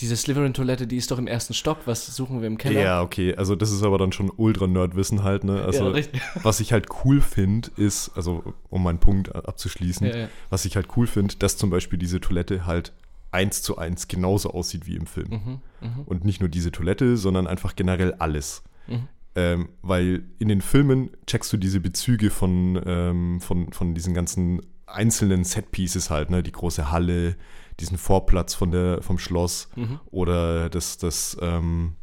diese 0.00 0.16
Slytherin-Toilette, 0.16 0.86
die 0.86 0.96
ist 0.96 1.10
doch 1.10 1.18
im 1.18 1.26
ersten 1.26 1.54
Stock, 1.54 1.78
was 1.86 2.06
suchen 2.06 2.40
wir 2.40 2.46
im 2.48 2.58
Keller? 2.58 2.80
Ja, 2.80 3.02
okay. 3.02 3.34
Also, 3.36 3.54
das 3.56 3.70
ist 3.70 3.82
aber 3.82 3.98
dann 3.98 4.12
schon 4.12 4.30
Ultra-Nerd-Wissen 4.34 5.22
halt, 5.22 5.44
ne? 5.44 5.62
Also, 5.62 5.94
ja 5.94 6.02
was 6.42 6.60
ich 6.60 6.72
halt 6.72 6.86
cool 7.04 7.20
finde, 7.20 7.70
ist, 7.76 8.10
also, 8.16 8.54
um 8.68 8.82
meinen 8.82 8.98
Punkt 8.98 9.34
abzuschließen, 9.34 10.06
Ja, 10.06 10.16
ja. 10.16 10.28
was 10.48 10.64
ich 10.64 10.76
halt 10.76 10.88
cool 10.96 11.06
finde, 11.06 11.36
dass 11.36 11.56
zum 11.56 11.70
Beispiel 11.70 11.98
diese 11.98 12.20
Toilette 12.20 12.66
halt 12.66 12.92
eins 13.32 13.62
zu 13.62 13.78
eins 13.78 14.08
genauso 14.08 14.50
aussieht 14.50 14.86
wie 14.86 14.96
im 14.96 15.06
Film. 15.06 15.28
Mhm, 15.30 15.88
mhm, 15.88 16.02
Und 16.06 16.24
nicht 16.24 16.40
nur 16.40 16.48
diese 16.48 16.72
Toilette, 16.72 17.16
sondern 17.16 17.46
einfach 17.46 17.76
generell 17.76 18.14
alles. 18.14 18.62
mhm. 18.86 19.08
Ähm, 19.36 19.68
weil 19.80 20.24
in 20.40 20.48
den 20.48 20.60
Filmen 20.60 21.10
checkst 21.24 21.52
du 21.52 21.56
diese 21.56 21.78
Bezüge 21.78 22.30
von, 22.30 22.82
ähm, 22.84 23.40
von, 23.40 23.72
von 23.72 23.94
diesen 23.94 24.12
ganzen 24.12 24.60
einzelnen 24.86 25.44
Setpieces 25.44 26.10
halt, 26.10 26.30
ne? 26.30 26.42
Die 26.42 26.50
große 26.50 26.90
Halle, 26.90 27.36
diesen 27.80 27.98
Vorplatz 27.98 28.54
von 28.54 28.70
der, 28.70 29.02
vom 29.02 29.18
Schloss 29.18 29.68
Mhm. 29.76 30.00
oder 30.10 30.68
das, 30.68 30.98
das, 30.98 31.36
ähm, 31.40 31.94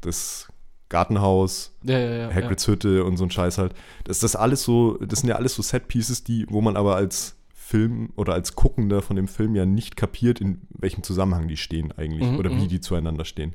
das 0.00 0.48
Gartenhaus, 0.88 1.72
Ja, 1.84 1.98
ja, 1.98 2.14
ja. 2.28 2.34
Hagrids 2.34 2.66
Hütte 2.66 3.04
und 3.04 3.16
so 3.16 3.24
ein 3.24 3.30
Scheiß 3.30 3.58
halt. 3.58 3.74
Das 4.04 4.18
das 4.18 4.34
alles 4.36 4.62
so, 4.62 4.96
das 4.98 5.20
sind 5.20 5.28
ja 5.28 5.36
alles 5.36 5.54
so 5.54 5.62
Setpieces, 5.62 6.24
die, 6.24 6.46
wo 6.50 6.60
man 6.60 6.76
aber 6.76 6.96
als 6.96 7.36
Film 7.54 8.10
oder 8.16 8.32
als 8.34 8.56
Guckender 8.56 9.00
von 9.00 9.14
dem 9.14 9.28
Film 9.28 9.54
ja 9.54 9.64
nicht 9.64 9.96
kapiert, 9.96 10.40
in 10.40 10.62
welchem 10.70 11.04
Zusammenhang 11.04 11.46
die 11.46 11.56
stehen 11.56 11.92
eigentlich 11.92 12.28
Mhm, 12.28 12.38
oder 12.38 12.50
wie 12.50 12.64
mhm. 12.64 12.68
die 12.68 12.80
zueinander 12.80 13.24
stehen. 13.24 13.54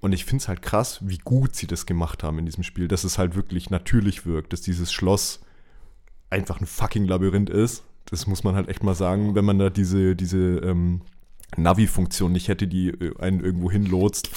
Und 0.00 0.12
ich 0.12 0.24
finde 0.26 0.42
es 0.42 0.48
halt 0.48 0.60
krass, 0.62 1.00
wie 1.02 1.18
gut 1.18 1.54
sie 1.56 1.66
das 1.66 1.86
gemacht 1.86 2.22
haben 2.22 2.38
in 2.38 2.46
diesem 2.46 2.62
Spiel, 2.62 2.88
dass 2.88 3.04
es 3.04 3.16
halt 3.18 3.34
wirklich 3.36 3.70
natürlich 3.70 4.26
wirkt, 4.26 4.52
dass 4.52 4.60
dieses 4.60 4.92
Schloss 4.92 5.40
einfach 6.28 6.60
ein 6.60 6.66
fucking 6.66 7.06
Labyrinth 7.06 7.50
ist. 7.50 7.84
Das 8.10 8.26
muss 8.26 8.42
man 8.44 8.54
halt 8.54 8.68
echt 8.68 8.82
mal 8.82 8.94
sagen, 8.94 9.34
wenn 9.34 9.44
man 9.44 9.58
da 9.58 9.70
diese, 9.70 10.16
diese 10.16 10.38
ähm, 10.38 11.02
Navi-Funktion 11.56 12.32
nicht 12.32 12.48
hätte, 12.48 12.66
die 12.66 12.88
äh, 12.88 13.16
einen 13.18 13.40
irgendwo 13.44 13.70
hinlotst. 13.70 14.30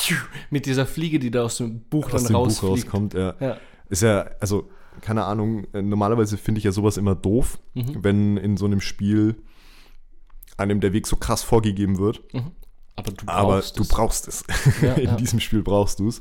Mit 0.49 0.65
dieser 0.65 0.86
Fliege, 0.86 1.19
die 1.19 1.31
da 1.31 1.43
aus 1.43 1.57
dem 1.57 1.81
Buch 1.81 2.13
aus 2.13 2.23
dann 2.23 2.33
dem 2.33 2.33
Buch 2.33 2.41
rausfliegt. 2.47 2.71
rauskommt. 2.88 3.13
Ja. 3.13 3.36
Ja. 3.39 3.57
Ist 3.89 4.01
ja, 4.03 4.25
also, 4.39 4.69
keine 5.01 5.25
Ahnung, 5.25 5.65
äh, 5.73 5.81
normalerweise 5.81 6.38
finde 6.38 6.59
ich 6.59 6.65
ja 6.65 6.71
sowas 6.71 6.97
immer 6.97 7.15
doof, 7.15 7.59
Mhm. 7.73 8.03
wenn 8.03 8.38
in 8.38 8.57
so 8.57 8.65
einem 8.65 8.81
Spiel 8.81 9.36
einem 10.57 10.79
der 10.79 10.93
Weg 10.93 11.07
so 11.07 11.15
krass 11.15 11.41
vorgegeben 11.43 11.97
wird. 11.97 12.21
Mhm. 12.33 12.51
Aber 12.95 13.12
du 13.12 13.25
aber 13.25 13.53
brauchst 13.53 13.77
du 13.79 13.81
es. 13.81 13.88
brauchst 13.88 14.27
es. 14.27 14.43
Ja, 14.83 14.93
In 14.97 15.05
ja. 15.05 15.15
diesem 15.15 15.39
Spiel 15.39 15.63
brauchst 15.63 15.97
du 15.99 16.07
es. 16.09 16.19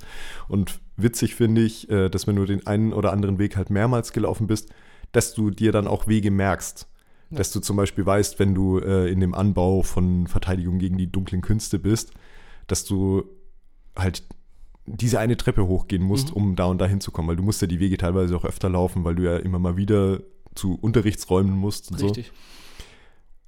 Und 0.48 0.80
witzig 0.96 1.34
finde 1.34 1.60
ich, 1.62 1.90
äh, 1.90 2.08
dass 2.08 2.26
wenn 2.26 2.36
du 2.36 2.46
den 2.46 2.66
einen 2.66 2.94
oder 2.94 3.12
anderen 3.12 3.38
Weg 3.38 3.56
halt 3.56 3.68
mehrmals 3.68 4.12
gelaufen 4.14 4.46
bist, 4.46 4.70
dass 5.12 5.34
du 5.34 5.50
dir 5.50 5.70
dann 5.72 5.86
auch 5.86 6.06
Wege 6.06 6.30
merkst. 6.30 6.88
Ja. 7.32 7.38
Dass 7.38 7.50
du 7.50 7.60
zum 7.60 7.76
Beispiel 7.76 8.06
weißt, 8.06 8.38
wenn 8.38 8.54
du 8.54 8.78
äh, 8.78 9.10
in 9.10 9.20
dem 9.20 9.34
Anbau 9.34 9.82
von 9.82 10.26
Verteidigung 10.28 10.78
gegen 10.78 10.98
die 10.98 11.10
dunklen 11.10 11.40
Künste 11.42 11.78
bist, 11.78 12.12
dass 12.66 12.84
du 12.84 13.24
halt 13.96 14.22
diese 14.86 15.18
eine 15.18 15.36
Treppe 15.36 15.66
hochgehen 15.66 16.02
musst, 16.02 16.30
Mhm. 16.30 16.36
um 16.36 16.56
da 16.56 16.66
und 16.66 16.78
da 16.78 16.86
hinzukommen, 16.86 17.28
weil 17.28 17.36
du 17.36 17.42
musst 17.42 17.60
ja 17.62 17.68
die 17.68 17.80
Wege 17.80 17.96
teilweise 17.96 18.36
auch 18.36 18.44
öfter 18.44 18.68
laufen, 18.68 19.04
weil 19.04 19.14
du 19.14 19.22
ja 19.24 19.36
immer 19.38 19.58
mal 19.58 19.76
wieder 19.76 20.20
zu 20.54 20.74
Unterrichtsräumen 20.80 21.56
musst 21.56 21.90
und 21.90 21.98
so. 21.98 22.06
Richtig. 22.06 22.32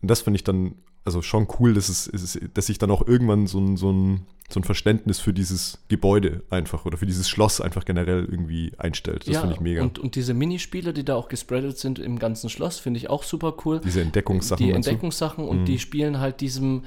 Und 0.00 0.10
das 0.10 0.20
finde 0.22 0.36
ich 0.36 0.44
dann 0.44 0.76
also 1.04 1.22
schon 1.22 1.46
cool, 1.58 1.74
dass, 1.74 1.88
es, 1.88 2.06
es, 2.06 2.38
dass 2.54 2.66
sich 2.66 2.78
dann 2.78 2.90
auch 2.90 3.06
irgendwann 3.06 3.46
so 3.46 3.58
ein, 3.58 3.76
so, 3.76 3.90
ein, 3.90 4.22
so 4.48 4.60
ein 4.60 4.64
Verständnis 4.64 5.20
für 5.20 5.32
dieses 5.32 5.78
Gebäude 5.88 6.42
einfach 6.50 6.86
oder 6.86 6.96
für 6.96 7.06
dieses 7.06 7.28
Schloss 7.28 7.60
einfach 7.60 7.84
generell 7.84 8.24
irgendwie 8.24 8.72
einstellt. 8.78 9.26
Das 9.26 9.34
ja, 9.34 9.40
finde 9.40 9.56
ich 9.56 9.60
mega. 9.60 9.82
Und, 9.82 9.98
und 9.98 10.14
diese 10.14 10.32
Minispiele, 10.32 10.94
die 10.94 11.04
da 11.04 11.14
auch 11.14 11.28
gespreadet 11.28 11.78
sind 11.78 11.98
im 11.98 12.18
ganzen 12.18 12.48
Schloss, 12.48 12.78
finde 12.78 12.98
ich 12.98 13.10
auch 13.10 13.22
super 13.22 13.54
cool. 13.64 13.80
Diese 13.84 14.00
Entdeckungssachen. 14.00 14.64
die? 14.64 14.72
Entdeckungssachen 14.72 15.44
und 15.46 15.60
Mhm. 15.60 15.64
die 15.66 15.78
spielen 15.78 16.20
halt 16.20 16.40
diesem 16.40 16.82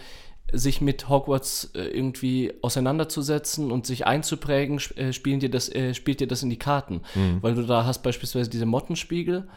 sich 0.53 0.80
mit 0.80 1.10
Hogwarts 1.10 1.71
äh, 1.75 1.82
irgendwie 1.82 2.53
auseinanderzusetzen 2.62 3.69
und 3.69 3.86
sich 3.86 4.08
einzuprägen, 4.08 4.80
äh, 4.95 5.12
spielen 5.12 5.41
dir 5.41 5.49
das, 5.49 5.67
äh, 5.67 5.93
spielt 5.93 6.21
dir 6.21 6.27
das 6.27 6.41
in 6.41 6.49
die 6.49 6.58
Karten. 6.58 7.01
Mhm. 7.15 7.39
Weil 7.41 7.56
du 7.56 7.63
da 7.63 7.86
hast 7.86 8.01
beispielsweise 8.01 8.49
diese 8.49 8.65
Mottenspiegel 8.65 9.47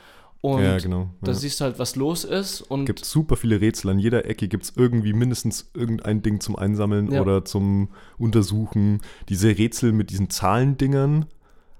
und 0.42 0.62
ja, 0.62 0.79
genau. 0.79 1.11
da 1.20 1.33
Ja. 1.33 1.37
siehst 1.38 1.61
du 1.61 1.64
halt, 1.64 1.79
was 1.79 1.96
los 1.96 2.24
ist 2.24 2.62
und 2.62 2.87
gibt 2.87 3.05
super 3.05 3.37
viele 3.37 3.61
Rätsel. 3.61 3.90
An 3.90 3.98
jeder 3.98 4.24
Ecke 4.24 4.48
gibt 4.48 4.64
es 4.64 4.72
irgendwie 4.76 5.12
mindestens 5.12 5.70
irgendein 5.74 6.22
Ding 6.22 6.40
zum 6.40 6.57
Einsammeln 6.57 7.12
Ja. 7.12 7.20
oder 7.20 7.44
zum 7.44 7.88
Untersuchen. 8.18 9.00
Diese 9.29 9.48
Rätsel 9.48 9.92
mit 9.92 10.11
diesen 10.11 10.31
Zahlendingern, 10.31 11.26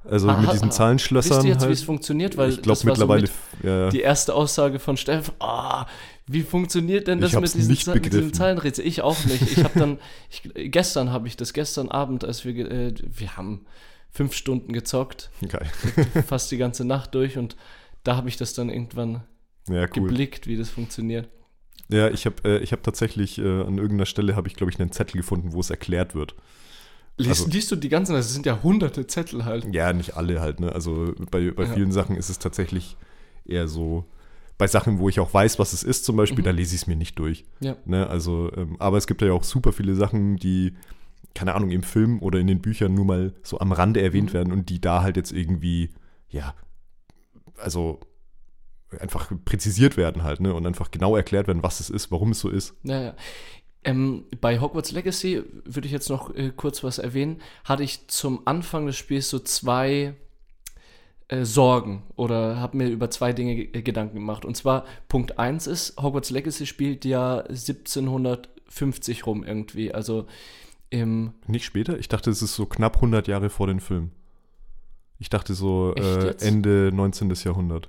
also 0.05 0.29
Aha, 0.29 0.41
mit 0.41 0.53
diesen 0.53 0.65
aha. 0.69 0.71
Zahlenschlössern. 0.73 1.37
wisst 1.39 1.45
ihr 1.47 1.51
jetzt, 1.53 1.61
wie 1.63 1.67
halt. 1.67 1.75
es 1.77 1.83
funktioniert? 1.83 2.37
Weil 2.37 2.51
ich 2.51 2.57
glaube 2.63 2.69
war 2.69 2.77
so 2.77 2.87
mittlerweile. 2.89 3.23
mit 3.23 3.31
ja, 3.63 3.89
die 3.91 4.01
erste 4.01 4.35
Aussage 4.35 4.79
von 4.79 4.97
Steffen, 4.97 5.35
ah, 5.41 5.87
wie 6.27 6.43
funktioniert 6.43 7.07
denn 7.09 7.21
das 7.21 7.33
mit 7.33 7.43
diesen, 7.55 7.75
Za- 7.77 7.95
mit 7.95 8.05
diesen 8.05 8.13
begriffen. 8.21 8.33
Zahlenrätsel? 8.35 8.87
Ich 8.87 9.03
auch 9.03 9.25
nicht. 9.25 9.43
Ich 9.43 9.65
habe 9.65 9.79
dann, 9.79 9.99
ich, 10.31 10.43
gestern 10.71 11.11
habe 11.13 11.29
ich 11.29 11.37
das, 11.37 11.53
gestern 11.53 11.89
Abend, 11.89 12.25
als 12.25 12.45
wir, 12.45 12.71
äh, 12.71 12.95
wir 13.03 13.37
haben 13.37 13.63
fünf 14.11 14.35
Stunden 14.35 14.73
gezockt, 14.73 15.31
geil. 15.49 15.67
fast 16.27 16.51
die 16.51 16.57
ganze 16.57 16.85
Nacht 16.85 17.15
durch 17.15 17.37
und 17.39 17.57
da 18.05 18.17
habe 18.17 18.29
ich 18.29 18.37
das 18.37 18.53
dann 18.55 18.69
irgendwann 18.71 19.23
Ja, 19.69 19.83
cool. 19.83 19.89
geblickt, 19.89 20.47
wie 20.47 20.57
das 20.57 20.71
funktioniert. 20.71 21.29
Ja, 21.89 22.09
ich 22.09 22.25
habe 22.27 22.37
äh, 22.45 22.59
ich 22.59 22.73
hab 22.73 22.83
tatsächlich 22.83 23.39
äh, 23.39 23.43
an 23.63 23.77
irgendeiner 23.79 24.07
Stelle 24.07 24.37
habe 24.37 24.49
ich 24.49 24.55
glaube 24.55 24.71
ich 24.73 24.79
einen 24.81 24.93
Zettel 24.93 25.17
gefunden, 25.17 25.53
wo 25.53 25.61
es 25.61 25.71
erklärt 25.71 26.15
wird. 26.15 26.35
Liest, 27.17 27.31
Also- 27.43 27.49
liest 27.51 27.71
du 27.73 27.77
die 27.77 27.89
ganzen, 27.89 28.13
das 28.15 28.33
sind 28.33 28.47
ja 28.47 28.63
hunderte 28.63 29.07
Zettel 29.07 29.45
halt. 29.45 29.67
Ja, 29.75 29.93
nicht 29.93 30.17
alle 30.17 30.41
halt, 30.41 30.61
ne? 30.61 30.73
Also 30.73 31.15
bei, 31.31 31.51
bei 31.51 31.65
Ja. 31.65 31.75
vielen 31.75 31.93
Sachen 31.93 32.17
ist 32.17 32.31
es 32.31 32.39
tatsächlich 32.39 32.97
eher 33.45 33.67
so, 33.69 34.05
bei 34.57 34.67
Sachen, 34.67 34.99
wo 34.99 35.09
ich 35.09 35.19
auch 35.21 35.33
weiß, 35.35 35.59
was 35.59 35.73
es 35.73 35.83
ist, 35.83 36.05
zum 36.05 36.17
Beispiel, 36.17 36.41
Mhm. 36.41 36.45
da 36.45 36.51
lese 36.53 36.75
ich 36.75 36.83
es 36.83 36.87
mir 36.87 36.97
nicht 36.97 37.19
durch. 37.19 37.45
Ja. 37.61 37.77
Ne? 37.85 38.07
Also, 38.09 38.51
ähm, 38.57 38.77
aber 38.79 38.97
es 38.99 39.07
gibt 39.07 39.21
ja 39.23 39.33
auch 39.33 39.43
super 39.43 39.73
viele 39.73 39.95
Sachen, 39.97 40.37
die, 40.37 40.75
keine 41.35 41.55
Ahnung, 41.55 41.71
im 41.71 41.83
Film 41.83 42.21
oder 42.23 42.39
in 42.39 42.47
den 42.47 42.61
Büchern 42.61 42.95
nur 42.95 43.05
mal 43.05 43.35
so 43.43 43.59
am 43.59 43.73
Rande 43.73 44.01
erwähnt 44.01 44.31
Mhm. 44.31 44.35
werden 44.35 44.53
und 44.53 44.69
die 44.71 44.81
da 44.81 45.03
halt 45.03 45.17
jetzt 45.17 45.33
irgendwie, 45.33 45.91
ja, 46.29 46.55
also 47.61 48.01
einfach 48.99 49.31
präzisiert 49.45 49.97
werden 49.97 50.23
halt, 50.25 50.41
ne? 50.41 50.53
Und 50.55 50.67
einfach 50.67 50.91
genau 50.91 51.15
erklärt 51.17 51.47
werden, 51.47 51.63
was 51.63 51.81
es 51.81 51.91
ist, 51.91 52.11
warum 52.11 52.33
es 52.33 52.41
so 52.41 52.49
ist. 52.49 52.75
Naja. 52.85 53.15
Ähm, 53.83 54.25
bei 54.41 54.61
Hogwarts 54.61 54.93
Legacy 54.93 55.43
würde 55.65 55.87
ich 55.87 55.93
jetzt 55.93 56.11
noch 56.11 56.35
äh, 56.35 56.53
kurz 56.55 56.85
was 56.85 56.99
erwähnen. 56.99 57.41
Hatte 57.65 57.83
ich 57.83 58.09
zum 58.09 58.47
Anfang 58.47 58.87
des 58.87 58.97
Spiels 58.97 59.31
so 59.31 59.39
zwei 59.39 60.15
äh, 61.29 61.45
Sorgen 61.45 62.03
oder 62.17 62.57
habe 62.59 62.77
mir 62.77 62.89
über 62.89 63.09
zwei 63.11 63.33
Dinge 63.33 63.55
ge- 63.57 63.71
äh, 63.73 63.81
Gedanken 63.83 64.17
gemacht. 64.17 64.45
Und 64.45 64.55
zwar 64.57 64.85
Punkt 65.09 65.39
1 65.39 65.67
ist, 65.67 65.97
Hogwarts 66.03 66.29
Legacy 66.31 66.67
spielt 66.67 67.05
ja 67.07 67.39
1750 67.43 69.27
rum 69.27 69.45
irgendwie. 69.45 69.95
Also 69.95 70.27
im 70.91 71.33
Nicht 71.47 71.65
später? 71.65 71.99
Ich 71.99 72.09
dachte, 72.09 72.31
es 72.31 72.43
ist 72.43 72.57
so 72.57 72.67
knapp 72.67 72.97
100 72.97 73.29
Jahre 73.29 73.49
vor 73.49 73.67
den 73.67 73.81
Film. 73.81 74.11
Ich 75.21 75.29
dachte 75.29 75.55
so 75.55 75.95
äh? 75.95 76.35
Ende 76.41 76.91
19. 76.93 77.31
Jahrhundert. 77.45 77.89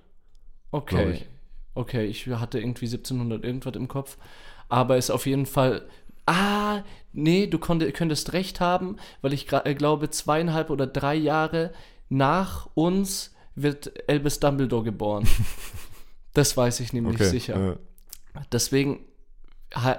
Okay. 0.70 1.12
ich. 1.14 1.28
Okay, 1.74 2.06
ich 2.06 2.28
hatte 2.28 2.60
irgendwie 2.60 2.86
1700 2.86 3.44
irgendwas 3.44 3.76
im 3.76 3.88
Kopf. 3.88 4.18
Aber 4.68 4.98
ist 4.98 5.10
auf 5.10 5.26
jeden 5.26 5.46
Fall. 5.46 5.88
Ah, 6.26 6.84
nee, 7.14 7.48
du 7.48 7.58
konnt, 7.58 7.82
könntest 7.94 8.34
recht 8.34 8.60
haben, 8.60 8.98
weil 9.22 9.34
ich 9.34 9.52
äh, 9.52 9.74
glaube, 9.74 10.10
zweieinhalb 10.10 10.70
oder 10.70 10.86
drei 10.86 11.16
Jahre 11.16 11.72
nach 12.10 12.70
uns 12.74 13.34
wird 13.56 13.92
Albus 14.10 14.40
Dumbledore 14.40 14.84
geboren. 14.84 15.28
das 16.34 16.56
weiß 16.56 16.82
ich 16.82 16.94
nämlich 16.94 17.16
Okay. 17.16 17.30
sicher. 17.30 17.72
Äh, 17.72 17.76
Deswegen, 18.52 19.06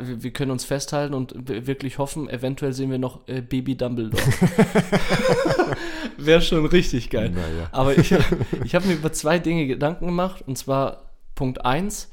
wir 0.00 0.32
können 0.32 0.50
uns 0.50 0.64
festhalten 0.64 1.14
und 1.14 1.32
wirklich 1.48 1.98
hoffen, 1.98 2.28
eventuell 2.28 2.74
sehen 2.74 2.90
wir 2.90 2.98
noch 2.98 3.26
äh, 3.26 3.40
Baby 3.40 3.74
Dumbledore. 3.74 4.22
Wäre 6.18 6.42
schon 6.42 6.66
richtig 6.66 7.10
geil. 7.10 7.30
naja. 7.30 7.68
Aber 7.72 7.96
ich, 7.96 8.14
ich 8.64 8.74
habe 8.74 8.86
mir 8.86 8.94
über 8.94 9.12
zwei 9.12 9.38
Dinge 9.38 9.66
Gedanken 9.66 10.06
gemacht. 10.06 10.44
Und 10.46 10.58
zwar 10.58 11.10
Punkt 11.34 11.64
1, 11.64 12.10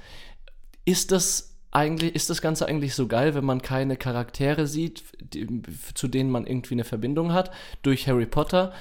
ist 0.85 1.11
das 1.11 1.57
eigentlich, 1.71 2.15
ist 2.15 2.29
das 2.29 2.41
Ganze 2.41 2.65
eigentlich 2.65 2.95
so 2.95 3.07
geil, 3.07 3.35
wenn 3.35 3.45
man 3.45 3.61
keine 3.61 3.97
Charaktere 3.97 4.65
sieht, 4.65 5.03
die, 5.19 5.61
zu 5.93 6.07
denen 6.07 6.31
man 6.31 6.47
irgendwie 6.47 6.75
eine 6.75 6.85
Verbindung 6.85 7.33
hat, 7.33 7.51
durch 7.83 8.07
Harry 8.07 8.25
Potter? 8.25 8.73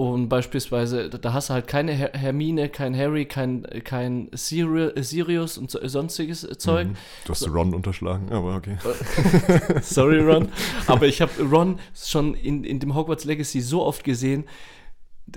Und 0.00 0.30
beispielsweise, 0.30 1.10
da- 1.10 1.34
hast 1.34 1.50
du 1.50 1.52
halt 1.54 1.66
keine 1.66 1.92
Her 1.92 2.12
Hermine, 2.14 2.70
kein 2.70 2.96
Harry, 2.96 3.26
kein, 3.26 3.66
kein 3.84 4.30
Siri 4.32 4.92
Sirius 5.02 5.58
und 5.58 5.70
so, 5.70 5.78
sonstiges 5.86 6.40
Zeug. 6.56 6.88
Mhm. 6.88 6.94
Du 7.26 7.32
hast 7.32 7.46
Ron 7.46 7.74
unterschlagen, 7.74 8.32
aber 8.32 8.54
okay. 8.56 8.78
Sorry, 9.82 10.20
Ron. 10.20 10.48
Aber 10.86 11.06
ich 11.06 11.20
habe 11.20 11.30
Ron 11.42 11.78
schon 11.94 12.32
in, 12.34 12.64
in 12.64 12.80
dem 12.80 12.94
Hogwarts 12.94 13.26
Legacy 13.26 13.60
so 13.60 13.84
oft 13.84 14.02
gesehen. 14.02 14.44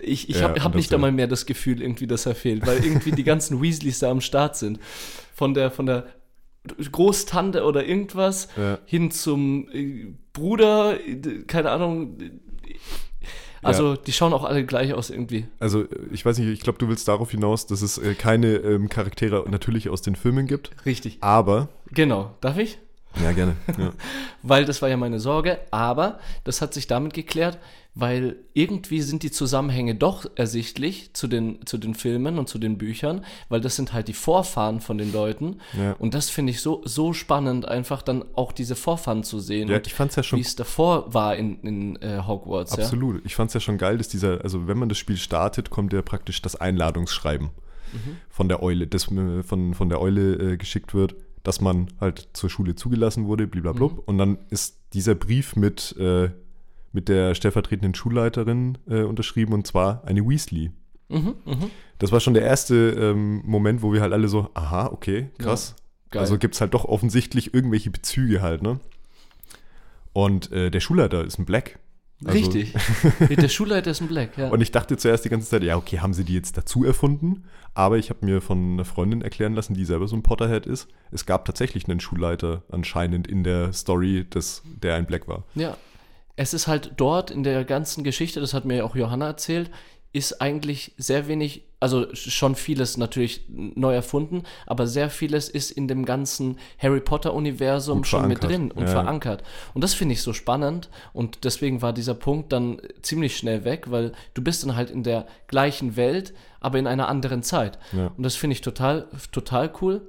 Ich, 0.02 0.30
ich 0.30 0.38
Ja, 0.38 0.44
habe 0.44 0.64
hab 0.64 0.76
nicht 0.76 0.92
ja. 0.92 0.96
einmal 0.96 1.12
mehr 1.12 1.28
das 1.28 1.46
Gefühl, 1.46 1.82
irgendwie, 1.82 2.08
dass 2.08 2.26
er 2.26 2.34
fehlt, 2.34 2.66
weil 2.66 2.86
irgendwie 2.86 3.12
die 3.12 3.26
ganzen 3.26 3.62
Weasleys 3.62 4.00
da 4.00 4.10
am 4.12 4.22
Start 4.22 4.56
sind. 4.56 4.80
Von 5.36 5.54
der, 5.54 5.72
von 5.72 5.88
der 5.88 6.06
Großtante 6.90 7.66
oder 7.66 7.86
irgendwas 7.86 8.48
Ja. 8.56 8.80
hin 8.86 9.12
zum 9.12 9.68
äh, 9.74 10.14
Bruder, 10.32 10.98
äh, 11.06 11.44
keine 11.48 11.70
Ahnung. 11.72 12.18
Also, 13.64 13.96
die 13.96 14.12
schauen 14.12 14.34
auch 14.34 14.44
alle 14.44 14.66
gleich 14.66 14.94
aus 14.94 15.10
irgendwie. 15.10 15.46
Also, 15.60 15.86
ich 16.12 16.26
weiß 16.26 16.38
nicht, 16.38 16.50
ich 16.50 16.62
glaube, 16.62 16.80
du 16.80 16.88
willst 16.88 17.08
darauf 17.08 17.32
hinaus, 17.32 17.66
dass 17.66 17.82
es 17.82 17.98
äh, 17.98 18.14
keine 18.16 18.56
ähm, 18.58 18.90
Charaktere 18.90 19.46
natürlich 19.50 19.90
aus 19.90 20.02
den 20.02 20.16
Filmen 20.16 20.48
gibt, 20.48 20.72
Richtig. 20.86 21.18
aber. 21.22 21.70
Genau. 21.92 22.36
Darf 22.42 22.58
ich? 22.58 22.80
Ja, 23.22 23.32
gerne. 23.32 23.56
Ja. 23.78 23.92
weil 24.42 24.66
das 24.66 24.82
war 24.82 24.90
ja 24.90 24.98
meine 24.98 25.20
Sorge, 25.20 25.60
aber 25.72 26.20
das 26.44 26.62
hat 26.62 26.74
sich 26.74 26.88
damit 26.88 27.14
geklärt, 27.14 27.60
weil 27.96 28.38
irgendwie 28.54 29.02
sind 29.02 29.22
die 29.22 29.30
Zusammenhänge 29.30 29.94
doch 29.94 30.26
ersichtlich 30.36 31.14
zu 31.14 31.28
den, 31.28 31.64
zu 31.68 31.78
den 31.78 31.94
Filmen 31.94 32.40
und 32.40 32.50
zu 32.50 32.58
den 32.58 32.80
Büchern, 32.80 33.24
weil 33.50 33.62
das 33.62 33.76
sind 33.76 33.94
halt 33.94 34.08
die 34.08 34.14
Vorfahren 34.14 34.82
von 34.82 34.98
den 34.98 35.12
Leuten 35.14 35.60
Ja. 35.78 35.94
und 36.00 36.16
das 36.16 36.30
finde 36.32 36.52
ich 36.52 36.62
so, 36.62 36.82
so 36.86 37.14
spannend, 37.14 37.68
einfach 37.68 38.02
dann 38.02 38.26
auch 38.34 38.52
diese 38.52 38.76
Vorfahren 38.76 39.24
zu 39.24 39.40
sehen 39.40 39.70
ja, 39.70 39.76
und 39.78 39.86
ich 39.86 39.94
fand's 39.94 40.16
ja 40.16 40.24
wie 40.32 40.40
es 40.42 40.56
davor 40.56 41.14
war 41.14 41.36
in, 41.36 41.60
in 41.62 41.96
äh, 42.02 42.22
Hogwarts. 42.26 42.74
absolut. 42.74 43.22
Ich 43.26 43.36
fand's 43.36 43.54
ja 43.54 43.60
schon 43.60 43.78
geil, 43.78 43.98
dass 44.00 44.08
dieser, 44.08 44.42
also 44.44 44.68
wenn 44.68 44.78
man 44.80 44.90
das 44.90 44.98
Spiel 44.98 45.18
startet, 45.18 45.70
kommt 45.70 45.94
ja 45.94 46.02
praktisch 46.02 46.42
das 46.42 46.56
Einladungsschreiben 46.56 47.52
Mhm. 47.94 48.18
von 48.28 48.50
der 48.50 48.64
Eule, 48.64 48.88
das 48.88 49.12
äh, 49.12 49.44
von, 49.44 49.76
von 49.76 49.88
der 49.90 50.02
Eule 50.02 50.54
äh, 50.54 50.58
geschickt 50.58 50.96
wird, 50.96 51.14
dass 51.44 51.62
man 51.62 51.88
halt 52.00 52.30
zur 52.34 52.50
Schule 52.50 52.76
zugelassen 52.76 53.26
wurde, 53.26 53.48
blablabla. 53.48 53.88
Mhm. 53.88 54.00
Und 54.06 54.18
dann 54.18 54.38
ist 54.50 54.80
dieser 54.94 55.16
Brief 55.16 55.56
mit, 55.56 55.96
äh, 55.98 56.30
mit 56.92 57.10
der 57.10 57.36
stellvertretenden 57.36 57.94
Schulleiterin 57.94 58.78
äh, 58.88 59.04
unterschrieben 59.04 59.54
und 59.54 59.68
zwar 59.68 60.04
eine 60.06 60.28
Weasley. 60.28 60.72
Ja. 61.10 61.20
Mhm, 61.20 61.36
mhm. 61.46 61.70
Das 62.00 62.12
war 62.12 62.20
schon 62.20 62.34
der 62.34 62.44
erste 62.44 62.92
ähm, 62.92 63.42
Moment, 63.46 63.82
wo 63.82 63.94
wir 63.94 64.02
halt 64.02 64.14
alle 64.14 64.28
so, 64.28 64.50
aha, 64.54 64.88
okay, 64.88 65.30
krass. 65.38 65.76
Geil. 66.10 66.22
also 66.22 66.38
gibt 66.38 66.54
es 66.56 66.62
halt 66.62 66.74
doch 66.74 66.86
offensichtlich 66.86 67.54
irgendwelche 67.54 67.90
Bezüge 67.90 68.42
halt, 68.42 68.62
ne? 68.62 68.80
Und 70.14 70.52
äh, 70.52 70.70
der 70.70 70.80
Schulleiter 70.80 71.24
ist 71.26 71.40
ein 71.40 71.46
Black. 71.46 71.80
Also- 72.26 72.38
Richtig. 72.38 72.74
Der 73.38 73.50
Schulleiter 73.50 73.92
ist 73.92 74.02
ein 74.02 74.08
Black, 74.08 74.38
ja. 74.38 74.50
Und 74.50 74.62
ich 74.62 74.72
dachte 74.72 74.98
zuerst 74.98 75.26
die 75.26 75.30
ganze 75.30 75.50
Zeit, 75.50 75.64
ja, 75.64 75.78
okay, 75.78 76.00
haben 76.00 76.14
sie 76.14 76.24
die 76.24 76.34
jetzt 76.36 76.58
dazu 76.58 76.84
erfunden? 76.86 77.44
Aber 77.74 77.98
ich 77.98 78.10
habe 78.10 78.26
mir 78.26 78.42
von 78.42 78.74
einer 78.74 78.86
Freundin 78.86 79.22
erklären 79.22 79.54
lassen, 79.54 79.74
die 79.74 79.86
selber 79.86 80.08
so 80.08 80.16
ein 80.16 80.22
Potterhead 80.24 80.66
ist. 80.66 80.88
Es 81.12 81.26
gab 81.26 81.46
tatsächlich 81.46 81.88
einen 81.90 82.00
Schulleiter 82.00 82.64
anscheinend 82.72 83.28
in 83.28 83.44
der 83.44 83.74
Story, 83.74 84.26
des, 84.30 84.62
der 84.82 84.96
ein 84.96 85.06
Black 85.06 85.28
war. 85.28 85.44
Ja, 85.56 85.76
es 86.36 86.54
ist 86.54 86.68
halt 86.68 86.94
dort 86.98 87.30
in 87.32 87.44
der 87.44 87.64
ganzen 87.64 88.04
Geschichte, 88.04 88.40
das 88.40 88.54
hat 88.54 88.66
mir 88.66 88.78
ja 88.78 88.84
auch 88.84 88.96
Johanna 88.96 89.28
erzählt, 89.28 89.70
ist 90.14 90.42
eigentlich 90.42 90.94
sehr 90.98 91.28
wenig, 91.28 91.64
also 91.80 92.06
schon 92.14 92.56
vieles 92.56 92.98
natürlich 92.98 93.46
neu 93.50 93.94
erfunden, 93.96 94.44
aber 94.68 94.86
sehr 94.88 95.10
vieles 95.10 95.50
ist 95.50 95.72
in 95.72 95.88
dem 95.88 96.06
ganzen 96.06 96.60
Harry 96.78 97.02
Potter-Universum 97.02 98.04
schon 98.04 98.28
mit 98.28 98.44
drin 98.44 98.72
und 98.72 98.84
Ja. 98.84 98.90
verankert. 98.92 99.44
Und 99.74 99.84
das 99.84 99.96
finde 99.96 100.14
ich 100.14 100.22
so 100.22 100.32
spannend 100.32 100.90
und 101.14 101.44
deswegen 101.44 101.82
war 101.82 101.94
dieser 101.94 102.14
Punkt 102.14 102.54
dann 102.54 102.80
ziemlich 103.02 103.36
schnell 103.36 103.66
weg, 103.66 103.90
weil 103.90 104.14
du 104.36 104.44
bist 104.44 104.64
dann 104.64 104.76
halt 104.76 104.92
in 104.92 105.02
der 105.04 105.26
gleichen 105.48 105.96
Welt, 105.96 106.34
aber 106.60 106.78
in 106.78 106.88
einer 106.88 107.10
anderen 107.10 107.42
Zeit. 107.44 107.80
Ja. 107.92 108.12
Und 108.16 108.24
das 108.24 108.36
finde 108.36 108.54
ich 108.54 108.62
total, 108.62 109.08
total 109.32 109.74
cool. 109.82 110.08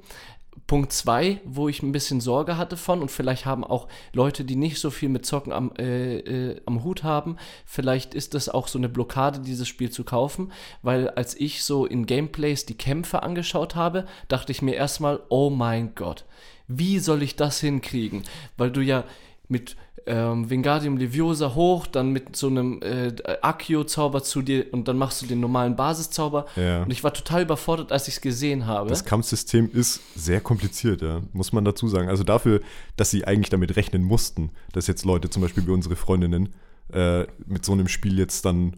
Punkt 0.67 0.93
zwei, 0.93 1.41
wo 1.45 1.69
ich 1.69 1.83
ein 1.83 1.93
bisschen 1.93 2.21
Sorge 2.21 2.57
hatte 2.57 2.77
von, 2.77 3.03
und 3.03 3.11
vielleicht 3.11 3.45
haben 3.45 3.65
auch 3.65 3.89
Leute, 4.13 4.45
die 4.45 4.57
nicht 4.57 4.81
so 4.81 4.91
viel 4.91 5.11
mit 5.11 5.27
Zocken 5.27 5.53
am, 5.53 5.73
äh, 5.79 6.19
äh, 6.19 6.61
am 6.65 6.85
Hut 6.85 7.03
haben, 7.03 7.37
vielleicht 7.67 8.15
ist 8.15 8.35
das 8.35 8.49
auch 8.49 8.69
so 8.69 8.79
eine 8.79 8.89
Blockade, 8.89 9.41
dieses 9.41 9.69
Spiel 9.69 9.91
zu 9.91 10.05
kaufen, 10.05 10.53
weil 10.83 11.11
als 11.11 11.39
ich 11.39 11.65
so 11.65 11.85
in 11.85 12.07
Gameplays 12.07 12.65
die 12.65 12.79
Kämpfe 12.79 13.23
angeschaut 13.23 13.75
habe, 13.75 14.07
dachte 14.29 14.53
ich 14.53 14.63
mir 14.63 14.75
erstmal, 14.75 15.21
oh 15.29 15.51
mein 15.51 15.95
Gott, 15.95 16.25
wie 16.67 16.99
soll 16.99 17.23
ich 17.23 17.37
das 17.37 17.61
hinkriegen? 17.61 18.23
Weil 18.57 18.71
du 18.71 18.81
ja 18.81 19.05
mit 19.49 19.77
ähm, 20.07 20.51
Wingardium 20.51 20.97
Leviosa 20.97 21.55
hoch, 21.55 21.87
dann 21.87 22.11
mit 22.11 22.37
so 22.37 22.49
einem 22.49 22.81
äh, 22.83 23.13
Accio-Zauber 23.43 24.23
zu 24.23 24.43
dir 24.43 24.67
und 24.73 24.89
dann 24.89 24.99
machst 24.99 25.23
du 25.23 25.27
den 25.27 25.41
normalen 25.41 25.77
Basiszauber. 25.77 26.47
Ja. 26.57 26.83
Und 26.83 26.91
ich 26.91 27.03
war 27.03 27.15
total 27.15 27.43
überfordert, 27.43 27.93
als 27.93 28.09
ich 28.09 28.15
es 28.15 28.21
gesehen 28.21 28.67
habe. 28.67 28.89
Das 28.89 29.05
Kampfsystem 29.05 29.71
ist 29.73 30.01
sehr 30.15 30.41
kompliziert, 30.41 31.03
ja, 31.03 31.23
muss 31.33 31.53
man 31.53 31.65
dazu 31.65 31.89
sagen. 31.89 32.09
Also 32.09 32.25
dafür, 32.25 32.61
dass 32.97 33.11
sie 33.11 33.27
eigentlich 33.27 33.51
damit 33.51 33.77
rechnen 33.77 34.03
mussten, 34.03 34.51
dass 34.73 34.87
jetzt 34.87 35.05
Leute, 35.05 35.31
zum 35.31 35.43
Beispiel 35.43 35.67
wie 35.67 35.73
unsere 35.73 35.97
Freundinnen, 35.97 36.55
äh, 36.93 37.25
mit 37.47 37.65
so 37.65 37.73
einem 37.73 37.89
Spiel 37.89 38.19
jetzt 38.19 38.45
dann 38.45 38.77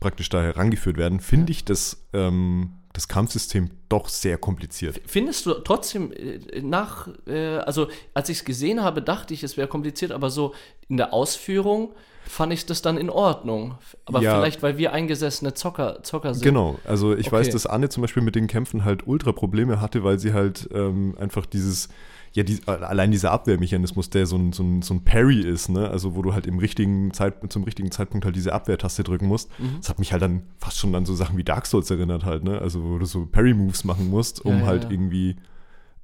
praktisch 0.00 0.28
da 0.28 0.40
herangeführt 0.40 0.96
werden, 0.96 1.20
finde 1.20 1.52
ich 1.52 1.64
das, 1.64 2.06
ähm, 2.12 2.70
das 2.92 3.08
Kampfsystem 3.08 3.70
doch 3.88 4.08
sehr 4.08 4.36
kompliziert. 4.38 5.00
Findest 5.06 5.46
du 5.46 5.54
trotzdem 5.54 6.12
äh, 6.12 6.60
nach, 6.60 7.08
äh, 7.26 7.56
also 7.58 7.88
als 8.14 8.28
ich 8.28 8.38
es 8.38 8.44
gesehen 8.44 8.82
habe, 8.82 9.00
dachte 9.02 9.32
ich, 9.34 9.42
es 9.42 9.56
wäre 9.56 9.68
kompliziert, 9.68 10.12
aber 10.12 10.28
so 10.30 10.54
in 10.88 10.98
der 10.98 11.12
Ausführung 11.12 11.92
fand 12.26 12.52
ich 12.52 12.66
das 12.66 12.82
dann 12.82 12.98
in 12.98 13.10
Ordnung. 13.10 13.76
Aber 14.04 14.20
Ja. 14.20 14.36
vielleicht, 14.36 14.62
weil 14.62 14.78
wir 14.78 14.92
eingesessene 14.92 15.54
Zocker, 15.54 16.02
Zocker 16.02 16.34
sind. 16.34 16.44
Genau, 16.44 16.78
also 16.84 17.14
ich 17.16 17.32
weiß, 17.32 17.46
Okay. 17.46 17.52
dass 17.52 17.66
Anne 17.66 17.88
zum 17.88 18.02
Beispiel 18.02 18.22
mit 18.22 18.34
den 18.36 18.46
Kämpfen 18.46 18.84
halt 18.84 19.06
ultra 19.06 19.32
Probleme 19.32 19.80
hatte, 19.80 20.04
weil 20.04 20.18
sie 20.18 20.32
halt 20.32 20.68
ähm, 20.72 21.16
einfach 21.18 21.46
dieses, 21.46 21.88
ja, 22.34 22.42
die, 22.44 22.60
allein 22.66 23.10
dieser 23.10 23.30
Abwehrmechanismus, 23.30 24.08
der 24.08 24.26
so 24.26 24.36
ein, 24.36 24.52
so, 24.52 24.62
ein, 24.62 24.80
so 24.82 24.94
ein 24.94 25.04
Parry 25.04 25.40
ist, 25.40 25.68
ne? 25.68 25.90
Also 25.90 26.14
wo 26.16 26.22
du 26.22 26.32
halt 26.32 26.46
im 26.46 26.58
richtigen 26.58 27.12
Zeit, 27.12 27.34
zum 27.52 27.64
richtigen 27.64 27.90
Zeitpunkt 27.90 28.24
halt 28.24 28.34
diese 28.36 28.52
Abwehrtaste 28.54 29.02
drücken 29.04 29.26
musst. 29.26 29.50
Mhm. 29.58 29.76
Das 29.78 29.88
hat 29.90 29.98
mich 29.98 30.12
halt 30.12 30.22
dann 30.22 30.42
fast 30.58 30.78
schon 30.78 30.94
an 30.94 31.04
so 31.04 31.14
Sachen 31.14 31.36
wie 31.36 31.44
Dark 31.44 31.66
Souls 31.66 31.90
erinnert 31.90 32.24
halt, 32.24 32.42
ne? 32.44 32.58
Also 32.58 32.82
wo 32.84 32.98
du 32.98 33.04
so 33.04 33.26
Parry-Moves 33.26 33.84
machen 33.84 34.08
musst, 34.08 34.44
um 34.44 34.52
Ja, 34.54 34.60
ja, 34.60 34.66
halt 34.66 34.84
ja. 34.84 34.90
irgendwie 34.90 35.36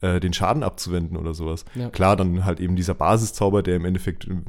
äh, 0.03 0.21
den 0.21 0.33
Schaden 0.35 0.63
abzuwenden 0.63 1.17
oder 1.17 1.33
sowas. 1.33 1.65
Klar, 1.93 2.15
dann 2.17 2.45
halt 2.45 2.61
eben 2.61 2.77
dieser 2.77 2.95
Basiszauber, 2.95 3.63
der 3.63 3.77
im 3.77 3.85
Endeffekt 3.87 4.27
ähm, 4.29 4.45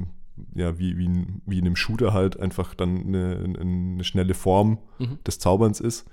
ja, 0.56 0.78
wie, 0.80 0.98
wie, 0.98 1.06
in, 1.06 1.42
wie 1.46 1.60
in 1.60 1.66
einem 1.66 1.76
Shooter 1.76 2.14
halt 2.14 2.40
einfach 2.40 2.74
dann 2.74 3.06
eine, 3.08 3.56
eine 3.60 4.04
schnelle 4.04 4.34
Form 4.34 4.80
Mhm. 5.00 5.20
des 5.26 5.40
Zauberns 5.40 5.80
ist. 5.80 6.06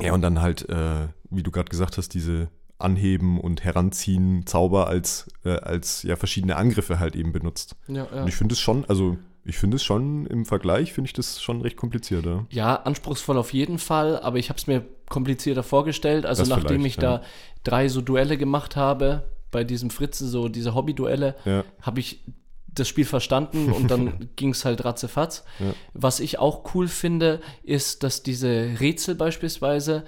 Ja, 0.00 0.12
und 0.12 0.22
dann 0.22 0.40
halt, 0.40 0.68
äh, 0.68 1.08
wie 1.30 1.42
du 1.42 1.50
gerade 1.50 1.68
gesagt 1.70 1.98
hast, 1.98 2.10
diese 2.14 2.48
Anheben 2.78 3.40
und 3.40 3.64
Heranziehen 3.64 4.46
Zauber 4.46 4.88
als, 4.88 5.28
äh, 5.44 5.50
als 5.50 6.02
ja 6.02 6.16
verschiedene 6.16 6.56
Angriffe 6.56 6.98
halt 6.98 7.16
eben 7.16 7.32
benutzt. 7.32 7.76
Ja, 7.88 8.06
ja. 8.12 8.22
Und 8.22 8.28
ich 8.28 8.34
finde 8.34 8.54
es 8.54 8.60
schon, 8.60 8.84
also 8.86 9.16
ich 9.44 9.58
finde 9.58 9.76
es 9.76 9.84
schon 9.84 10.26
im 10.26 10.46
Vergleich, 10.46 10.92
finde 10.92 11.08
ich 11.08 11.12
das 11.12 11.42
schon 11.42 11.60
recht 11.60 11.76
kompliziert, 11.76 12.24
ja. 12.24 12.46
Ja, 12.50 12.76
anspruchsvoll 12.76 13.36
auf 13.36 13.52
jeden 13.52 13.78
Fall, 13.78 14.18
aber 14.20 14.38
ich 14.38 14.48
habe 14.48 14.58
es 14.58 14.66
mir 14.66 14.84
komplizierter 15.08 15.62
vorgestellt. 15.62 16.26
Also 16.26 16.42
Das 16.42 16.48
nachdem 16.48 16.84
ich 16.84 16.96
ja. 16.96 17.02
da 17.02 17.22
drei 17.62 17.88
so 17.88 18.00
Duelle 18.00 18.38
gemacht 18.38 18.76
habe, 18.76 19.24
bei 19.50 19.62
diesem 19.62 19.90
Fritze, 19.90 20.26
so 20.26 20.48
diese 20.48 20.74
Hobby-Duelle, 20.74 21.36
Ja, 21.44 21.64
habe 21.80 22.00
ich 22.00 22.24
das 22.66 22.88
Spiel 22.88 23.04
verstanden 23.04 23.70
und 23.70 23.88
dann 23.88 24.30
ging 24.36 24.50
es 24.50 24.64
halt 24.64 24.84
ratzefatz. 24.84 25.44
Ja. 25.60 25.74
Was 25.92 26.18
ich 26.18 26.40
auch 26.40 26.74
cool 26.74 26.88
finde, 26.88 27.40
ist, 27.62 28.02
dass 28.02 28.24
diese 28.24 28.80
Rätsel 28.80 29.14
beispielsweise 29.14 30.04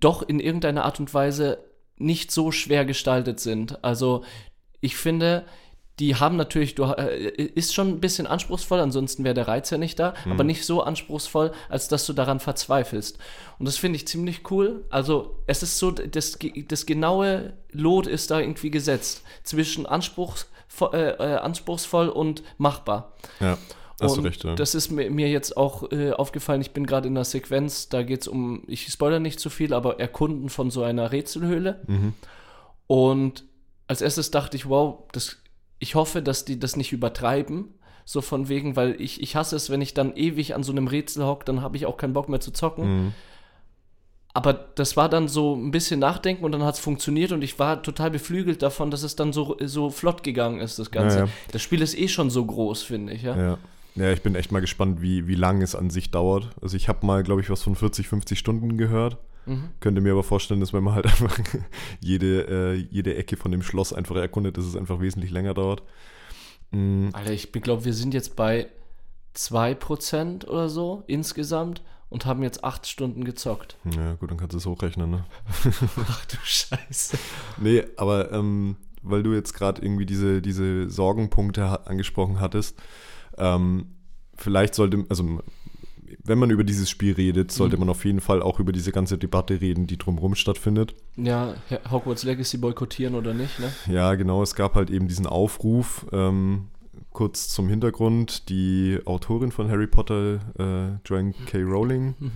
doch 0.00 0.22
in 0.22 0.40
irgendeiner 0.40 0.84
Art 0.84 1.00
und 1.00 1.12
Weise 1.14 1.58
nicht 1.96 2.30
so 2.30 2.52
schwer 2.52 2.84
gestaltet 2.84 3.40
sind. 3.40 3.82
Also 3.84 4.24
ich 4.80 4.96
finde, 4.96 5.44
die 5.98 6.16
haben 6.16 6.36
natürlich, 6.36 6.74
du, 6.74 6.84
äh, 6.84 7.28
ist 7.28 7.74
schon 7.74 7.88
ein 7.88 8.00
bisschen 8.00 8.26
anspruchsvoll, 8.26 8.80
ansonsten 8.80 9.24
wäre 9.24 9.34
der 9.34 9.46
Reiz 9.46 9.70
ja 9.70 9.78
nicht 9.78 9.98
da, 9.98 10.14
aber 10.28 10.42
nicht 10.42 10.64
so 10.64 10.82
anspruchsvoll, 10.82 11.52
als 11.68 11.88
dass 11.88 12.06
du 12.06 12.12
daran 12.12 12.40
verzweifelst. 12.40 13.18
Und 13.58 13.66
das 13.66 13.76
finde 13.76 13.96
ich 13.96 14.08
ziemlich 14.08 14.50
cool. 14.50 14.84
Also 14.90 15.38
es 15.46 15.62
ist 15.62 15.78
so, 15.78 15.90
das, 15.90 16.38
das 16.68 16.86
genaue 16.86 17.52
Lot 17.70 18.06
ist 18.06 18.30
da 18.30 18.40
irgendwie 18.40 18.70
gesetzt 18.70 19.22
zwischen 19.44 19.86
anspruchsvoll, 19.86 20.94
äh, 20.94 21.10
äh, 21.10 21.36
anspruchsvoll 21.36 22.08
und 22.08 22.42
machbar. 22.56 23.12
ja, 23.40 23.58
hast 24.04 24.16
du 24.16 24.20
recht, 24.22 24.44
ja. 24.44 24.54
Das 24.54 24.74
ist 24.74 24.90
mir, 24.90 25.10
mir 25.10 25.28
jetzt 25.28 25.56
auch 25.56 25.90
äh, 25.92 26.12
aufgefallen. 26.12 26.60
Ich 26.60 26.72
bin 26.72 26.86
gerade 26.86 27.08
in 27.08 27.16
einer 27.16 27.24
Sequenz, 27.24 27.88
da 27.88 28.02
geht 28.02 28.22
es 28.22 28.28
um, 28.28 28.62
ich 28.66 28.86
spoilere 28.88 29.20
nicht 29.20 29.40
zu 29.40 29.50
viel, 29.50 29.74
aber 29.74 30.00
Erkunden 30.00 30.48
von 30.48 30.70
so 30.70 30.82
einer 30.82 31.12
Rätselhöhle. 31.12 31.80
Mhm. 31.86 32.14
Und 32.86 33.44
als 33.86 34.02
erstes 34.02 34.30
dachte 34.30 34.56
ich, 34.56 34.68
wow, 34.68 35.00
das, 35.12 35.38
ich 35.78 35.94
hoffe, 35.94 36.22
dass 36.22 36.44
die 36.44 36.58
das 36.58 36.76
nicht 36.76 36.92
übertreiben. 36.92 37.74
So 38.04 38.20
von 38.20 38.48
wegen, 38.48 38.74
weil 38.74 39.00
ich, 39.00 39.22
ich 39.22 39.36
hasse 39.36 39.54
es, 39.54 39.70
wenn 39.70 39.80
ich 39.80 39.94
dann 39.94 40.16
ewig 40.16 40.54
an 40.54 40.64
so 40.64 40.72
einem 40.72 40.88
Rätsel 40.88 41.24
hock, 41.24 41.44
dann 41.44 41.62
habe 41.62 41.76
ich 41.76 41.86
auch 41.86 41.96
keinen 41.96 42.14
Bock 42.14 42.28
mehr 42.28 42.40
zu 42.40 42.50
zocken. 42.50 42.84
Mhm. 43.04 43.12
Aber 44.34 44.54
das 44.54 44.96
war 44.96 45.08
dann 45.08 45.28
so 45.28 45.54
ein 45.54 45.70
bisschen 45.70 46.00
Nachdenken 46.00 46.44
und 46.44 46.52
dann 46.52 46.64
hat 46.64 46.74
es 46.74 46.80
funktioniert 46.80 47.32
und 47.32 47.42
ich 47.42 47.58
war 47.58 47.82
total 47.82 48.10
beflügelt 48.10 48.62
davon, 48.62 48.90
dass 48.90 49.02
es 49.02 49.14
dann 49.14 49.32
so, 49.32 49.56
so 49.64 49.90
flott 49.90 50.22
gegangen 50.22 50.60
ist, 50.60 50.78
das 50.78 50.90
Ganze. 50.90 51.18
Ja, 51.18 51.24
ja. 51.24 51.30
Das 51.52 51.60
Spiel 51.60 51.82
ist 51.82 51.96
eh 51.98 52.08
schon 52.08 52.30
so 52.30 52.44
groß, 52.44 52.82
finde 52.82 53.12
ich, 53.12 53.22
ja. 53.22 53.36
Ja. 53.36 53.58
Ja, 53.94 54.10
ich 54.12 54.22
bin 54.22 54.34
echt 54.34 54.52
mal 54.52 54.60
gespannt, 54.60 55.02
wie, 55.02 55.26
wie 55.26 55.34
lange 55.34 55.64
es 55.64 55.74
an 55.74 55.90
sich 55.90 56.10
dauert. 56.10 56.50
Also 56.60 56.76
ich 56.76 56.88
habe 56.88 57.04
mal, 57.06 57.22
glaube 57.22 57.40
ich, 57.40 57.50
was 57.50 57.62
von 57.62 57.76
40, 57.76 58.08
50 58.08 58.38
Stunden 58.38 58.78
gehört. 58.78 59.18
Mhm. 59.46 59.70
Könnte 59.80 60.00
mir 60.00 60.12
aber 60.12 60.22
vorstellen, 60.22 60.60
dass 60.60 60.72
wenn 60.72 60.84
man 60.84 60.94
halt 60.94 61.06
einfach 61.12 61.38
jede, 62.00 62.46
äh, 62.48 62.74
jede 62.74 63.16
Ecke 63.16 63.36
von 63.36 63.50
dem 63.50 63.62
Schloss 63.62 63.92
einfach 63.92 64.16
erkundet, 64.16 64.56
dass 64.56 64.64
es 64.64 64.76
einfach 64.76 65.00
wesentlich 65.00 65.30
länger 65.30 65.54
dauert. 65.54 65.82
Mm, 66.70 67.08
Alter, 67.12 67.32
ich 67.32 67.52
glaube, 67.52 67.84
wir 67.84 67.92
sind 67.92 68.14
jetzt 68.14 68.36
bei 68.36 68.68
2% 69.36 70.46
oder 70.46 70.68
so 70.68 71.04
insgesamt 71.06 71.82
und 72.08 72.26
haben 72.26 72.42
jetzt 72.42 72.64
8 72.64 72.86
Stunden 72.86 73.24
gezockt. 73.24 73.76
ja, 73.96 74.14
gut, 74.14 74.30
dann 74.30 74.38
kannst 74.38 74.54
du 74.54 74.58
es 74.58 74.66
hochrechnen, 74.66 75.10
ne? 75.10 75.24
Ach 76.08 76.24
du 76.26 76.36
Scheiße. 76.42 77.18
Nee, 77.58 77.84
aber 77.96 78.32
ähm, 78.32 78.76
weil 79.02 79.22
du 79.22 79.34
jetzt 79.34 79.54
gerade 79.54 79.82
irgendwie 79.82 80.06
diese, 80.06 80.40
diese 80.40 80.88
Sorgenpunkte 80.88 81.86
angesprochen 81.86 82.40
hattest, 82.40 82.80
ähm, 83.38 83.86
vielleicht 84.34 84.74
sollte, 84.74 85.04
also 85.08 85.40
wenn 86.24 86.38
man 86.38 86.50
über 86.50 86.62
dieses 86.62 86.88
Spiel 86.90 87.14
redet, 87.14 87.50
sollte 87.50 87.76
Mhm. 87.76 87.80
man 87.80 87.88
auf 87.90 88.04
jeden 88.04 88.20
Fall 88.20 88.42
auch 88.42 88.60
über 88.60 88.70
diese 88.72 88.92
ganze 88.92 89.18
Debatte 89.18 89.60
reden, 89.60 89.86
die 89.86 89.98
drumherum 89.98 90.34
stattfindet. 90.34 90.94
Ja, 91.16 91.54
Hogwarts 91.90 92.22
Legacy 92.22 92.58
boykottieren 92.58 93.14
oder 93.14 93.34
nicht, 93.34 93.58
ne? 93.58 93.72
Ja, 93.92 94.14
genau, 94.14 94.42
es 94.42 94.54
gab 94.54 94.74
halt 94.74 94.90
eben 94.90 95.08
diesen 95.08 95.26
Aufruf. 95.26 96.06
Ähm, 96.12 96.68
kurz 97.12 97.48
zum 97.48 97.68
Hintergrund, 97.68 98.48
die 98.50 98.98
Autorin 99.04 99.50
von 99.52 99.68
Harry 99.68 99.86
Potter, 99.86 100.40
äh, 100.58 100.98
Joanne 101.08 101.34
K. 101.46 101.62
Rowling, 101.62 102.14
Mhm. 102.18 102.30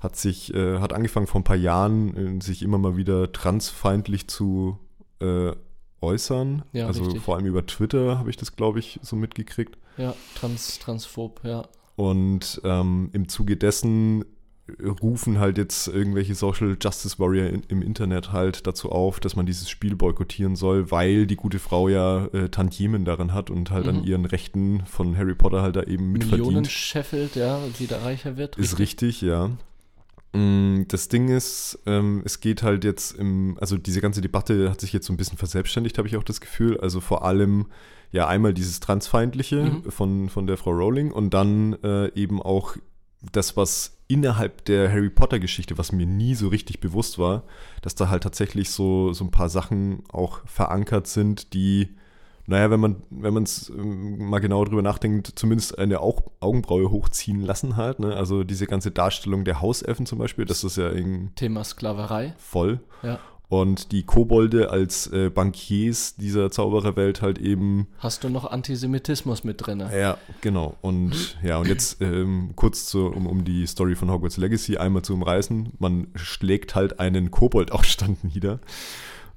hat 0.00 0.16
sich, 0.16 0.52
äh, 0.54 0.78
hat 0.78 0.92
angefangen 0.92 1.26
vor 1.26 1.40
ein 1.40 1.44
paar 1.44 1.56
Jahren, 1.56 2.38
äh, 2.38 2.42
sich 2.42 2.62
immer 2.62 2.78
mal 2.78 2.96
wieder 2.96 3.32
transfeindlich 3.32 4.28
zu 4.28 4.78
äh, 5.20 5.52
äußern. 6.00 6.62
Ja, 6.72 6.86
also 6.86 7.02
richtig. 7.04 7.22
vor 7.22 7.36
allem 7.36 7.46
über 7.46 7.66
Twitter 7.66 8.18
habe 8.18 8.30
ich 8.30 8.36
das, 8.36 8.56
glaube 8.56 8.78
ich, 8.78 8.98
so 9.02 9.16
mitgekriegt. 9.16 9.76
Ja, 9.96 10.14
trans, 10.34 10.78
transphob, 10.78 11.40
ja. 11.44 11.66
Und 11.96 12.60
ähm, 12.64 13.10
im 13.12 13.28
Zuge 13.28 13.56
dessen 13.56 14.24
rufen 15.02 15.40
halt 15.40 15.58
jetzt 15.58 15.88
irgendwelche 15.88 16.36
Social 16.36 16.76
Justice 16.80 17.18
Warrior 17.18 17.48
in, 17.48 17.62
im 17.66 17.82
Internet 17.82 18.30
halt 18.30 18.68
dazu 18.68 18.90
auf, 18.92 19.18
dass 19.18 19.34
man 19.34 19.44
dieses 19.44 19.68
Spiel 19.68 19.96
boykottieren 19.96 20.54
soll, 20.54 20.92
weil 20.92 21.26
die 21.26 21.34
gute 21.34 21.58
Frau 21.58 21.88
ja 21.88 22.26
äh, 22.26 22.48
Tantiemen 22.50 23.04
daran 23.04 23.34
hat 23.34 23.50
und 23.50 23.72
halt 23.72 23.88
an 23.88 23.98
Mhm. 24.02 24.04
ihren 24.04 24.24
Rechten 24.26 24.86
von 24.86 25.16
Harry 25.18 25.34
Potter 25.34 25.62
halt 25.62 25.74
da 25.74 25.82
eben 25.82 26.12
Millionen 26.12 26.38
mitverdient. 26.40 26.70
scheffelt, 26.70 27.34
ja, 27.34 27.56
und 27.56 27.80
wieder 27.80 28.02
reicher 28.04 28.36
wird. 28.36 28.56
Ist 28.58 28.78
richtig, 28.78 29.20
ja. 29.22 29.50
Mm, 30.32 30.82
Das 30.88 31.08
Ding 31.08 31.28
ist, 31.28 31.78
ähm, 31.86 32.22
es 32.24 32.40
geht 32.40 32.62
halt 32.62 32.84
jetzt 32.84 33.12
im, 33.12 33.56
also 33.60 33.76
diese 33.76 34.00
ganze 34.00 34.20
Debatte 34.20 34.70
hat 34.70 34.80
sich 34.80 34.92
jetzt 34.92 35.06
so 35.06 35.12
ein 35.12 35.16
bisschen 35.16 35.38
verselbstständigt, 35.38 35.98
habe 35.98 36.08
ich 36.08 36.16
auch 36.16 36.22
das 36.24 36.40
Gefühl. 36.40 36.78
Also 36.80 37.00
vor 37.00 37.24
allem 37.24 37.66
ja 38.12 38.26
einmal 38.28 38.54
dieses 38.54 38.80
Transfeindliche 38.80 39.62
Mhm. 39.62 39.90
von, 39.90 40.28
von 40.28 40.46
der 40.46 40.56
Frau 40.56 40.70
Rowling 40.72 41.10
und 41.12 41.34
dann 41.34 41.74
äh, 41.82 42.12
eben 42.14 42.40
auch 42.42 42.76
das, 43.32 43.56
was 43.56 43.98
innerhalb 44.08 44.64
der 44.64 44.90
Harry 44.90 45.10
Potter-Geschichte, 45.10 45.78
was 45.78 45.92
mir 45.92 46.06
nie 46.06 46.34
so 46.34 46.48
richtig 46.48 46.80
bewusst 46.80 47.18
war, 47.18 47.44
dass 47.82 47.94
da 47.94 48.08
halt 48.08 48.22
tatsächlich 48.22 48.70
so, 48.70 49.12
so 49.12 49.24
ein 49.24 49.30
paar 49.30 49.48
Sachen 49.48 50.02
auch 50.10 50.40
verankert 50.46 51.06
sind, 51.06 51.52
die 51.54 51.90
naja, 52.46 52.70
wenn 52.70 52.80
man 52.80 52.96
wenn 53.10 53.34
man 53.34 53.44
es 53.44 53.70
ähm, 53.70 54.28
mal 54.28 54.40
genau 54.40 54.64
drüber 54.64 54.82
nachdenkt, 54.82 55.32
zumindest 55.36 55.78
eine 55.78 56.00
Au 56.00 56.16
Augenbraue 56.40 56.90
hochziehen 56.90 57.40
lassen 57.40 57.76
halt. 57.76 58.00
Ne? 58.00 58.14
Also 58.14 58.44
diese 58.44 58.66
ganze 58.66 58.90
Darstellung 58.90 59.44
der 59.44 59.60
Hauselfen 59.60 60.06
zum 60.06 60.18
Beispiel, 60.18 60.44
das 60.44 60.64
ist 60.64 60.76
ja 60.76 60.90
irgendwie 60.90 61.34
Thema 61.34 61.64
Sklaverei. 61.64 62.34
voll. 62.38 62.80
Ja. 63.02 63.18
Und 63.50 63.90
die 63.90 64.04
Kobolde 64.04 64.70
als 64.70 65.08
äh, 65.08 65.28
Bankiers 65.28 66.14
dieser 66.14 66.52
Zaubererwelt 66.52 67.20
halt 67.20 67.38
eben 67.38 67.88
Hast 67.98 68.22
du 68.22 68.28
noch 68.28 68.48
Antisemitismus 68.48 69.42
mit 69.42 69.66
drin? 69.66 69.82
Ja, 69.92 70.18
genau. 70.40 70.76
Und 70.82 71.36
ja, 71.42 71.58
und 71.58 71.66
jetzt 71.66 72.00
ähm, 72.00 72.52
kurz 72.54 72.86
zu, 72.86 73.06
um, 73.06 73.26
um 73.26 73.44
die 73.44 73.66
Story 73.66 73.96
von 73.96 74.08
Hogwarts 74.08 74.36
Legacy 74.36 74.76
einmal 74.76 75.02
zu 75.02 75.14
umreißen. 75.14 75.72
Man 75.80 76.06
schlägt 76.14 76.76
halt 76.76 77.00
einen 77.00 77.32
Koboldaufstand 77.32 78.22
nieder. 78.34 78.60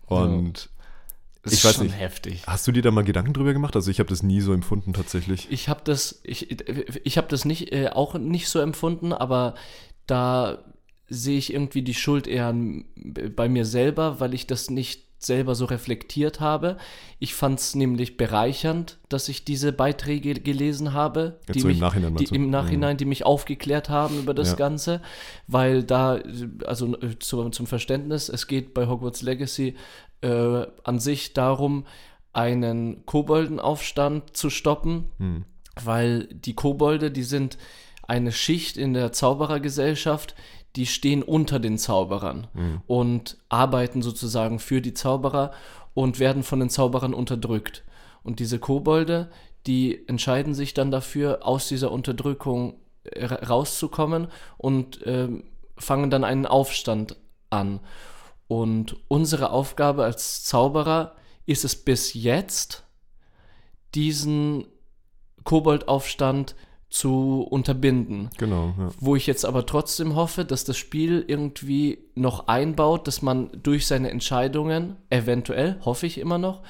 Und 0.05 0.69
Das 1.43 1.53
ich 1.53 1.59
ist 1.59 1.65
weiß 1.65 1.75
schon 1.75 1.87
nicht. 1.87 1.99
heftig. 1.99 2.43
hast 2.47 2.65
du 2.67 2.71
dir 2.71 2.81
da 2.81 2.91
mal 2.91 3.03
Gedanken 3.03 3.33
drüber 3.33 3.53
gemacht? 3.53 3.75
Also 3.75 3.91
ich 3.91 3.99
habe 3.99 4.09
das 4.09 4.23
nie 4.23 4.39
so 4.41 4.53
empfunden 4.53 4.93
tatsächlich. 4.93 5.47
Ich 5.51 5.67
habe 5.69 5.81
das, 5.83 6.21
ich, 6.23 6.57
ich 7.05 7.17
habe 7.17 7.27
das 7.27 7.43
nicht, 7.45 7.73
äh, 7.73 7.89
auch 7.89 8.15
nicht 8.15 8.47
so 8.47 8.59
empfunden, 8.59 9.11
aber 9.11 9.55
da 10.07 10.63
sehe 11.09 11.37
ich 11.37 11.53
irgendwie 11.53 11.81
die 11.81 11.93
Schuld 11.93 12.27
eher 12.27 12.55
bei 13.35 13.49
mir 13.49 13.65
selber, 13.65 14.19
weil 14.21 14.33
ich 14.33 14.47
das 14.47 14.69
nicht 14.69 15.03
selber 15.25 15.55
so 15.55 15.65
reflektiert 15.65 16.39
habe. 16.39 16.77
Ich 17.19 17.33
fand 17.33 17.59
es 17.59 17.75
nämlich 17.75 18.17
bereichernd, 18.17 18.97
dass 19.09 19.29
ich 19.29 19.45
diese 19.45 19.71
Beiträge 19.73 20.33
gelesen 20.35 20.93
habe, 20.93 21.39
Jetzt 21.47 21.55
die 21.55 21.59
so 21.61 21.67
im 21.67 21.73
mich, 21.73 21.81
Nachhinein 21.81 22.15
die 22.15 22.25
im 22.35 22.49
Nachhinein, 22.49 22.97
die 22.97 23.05
mich 23.05 23.25
aufgeklärt 23.25 23.89
haben 23.89 24.19
über 24.19 24.33
das 24.33 24.51
Ja. 24.51 24.55
Ganze, 24.55 25.01
weil 25.47 25.83
da, 25.83 26.19
also 26.65 26.95
äh, 27.01 27.17
zu, 27.19 27.49
zum 27.49 27.67
Verständnis, 27.67 28.29
es 28.29 28.47
geht 28.47 28.73
bei 28.73 28.87
Hogwarts 28.87 29.21
Legacy 29.21 29.75
äh, 30.21 30.65
an 30.83 30.99
sich 30.99 31.33
darum, 31.33 31.85
einen 32.33 33.05
Koboldenaufstand 33.05 34.35
zu 34.35 34.49
stoppen, 34.49 35.05
Hm. 35.19 35.45
weil 35.83 36.27
die 36.31 36.55
Kobolde, 36.55 37.11
die 37.11 37.23
sind 37.23 37.57
eine 38.07 38.31
Schicht 38.31 38.75
in 38.77 38.93
der 38.93 39.11
Zauberergesellschaft, 39.13 40.35
die 40.75 40.85
stehen 40.87 41.21
unter 41.21 41.59
den 41.59 41.77
Zauberern 41.77 42.47
und 42.87 43.37
arbeiten 43.49 44.01
sozusagen 44.01 44.59
für 44.59 44.81
die 44.81 44.93
Zauberer 44.93 45.51
und 45.93 46.19
werden 46.19 46.41
von 46.43 46.59
den 46.59 46.69
Zauberern 46.69 47.13
unterdrückt. 47.13 47.83
Und 48.23 48.39
diese 48.39 48.57
Kobolde, 48.57 49.29
die 49.67 50.07
entscheiden 50.07 50.53
sich 50.55 50.73
dann 50.73 50.89
dafür, 50.89 51.45
aus 51.45 51.67
dieser 51.67 51.91
Unterdrückung 51.91 52.79
äh, 53.03 53.25
ra- 53.25 53.45
rauszukommen 53.45 54.27
und 54.57 54.99
ähm, 55.05 55.43
fangen 55.77 56.09
dann 56.09 56.23
einen 56.23 56.45
Aufstand 56.45 57.17
an. 57.49 57.79
Und 58.47 58.97
unsere 59.07 59.51
Aufgabe 59.51 60.03
als 60.03 60.43
Zauberer 60.43 61.15
ist 61.45 61.65
es 61.65 61.75
bis 61.75 62.13
jetzt, 62.13 62.83
diesen 63.93 64.65
Koboldaufstand 65.43 66.51
zu 66.51 66.55
unterbinden. 67.41 68.29
Genau, 68.37 68.75
ja. 68.77 68.91
Wo 68.99 69.15
ich 69.15 69.25
jetzt 69.25 69.45
aber 69.45 69.65
trotzdem 69.65 70.15
hoffe, 70.15 70.45
dass 70.45 70.63
das 70.63 70.77
Spiel 70.77 71.25
irgendwie 71.27 71.97
noch 72.13 72.47
einbaut, 72.47 73.07
dass 73.07 73.23
man 73.23 73.49
durch 73.63 73.87
seine 73.87 74.11
Entscheidungen, 74.11 74.95
eventuell, 75.09 75.77
hoffe 75.83 76.05
ich 76.05 76.19
immer 76.19 76.37
noch, 76.37 76.61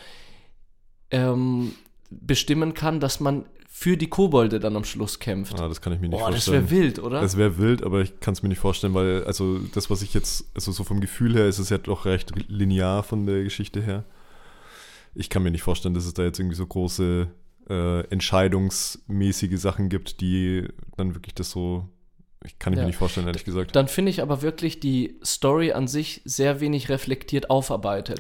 ähm, 1.12 1.74
bestimmen 2.10 2.74
kann, 2.74 3.02
dass 3.02 3.20
man 3.20 3.46
für 3.70 3.98
die 3.98 4.08
Kobolde 4.08 4.60
dann 4.62 4.78
am 4.78 4.86
Schluss 4.86 5.20
kämpft. 5.20 5.60
Ah, 5.60 5.68
das 5.68 5.82
kann 5.82 5.92
ich 5.92 6.00
mir 6.00 6.08
nicht 6.08 6.18
Boah, 6.18 6.32
das 6.32 6.46
vorstellen. 6.46 6.70
wäre 6.70 6.84
wild, 6.84 7.00
oder? 7.00 7.20
Das 7.20 7.38
wäre 7.38 7.58
wild, 7.58 7.84
aber 7.84 8.02
ich 8.02 8.20
kann 8.22 8.34
es 8.34 8.44
mir 8.44 8.50
nicht 8.50 8.60
vorstellen, 8.60 8.94
weil, 8.94 9.26
also 9.26 9.58
das, 9.74 9.90
was 9.90 10.02
ich 10.02 10.14
jetzt, 10.14 10.46
also 10.56 10.72
so 10.72 10.86
vom 10.86 11.02
Gefühl 11.02 11.36
her, 11.36 11.48
ist 11.48 11.60
es 11.60 11.70
ja 11.70 11.80
doch 11.80 12.06
recht 12.06 12.32
linear 12.48 13.04
von 13.04 13.26
der 13.26 13.44
Geschichte 13.44 13.82
her. 13.82 14.06
Ich 15.16 15.30
kann 15.30 15.44
mir 15.44 15.52
nicht 15.52 15.64
vorstellen, 15.64 15.94
dass 15.94 16.06
es 16.06 16.14
da 16.14 16.24
jetzt 16.24 16.40
irgendwie 16.40 16.56
so 16.56 16.66
große 16.66 17.28
äh, 17.70 18.02
entscheidungsmäßige 18.10 19.60
Sachen 19.60 19.90
gibt, 19.90 20.22
die 20.22 20.68
dann 20.98 21.16
wirklich 21.16 21.34
das 21.36 21.52
so. 21.52 21.88
Ich 22.46 22.60
kann 22.60 22.74
ich 22.74 22.78
Ja. 22.78 22.84
mir 22.84 22.88
nicht 22.88 22.98
vorstellen, 22.98 23.28
ehrlich 23.28 23.46
gesagt. 23.46 23.76
dann 23.76 23.88
finde 23.88 24.12
ich 24.12 24.22
aber 24.22 24.42
wirklich 24.42 24.80
die 24.82 25.18
Story 25.24 25.72
an 25.72 25.88
sich 25.88 26.22
sehr 26.26 26.60
wenig 26.60 26.90
reflektiert 26.90 27.50
aufarbeitet. 27.50 28.20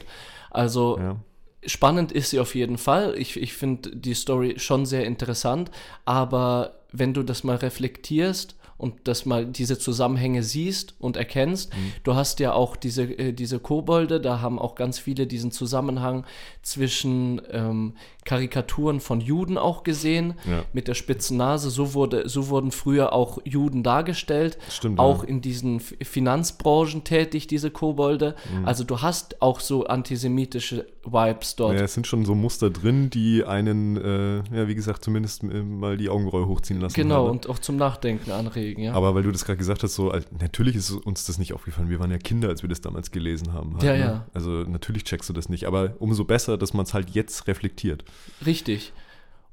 Also 0.49 0.97
Ja. 0.97 1.17
spannend 1.65 2.11
ist 2.13 2.29
sie 2.29 2.39
auf 2.39 2.55
jeden 2.55 2.77
Fall. 2.77 3.15
Ich, 3.17 3.35
ich 3.37 3.53
finde 3.53 3.93
die 3.95 4.13
Story 4.13 4.55
schon 4.59 4.85
sehr 4.85 5.05
interessant, 5.05 5.71
aber 6.05 6.79
wenn 6.93 7.13
du 7.13 7.23
das 7.23 7.43
mal 7.43 7.57
reflektierst 7.57 8.55
und 8.77 9.07
das 9.07 9.25
mal 9.25 9.45
diese 9.45 9.77
Zusammenhänge 9.79 10.43
siehst 10.43 10.95
und 10.99 11.15
erkennst, 11.15 11.73
Mhm. 11.75 11.93
du 12.03 12.15
hast 12.15 12.39
ja 12.39 12.53
auch 12.53 12.75
diese, 12.75 13.03
äh, 13.03 13.31
diese 13.33 13.59
Kobolde, 13.59 14.19
da 14.21 14.41
haben 14.41 14.59
auch 14.59 14.75
ganz 14.75 14.99
viele 14.99 15.25
diesen 15.27 15.51
Zusammenhang 15.51 16.25
zwischen 16.61 17.41
ähm, 17.51 17.95
Karikaturen 18.25 18.99
von 18.99 19.21
Juden 19.21 19.57
auch 19.57 19.83
gesehen, 19.83 20.35
Ja. 20.49 20.63
mit 20.73 20.87
der 20.87 20.93
spitzen 20.93 21.37
Nase. 21.37 21.69
So, 21.69 21.93
wurde, 21.93 22.27
so 22.29 22.49
wurden 22.49 22.71
früher 22.71 23.13
auch 23.13 23.39
Juden 23.43 23.83
dargestellt, 23.83 24.57
Stimmt, 24.69 24.99
auch 24.99 25.23
ja. 25.23 25.29
in 25.29 25.41
diesen 25.41 25.79
Finanzbranchen 26.23 27.03
tätig, 27.03 27.47
diese 27.47 27.69
Kobolde. 27.69 28.35
Mhm. 28.57 28.65
Also 28.65 28.83
du 28.83 29.01
hast 29.01 29.41
auch 29.41 29.59
so 29.59 29.85
antisemitische 29.85 30.87
Vibes 31.05 31.55
dort. 31.57 31.75
Ja, 31.77 31.81
es 31.83 31.93
sind 31.93 32.07
schon 32.07 32.23
so 32.25 32.33
Muster 32.33 32.69
drin, 32.69 33.09
die 33.09 33.43
einen, 33.43 33.97
äh, 33.97 34.37
ja, 34.55 34.67
wie 34.67 34.75
gesagt, 34.75 35.03
zumindest 35.03 35.43
äh, 35.43 35.61
mal 35.61 35.97
die 35.97 36.07
Augenbraue 36.09 36.47
hochziehen 36.47 36.79
lassen. 36.79 36.93
Genau, 36.95 37.27
und 37.29 37.49
auch 37.49 37.59
zum 37.59 37.75
Nachdenken 37.75 38.31
anregen, 38.31 38.81
ja. 38.83 38.93
Aber 38.93 39.13
weil 39.13 39.23
du 39.23 39.31
das 39.31 39.43
gerade 39.43 39.57
gesagt 39.57 39.83
hast, 39.83 39.95
so, 39.95 40.11
als- 40.11 40.27
natürlich 40.39 40.75
ist 40.77 40.91
uns 40.91 41.25
das 41.25 41.37
nicht 41.39 41.53
aufgefallen. 41.53 41.89
Wir 41.89 41.99
waren 41.99 42.11
ja 42.11 42.17
Kinder, 42.17 42.47
als 42.47 42.61
wir 42.61 42.69
das 42.69 42.79
damals 42.79 43.11
gelesen 43.11 43.51
haben. 43.53 43.73
halt, 43.73 43.83
Ja, 43.83 43.93
ne? 43.93 43.99
ja. 43.99 44.25
Also 44.33 44.49
natürlich 44.51 45.03
checkst 45.03 45.27
du 45.29 45.33
das 45.33 45.49
nicht, 45.49 45.65
aber 45.65 45.93
umso 45.99 46.23
besser, 46.23 46.57
dass 46.57 46.73
man 46.73 46.85
es 46.85 46.93
halt 46.93 47.09
jetzt 47.09 47.47
reflektiert. 47.47 48.05
Richtig. 48.45 48.93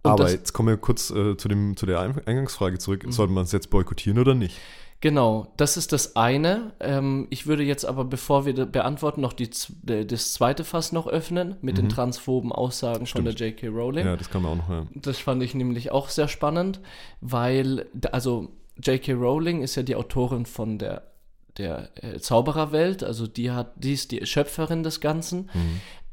Und 0.02 0.12
aber 0.12 0.30
jetzt 0.30 0.52
kommen 0.52 0.68
wir 0.68 0.76
kurz 0.78 1.10
äh, 1.10 1.36
zu, 1.36 1.48
dem, 1.48 1.76
zu 1.76 1.84
der 1.86 2.00
Ein- 2.00 2.26
Eingangsfrage 2.26 2.78
zurück. 2.78 3.04
Mhm. 3.04 3.12
Sollte 3.12 3.32
man 3.32 3.44
es 3.44 3.52
jetzt 3.52 3.70
boykottieren 3.70 4.18
oder 4.18 4.34
nicht? 4.34 4.56
genau, 5.02 5.50
das 5.56 5.78
ist 5.78 5.92
das 5.92 6.14
eine. 6.16 6.72
Ähm, 6.78 7.26
ich 7.30 7.46
würde 7.46 7.62
jetzt 7.62 7.84
aber, 7.86 8.04
bevor 8.04 8.44
wir 8.44 8.52
beantworten, 8.66 9.22
noch 9.22 9.32
die, 9.32 9.48
das 9.82 10.32
zweite 10.34 10.62
Fass 10.64 10.92
noch 10.92 11.06
öffnen 11.06 11.56
mit 11.62 11.78
den 11.78 11.88
transphoben 11.88 12.52
Aussagen 12.52 13.06
von 13.06 13.24
der 13.24 13.32
J.K. 13.34 13.68
Rowling. 13.68 14.04
Mhm. 14.04 14.10
Ja, 14.10 14.16
das 14.16 14.28
kann 14.30 14.42
man 14.42 14.52
auch 14.52 14.68
noch. 14.68 14.68
Ja. 14.68 14.86
Das 14.94 15.18
fand 15.18 15.42
ich 15.42 15.54
nämlich 15.54 15.90
auch 15.90 16.10
sehr 16.10 16.28
spannend, 16.28 16.80
weil, 17.22 17.86
also 18.12 18.50
J.K. 18.82 19.12
Rowling 19.14 19.62
ist 19.62 19.74
ja 19.74 19.82
die 19.82 19.96
Autorin 19.96 20.44
von 20.44 20.78
der, 20.78 21.10
der 21.56 21.90
äh, 22.02 22.18
Zaubererwelt, 22.20 23.02
also 23.02 23.26
die 23.26 23.50
hat, 23.50 23.72
die 23.82 23.94
ist 23.94 24.12
die 24.12 24.24
Schöpferin 24.26 24.82
des 24.82 25.00
Ganzen. 25.00 25.48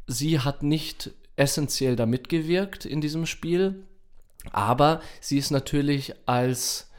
Sie 0.08 0.40
hat 0.40 0.64
nicht 0.64 1.12
essentiell 1.38 1.96
da 1.96 2.06
mitgewirkt 2.06 2.86
in 2.86 3.00
diesem 3.00 3.26
Spiel, 3.26 3.86
aber 4.52 5.02
sie 5.22 5.38
ist 5.38 5.52
natürlich 5.52 6.14
als 6.26 6.90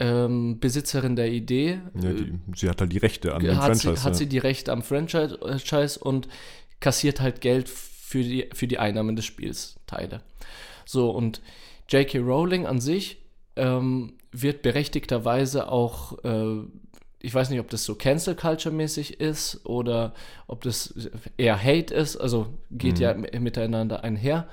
ähm, 0.00 0.58
Besitzerin 0.58 1.14
der 1.14 1.30
Idee 1.30 1.80
Ja, 2.00 2.12
die, 2.12 2.34
sie 2.56 2.68
hat 2.68 2.80
halt 2.80 2.92
die 2.92 2.98
Rechte 2.98 3.34
an 3.34 3.42
dem 3.42 3.56
hat, 3.56 3.76
sie, 3.76 3.82
Franchise. 3.82 4.04
hat 4.04 4.12
ja. 4.14 4.18
sie 4.18 4.26
die 4.26 4.38
Rechte 4.38 4.72
am 4.72 4.82
Franchise 4.82 5.38
Franchise 5.38 6.00
und 6.00 6.28
kassiert 6.80 7.20
halt 7.20 7.40
Geld 7.40 7.68
für 7.68 8.22
die, 8.22 8.48
für 8.52 8.66
die 8.66 8.78
Einnahmen 8.78 9.14
des 9.14 9.24
Spiels 9.24 9.76
Teile. 9.86 10.22
So, 10.84 11.10
und 11.10 11.40
J.K. 11.88 12.18
Rowling 12.18 12.66
an 12.66 12.80
sich 12.80 13.18
ähm, 13.56 14.14
wird 14.32 14.62
berechtigterweise 14.62 15.70
auch, 15.70 16.24
äh, 16.24 16.64
ich 17.22 17.32
weiß 17.34 17.50
nicht, 17.50 17.60
ob 17.60 17.70
das 17.70 17.84
so 17.84 17.94
Cancel 17.94 18.34
Culture 18.34 18.74
mäßig 18.74 19.20
ist 19.20 19.64
oder 19.64 20.12
ob 20.48 20.62
das 20.62 20.92
eher 21.36 21.62
Hate 21.62 21.94
ist, 21.94 22.16
also 22.16 22.46
geht 22.70 22.98
ja 22.98 23.12
m- 23.12 23.42
miteinander 23.42 24.02
einher, 24.04 24.48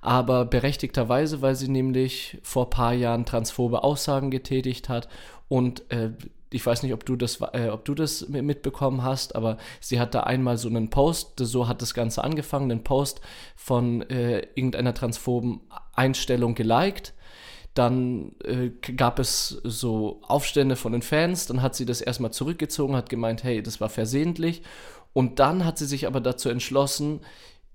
aber 0.00 0.44
berechtigterweise, 0.44 1.42
weil 1.42 1.54
sie 1.54 1.68
nämlich 1.68 2.38
vor 2.42 2.64
ein 2.66 2.70
paar 2.70 2.94
Jahren 2.94 3.24
transphobe 3.26 3.84
Aussagen 3.84 4.30
getätigt 4.30 4.88
hat 4.88 5.08
und 5.48 5.90
äh, 5.90 6.10
ich 6.50 6.64
weiß 6.64 6.84
nicht, 6.84 6.92
ob 6.92 7.04
du 7.04 7.16
das, 7.16 7.40
äh, 7.52 7.68
ob 7.68 7.84
du 7.84 7.94
das 7.94 8.28
mi- 8.28 8.40
mitbekommen 8.42 9.02
hast, 9.02 9.34
aber 9.34 9.56
sie 9.80 9.98
hat 9.98 10.14
da 10.14 10.20
einmal 10.20 10.56
so 10.56 10.68
einen 10.68 10.88
Post, 10.88 11.32
so 11.38 11.66
hat 11.66 11.82
das 11.82 11.94
Ganze 11.94 12.22
angefangen, 12.22 12.70
einen 12.70 12.84
Post 12.84 13.20
von 13.56 14.02
äh, 14.08 14.46
irgendeiner 14.54 14.94
transphoben 14.94 15.60
Einstellung 15.94 16.54
geliked. 16.54 17.12
Dann 17.74 18.32
äh, 18.44 18.70
gab 18.92 19.18
es 19.18 19.60
so 19.64 20.20
Aufstände 20.22 20.76
von 20.76 20.92
den 20.92 21.02
Fans, 21.02 21.46
dann 21.46 21.60
hat 21.60 21.74
sie 21.74 21.86
das 21.86 22.00
erstmal 22.00 22.32
zurückgezogen, 22.32 22.96
hat 22.96 23.08
gemeint, 23.08 23.42
hey, 23.42 23.62
das 23.62 23.80
war 23.80 23.88
versehentlich. 23.88 24.62
Und 25.12 25.38
dann 25.38 25.64
hat 25.64 25.78
sie 25.78 25.86
sich 25.86 26.06
aber 26.06 26.20
dazu 26.20 26.48
entschlossen, 26.48 27.20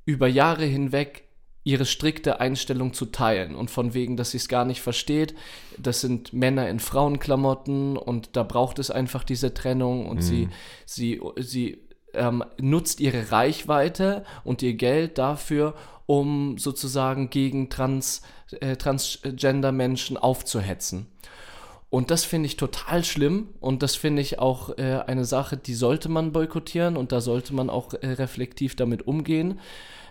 über 0.05 0.27
Jahre 0.27 0.65
hinweg 0.65 1.29
ihre 1.63 1.85
strikte 1.85 2.39
Einstellung 2.39 2.93
zu 2.93 3.07
teilen 3.07 3.55
und 3.55 3.69
von 3.69 3.93
wegen, 3.93 4.17
dass 4.17 4.31
sie 4.31 4.37
es 4.37 4.47
gar 4.47 4.65
nicht 4.65 4.81
versteht. 4.81 5.35
Das 5.77 6.01
sind 6.01 6.33
Männer 6.33 6.69
in 6.69 6.79
Frauenklamotten 6.79 7.97
und 7.97 8.35
da 8.35 8.43
braucht 8.43 8.79
es 8.79 8.89
einfach 8.89 9.23
diese 9.23 9.53
Trennung 9.53 10.07
und 10.07 10.21
sie, 10.21 10.49
sie, 10.85 11.21
sie 11.37 11.89
ähm, 12.13 12.43
nutzt 12.59 12.99
ihre 12.99 13.31
Reichweite 13.31 14.23
und 14.43 14.61
ihr 14.61 14.73
Geld 14.73 15.17
dafür, 15.17 15.75
um 16.09 16.57
sozusagen 16.57 17.29
gegen 17.29 17.69
Trans, 17.69 18.23
äh, 18.61 18.75
Transgender-Menschen 18.77 20.17
aufzuhetzen. 20.17 21.05
Und 21.91 22.09
das 22.09 22.23
finde 22.25 22.47
ich 22.47 22.57
total 22.57 23.03
schlimm 23.03 23.49
und 23.59 23.83
das 23.83 23.95
finde 23.95 24.23
ich 24.23 24.39
auch 24.39 24.75
äh, 24.79 25.01
eine 25.05 25.23
Sache, 25.25 25.55
die 25.55 25.75
sollte 25.75 26.09
man 26.09 26.31
boykottieren 26.31 26.97
und 26.97 27.11
da 27.11 27.21
sollte 27.21 27.53
man 27.53 27.69
auch 27.69 27.93
äh, 27.93 28.07
reflektiv 28.13 28.75
damit 28.75 29.05
umgehen. 29.05 29.59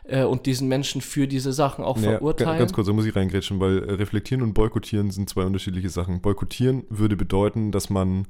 äh, 0.04 0.22
und 0.22 0.46
diesen 0.46 0.68
Menschen 0.68 1.00
für 1.00 1.26
diese 1.26 1.52
Sachen 1.52 1.84
auch 1.84 1.96
Naja, 1.96 2.12
verurteilen. 2.18 2.52
ga- 2.52 2.58
Ganz 2.58 2.72
kurz, 2.72 2.86
da 2.86 2.92
muss 2.92 3.04
ich 3.04 3.14
reingrätschen, 3.16 3.58
weil 3.60 3.78
äh, 3.82 3.92
reflektieren 3.94 4.42
und 4.42 4.54
boykottieren 4.54 5.10
sind 5.10 5.28
zwei 5.28 5.42
unterschiedliche 5.44 5.90
Sachen. 5.90 6.20
Boykottieren 6.22 6.84
würde 6.90 7.16
bedeuten, 7.16 7.72
dass 7.72 7.90
man 7.90 8.26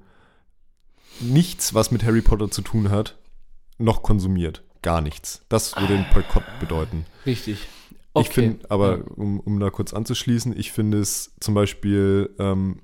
nichts, 1.20 1.74
was 1.74 1.90
mit 1.90 2.02
Harry 2.04 2.22
Potter 2.22 2.50
zu 2.50 2.62
tun 2.62 2.90
hat, 2.90 3.16
noch 3.78 4.02
konsumiert. 4.02 4.62
Gar 4.82 5.00
nichts. 5.00 5.44
Das 5.48 5.76
würde 5.76 5.94
ein 5.94 6.06
Boykott 6.14 6.44
bedeuten. 6.60 7.04
Richtig. 7.26 7.66
Ich 8.18 8.30
finde, 8.30 8.68
aber 8.70 9.04
um, 9.16 9.38
um 9.40 9.60
da 9.60 9.70
kurz 9.70 9.92
anzuschließen, 9.94 10.58
ich 10.58 10.72
finde 10.72 10.98
es 10.98 11.34
zum 11.40 11.54
Beispiel 11.54 12.34
ähm, 12.38 12.80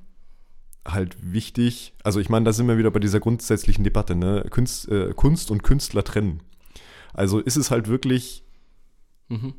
halt 0.86 1.16
wichtig, 1.20 1.94
also 2.04 2.20
ich 2.20 2.28
meine, 2.28 2.44
da 2.44 2.52
sind 2.52 2.68
wir 2.68 2.78
wieder 2.78 2.90
bei 2.90 3.00
dieser 3.00 3.20
grundsätzlichen 3.20 3.84
Debatte, 3.84 4.14
ne? 4.14 4.46
Kunst, 4.50 4.88
äh, 4.88 5.12
Kunst 5.14 5.50
und 5.50 5.62
Künstler 5.62 6.04
trennen. 6.04 6.42
Also 7.12 7.40
ist 7.40 7.56
es 7.56 7.70
halt 7.70 7.88
wirklich 7.88 8.44
Mhm. 9.28 9.54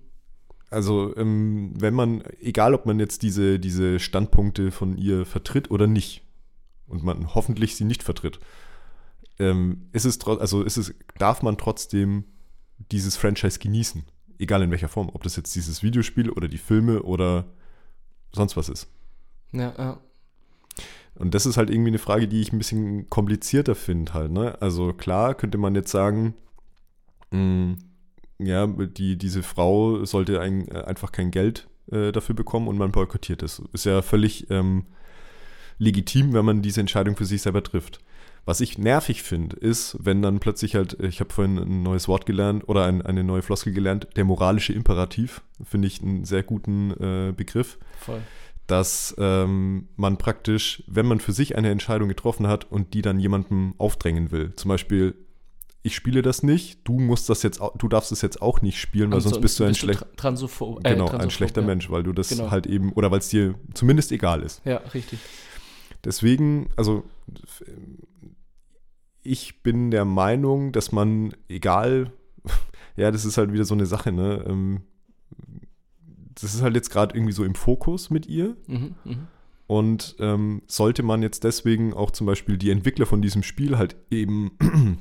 also, 0.69 1.15
ähm, 1.17 1.73
wenn 1.75 1.93
man, 1.93 2.23
egal 2.39 2.73
ob 2.73 2.85
man 2.85 2.99
jetzt 2.99 3.23
diese, 3.23 3.59
diese 3.59 3.99
Standpunkte 3.99 4.71
von 4.71 4.97
ihr 4.97 5.25
vertritt 5.25 5.71
oder 5.71 5.87
nicht, 5.87 6.21
und 6.87 7.03
man 7.03 7.33
hoffentlich 7.33 7.75
sie 7.75 7.83
nicht 7.83 8.03
vertritt, 8.03 8.39
ähm, 9.39 9.89
ist 9.91 10.05
es, 10.05 10.19
also 10.25 10.63
ist 10.63 10.77
es, 10.77 10.93
darf 11.17 11.41
man 11.41 11.57
trotzdem 11.57 12.25
dieses 12.91 13.17
Franchise 13.17 13.59
genießen. 13.59 14.03
Egal 14.37 14.63
in 14.63 14.71
welcher 14.71 14.89
Form. 14.89 15.09
Ob 15.13 15.23
das 15.23 15.35
jetzt 15.35 15.55
dieses 15.55 15.83
Videospiel 15.83 16.29
oder 16.29 16.47
die 16.47 16.57
Filme 16.57 17.03
oder 17.03 17.45
sonst 18.33 18.57
was 18.57 18.69
ist. 18.69 18.87
Ja, 19.51 19.73
ja. 19.77 19.99
Und 21.15 21.33
das 21.33 21.45
ist 21.45 21.55
halt 21.55 21.69
irgendwie 21.69 21.91
eine 21.91 21.99
Frage, 21.99 22.27
die 22.27 22.41
ich 22.41 22.51
ein 22.51 22.57
bisschen 22.57 23.09
komplizierter 23.09 23.75
finde 23.75 24.13
halt. 24.13 24.31
Ne? 24.31 24.61
Also 24.61 24.91
klar 24.91 25.33
könnte 25.33 25.57
man 25.57 25.73
jetzt 25.73 25.91
sagen, 25.91 26.33
mh, 27.31 27.77
ja, 28.39 28.67
die, 28.67 29.17
diese 29.17 29.43
Frau 29.43 30.03
sollte 30.03 30.41
ein, 30.41 30.67
äh, 30.67 30.83
einfach 30.83 31.13
kein 31.13 31.31
Geld 31.31 31.69
äh, 31.89 32.11
dafür 32.11 32.35
bekommen 32.35 32.67
und 32.67 32.77
man 32.77 32.91
boykottiert 32.91 33.43
es. 33.43 33.61
Ist 33.71 33.85
ja 33.85 34.01
völlig 34.01 34.49
ähm, 34.49 34.85
legitim, 35.77 36.33
wenn 36.33 36.43
man 36.43 36.61
diese 36.61 36.81
Entscheidung 36.81 37.15
für 37.15 37.25
sich 37.25 37.41
selber 37.41 37.63
trifft. 37.63 37.99
Was 38.47 38.61
ich 38.61 38.77
nervig 38.77 39.23
finde, 39.23 39.55
ist, 39.55 39.97
wenn 39.99 40.21
dann 40.21 40.39
plötzlich 40.39 40.75
halt, 40.75 40.99
ich 41.01 41.19
habe 41.19 41.33
vorhin 41.33 41.57
ein 41.57 41.81
neues 41.81 42.07
Wort 42.07 42.27
gelernt 42.27 42.69
oder 42.69 42.85
ein, 42.85 43.01
eine 43.01 43.23
neue 43.23 43.41
Floskel 43.41 43.73
gelernt, 43.73 44.07
der 44.15 44.23
moralische 44.23 44.71
Imperativ, 44.71 45.41
finde 45.63 45.87
ich 45.87 46.01
einen 46.03 46.25
sehr 46.25 46.43
guten 46.43 46.91
äh, 46.91 47.33
Begriff 47.35 47.79
Voll. 47.99 48.21
dass 48.67 49.15
ähm, 49.17 49.87
man 49.95 50.17
praktisch, 50.17 50.83
wenn 50.85 51.07
man 51.07 51.19
für 51.19 51.31
sich 51.31 51.57
eine 51.57 51.71
Entscheidung 51.71 52.07
getroffen 52.07 52.45
hat 52.47 52.71
und 52.71 52.93
die 52.93 53.01
dann 53.01 53.19
jemandem 53.19 53.73
aufdrängen 53.79 54.31
will, 54.31 54.53
zum 54.55 54.69
Beispiel, 54.69 55.15
ich 55.81 55.95
spiele 55.95 56.21
das 56.21 56.43
nicht, 56.43 56.79
du 56.83 56.99
musst 56.99 57.29
das 57.29 57.41
jetzt, 57.41 57.59
du 57.77 57.87
darfst 57.87 58.11
es 58.11 58.21
jetzt 58.21 58.41
auch 58.43 58.61
nicht 58.61 58.79
spielen, 58.79 59.11
weil 59.11 59.21
sonst 59.21 59.41
bist 59.41 59.59
du 59.59 59.63
ein, 59.63 59.75
schlecht, 59.75 60.03
Transopho 60.17 60.79
äh, 60.83 60.91
genau, 60.93 61.07
ein 61.09 61.29
schlechter 61.31 61.61
ja. 61.61 61.67
Mensch, 61.67 61.89
weil 61.89 62.03
du 62.03 62.11
das 62.11 62.29
Genau. 62.29 62.51
halt 62.51 62.67
eben, 62.67 62.91
oder 62.93 63.09
weil 63.09 63.19
es 63.19 63.29
dir 63.29 63.55
zumindest 63.73 64.11
egal 64.11 64.41
ist. 64.43 64.61
Ja, 64.65 64.77
richtig. 64.77 65.19
Deswegen, 66.03 66.69
also 66.75 67.03
ich 69.25 69.63
bin 69.63 69.91
der 69.91 70.05
Meinung, 70.05 70.71
dass 70.71 70.91
man, 70.91 71.33
egal, 71.49 72.11
ja, 72.95 73.11
das 73.11 73.25
ist 73.25 73.37
halt 73.37 73.51
wieder 73.51 73.65
so 73.65 73.73
eine 73.73 73.85
Sache, 73.85 74.11
ne? 74.11 74.45
ähm, 74.47 74.81
Das 76.35 76.53
ist 76.53 76.61
halt 76.61 76.75
jetzt 76.75 76.91
gerade 76.91 77.15
irgendwie 77.15 77.33
so 77.33 77.43
im 77.43 77.55
Fokus 77.55 78.09
mit 78.09 78.27
ihr. 78.27 78.55
Mhm, 78.67 78.95
mhm. 79.03 79.27
Und 79.67 80.15
ähm, 80.19 80.61
sollte 80.67 81.01
man 81.01 81.23
jetzt 81.23 81.43
deswegen 81.43 81.93
auch 81.93 82.11
zum 82.11 82.27
Beispiel 82.27 82.57
die 82.57 82.69
Entwickler 82.69 83.07
von 83.07 83.21
diesem 83.21 83.41
Spiel 83.41 83.79
halt 83.79 83.95
eben 84.11 84.51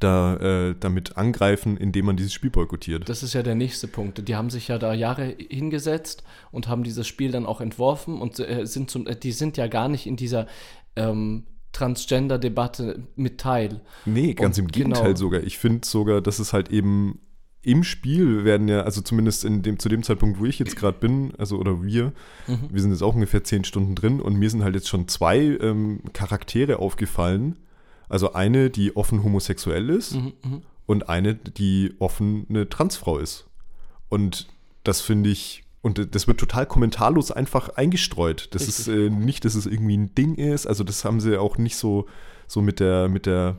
da, 0.00 0.36
äh, 0.36 0.74
damit 0.78 1.16
angreifen, 1.16 1.78
indem 1.78 2.06
man 2.06 2.16
dieses 2.16 2.34
Spiel 2.34 2.50
boykottiert? 2.50 3.08
Das 3.08 3.22
ist 3.22 3.32
ja 3.32 3.42
der 3.42 3.54
nächste 3.54 3.88
Punkt. 3.88 4.28
Die 4.28 4.36
haben 4.36 4.50
sich 4.50 4.68
ja 4.68 4.78
da 4.78 4.92
Jahre 4.92 5.34
hingesetzt 5.38 6.22
und 6.50 6.68
haben 6.68 6.84
dieses 6.84 7.06
Spiel 7.06 7.32
dann 7.32 7.46
auch 7.46 7.62
entworfen 7.62 8.20
und 8.20 8.38
äh, 8.40 8.66
sind 8.66 8.90
zum, 8.90 9.06
äh, 9.06 9.16
die 9.16 9.32
sind 9.32 9.56
ja 9.56 9.68
gar 9.68 9.88
nicht 9.88 10.06
in 10.06 10.16
dieser 10.16 10.46
ähm, 10.96 11.44
Transgender-Debatte 11.74 13.02
mit 13.16 13.38
Teil. 13.38 13.80
Nee, 14.06 14.34
ganz 14.34 14.56
Und 14.58 14.64
im 14.64 14.70
Gegenteil 14.70 15.04
genau. 15.04 15.16
sogar. 15.16 15.42
Ich 15.42 15.58
finde 15.58 15.86
sogar, 15.86 16.20
dass 16.20 16.38
es 16.38 16.52
halt 16.52 16.70
eben 16.70 17.20
im 17.62 17.82
Spiel 17.82 18.44
werden 18.44 18.68
ja, 18.68 18.82
also 18.82 19.00
zumindest 19.00 19.44
in 19.44 19.62
dem, 19.62 19.78
zu 19.78 19.88
dem 19.88 20.02
Zeitpunkt, 20.02 20.38
wo 20.38 20.44
ich 20.44 20.58
jetzt 20.58 20.76
gerade 20.76 20.98
bin, 20.98 21.32
also 21.38 21.58
oder 21.58 21.82
wir, 21.82 22.12
Mhm. 22.46 22.68
wir 22.70 22.82
sind 22.82 22.90
jetzt 22.90 23.02
auch 23.02 23.14
ungefähr 23.14 23.42
zehn 23.42 23.64
Stunden 23.64 23.94
drin 23.94 24.20
und 24.20 24.34
mir 24.36 24.50
sind 24.50 24.62
halt 24.62 24.74
jetzt 24.74 24.88
schon 24.88 25.08
zwei 25.08 25.38
ähm, 25.38 26.00
Charaktere 26.12 26.78
aufgefallen. 26.78 27.56
Also 28.08 28.34
eine, 28.34 28.68
die 28.68 28.96
offen 28.96 29.24
homosexuell 29.24 29.88
ist 29.88 30.14
Mhm, 30.14 30.32
mhm. 30.44 30.62
und 30.86 31.08
eine, 31.08 31.34
die 31.34 31.94
offen 31.98 32.44
eine 32.50 32.68
Transfrau 32.68 33.18
ist. 33.18 33.46
Und 34.10 34.46
das 34.84 35.00
finde 35.00 35.30
ich, 35.30 35.63
und 35.84 36.14
das 36.14 36.26
wird 36.26 36.40
total 36.40 36.64
kommentarlos 36.64 37.30
einfach 37.30 37.68
eingestreut. 37.68 38.48
Das 38.52 38.68
ist 38.68 38.88
Richtig. 38.88 38.94
äh, 38.94 39.10
nicht, 39.10 39.44
dass 39.44 39.54
es 39.54 39.66
irgendwie 39.66 39.98
ein 39.98 40.14
Ding 40.14 40.34
ist. 40.34 40.66
Also 40.66 40.82
das 40.82 41.04
haben 41.04 41.20
sie 41.20 41.38
auch 41.38 41.58
nicht 41.58 41.76
so, 41.76 42.06
so 42.46 42.62
mit 42.62 42.80
der, 42.80 43.10
mit 43.10 43.26
der, 43.26 43.58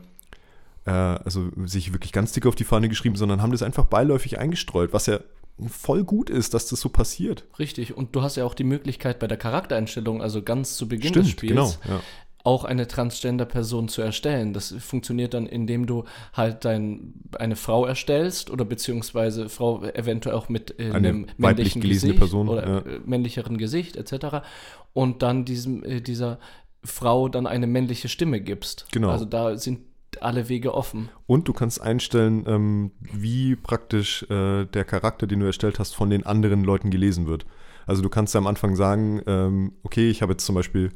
äh, 0.86 0.90
also 0.90 1.50
sich 1.66 1.92
wirklich 1.92 2.10
ganz 2.10 2.32
dick 2.32 2.44
auf 2.46 2.56
die 2.56 2.64
Fahne 2.64 2.88
geschrieben, 2.88 3.14
sondern 3.14 3.42
haben 3.42 3.52
das 3.52 3.62
einfach 3.62 3.84
beiläufig 3.84 4.40
eingestreut, 4.40 4.92
was 4.92 5.06
ja 5.06 5.20
voll 5.68 6.02
gut 6.02 6.28
ist, 6.28 6.52
dass 6.52 6.66
das 6.66 6.80
so 6.80 6.88
passiert. 6.88 7.44
Richtig. 7.60 7.96
Und 7.96 8.16
du 8.16 8.22
hast 8.22 8.34
ja 8.34 8.44
auch 8.44 8.54
die 8.54 8.64
Möglichkeit 8.64 9.20
bei 9.20 9.28
der 9.28 9.38
Charaktereinstellung, 9.38 10.20
also 10.20 10.42
ganz 10.42 10.76
zu 10.76 10.88
Beginn 10.88 11.12
des 11.12 11.30
Spiels, 11.30 11.78
genau. 11.80 12.00
Ja. 12.46 12.52
auch 12.52 12.64
eine 12.64 12.86
Transgender-Person 12.86 13.88
zu 13.88 14.02
erstellen. 14.02 14.52
Das 14.52 14.74
funktioniert 14.78 15.34
dann, 15.34 15.46
indem 15.46 15.86
du 15.86 16.04
halt 16.32 16.64
dein, 16.64 17.14
eine 17.38 17.56
Frau 17.56 17.84
erstellst 17.84 18.50
oder 18.50 18.64
beziehungsweise 18.64 19.48
Frau 19.48 19.82
eventuell 19.84 20.36
auch 20.36 20.48
mit 20.48 20.78
äh, 20.78 20.90
Eine 20.90 21.08
einem 21.08 21.26
männlichen 21.36 21.82
Gesicht 21.82 22.18
Person, 22.18 22.48
oder 22.48 22.66
ja. 22.66 22.78
äh, 22.78 23.00
männlicheren 23.04 23.58
Gesicht 23.58 23.96
etc. 23.96 24.46
Und 24.92 25.22
dann 25.22 25.44
diesem, 25.44 25.84
äh, 25.84 26.00
dieser 26.00 26.38
Frau 26.84 27.28
dann 27.28 27.46
eine 27.46 27.66
männliche 27.66 28.08
Stimme 28.08 28.40
gibst. 28.40 28.86
Genau. 28.92 29.10
Also 29.10 29.24
da 29.24 29.56
sind 29.56 29.80
alle 30.20 30.48
Wege 30.48 30.74
offen. 30.74 31.08
Und 31.26 31.48
du 31.48 31.52
kannst 31.52 31.80
einstellen, 31.80 32.44
ähm, 32.46 32.92
wie 33.00 33.56
praktisch 33.56 34.22
äh, 34.30 34.64
der 34.64 34.84
Charakter, 34.84 35.26
den 35.26 35.40
du 35.40 35.46
erstellt 35.46 35.78
hast, 35.78 35.94
von 35.94 36.10
den 36.10 36.24
anderen 36.24 36.64
Leuten 36.64 36.90
gelesen 36.90 37.26
wird. 37.26 37.44
Also 37.86 38.02
du 38.02 38.08
kannst 38.08 38.34
am 38.34 38.46
Anfang 38.46 38.76
sagen, 38.76 39.20
ähm, 39.26 39.72
okay, 39.82 40.10
ich 40.10 40.22
habe 40.22 40.32
jetzt 40.32 40.44
zum 40.46 40.54
Beispiel 40.54 40.90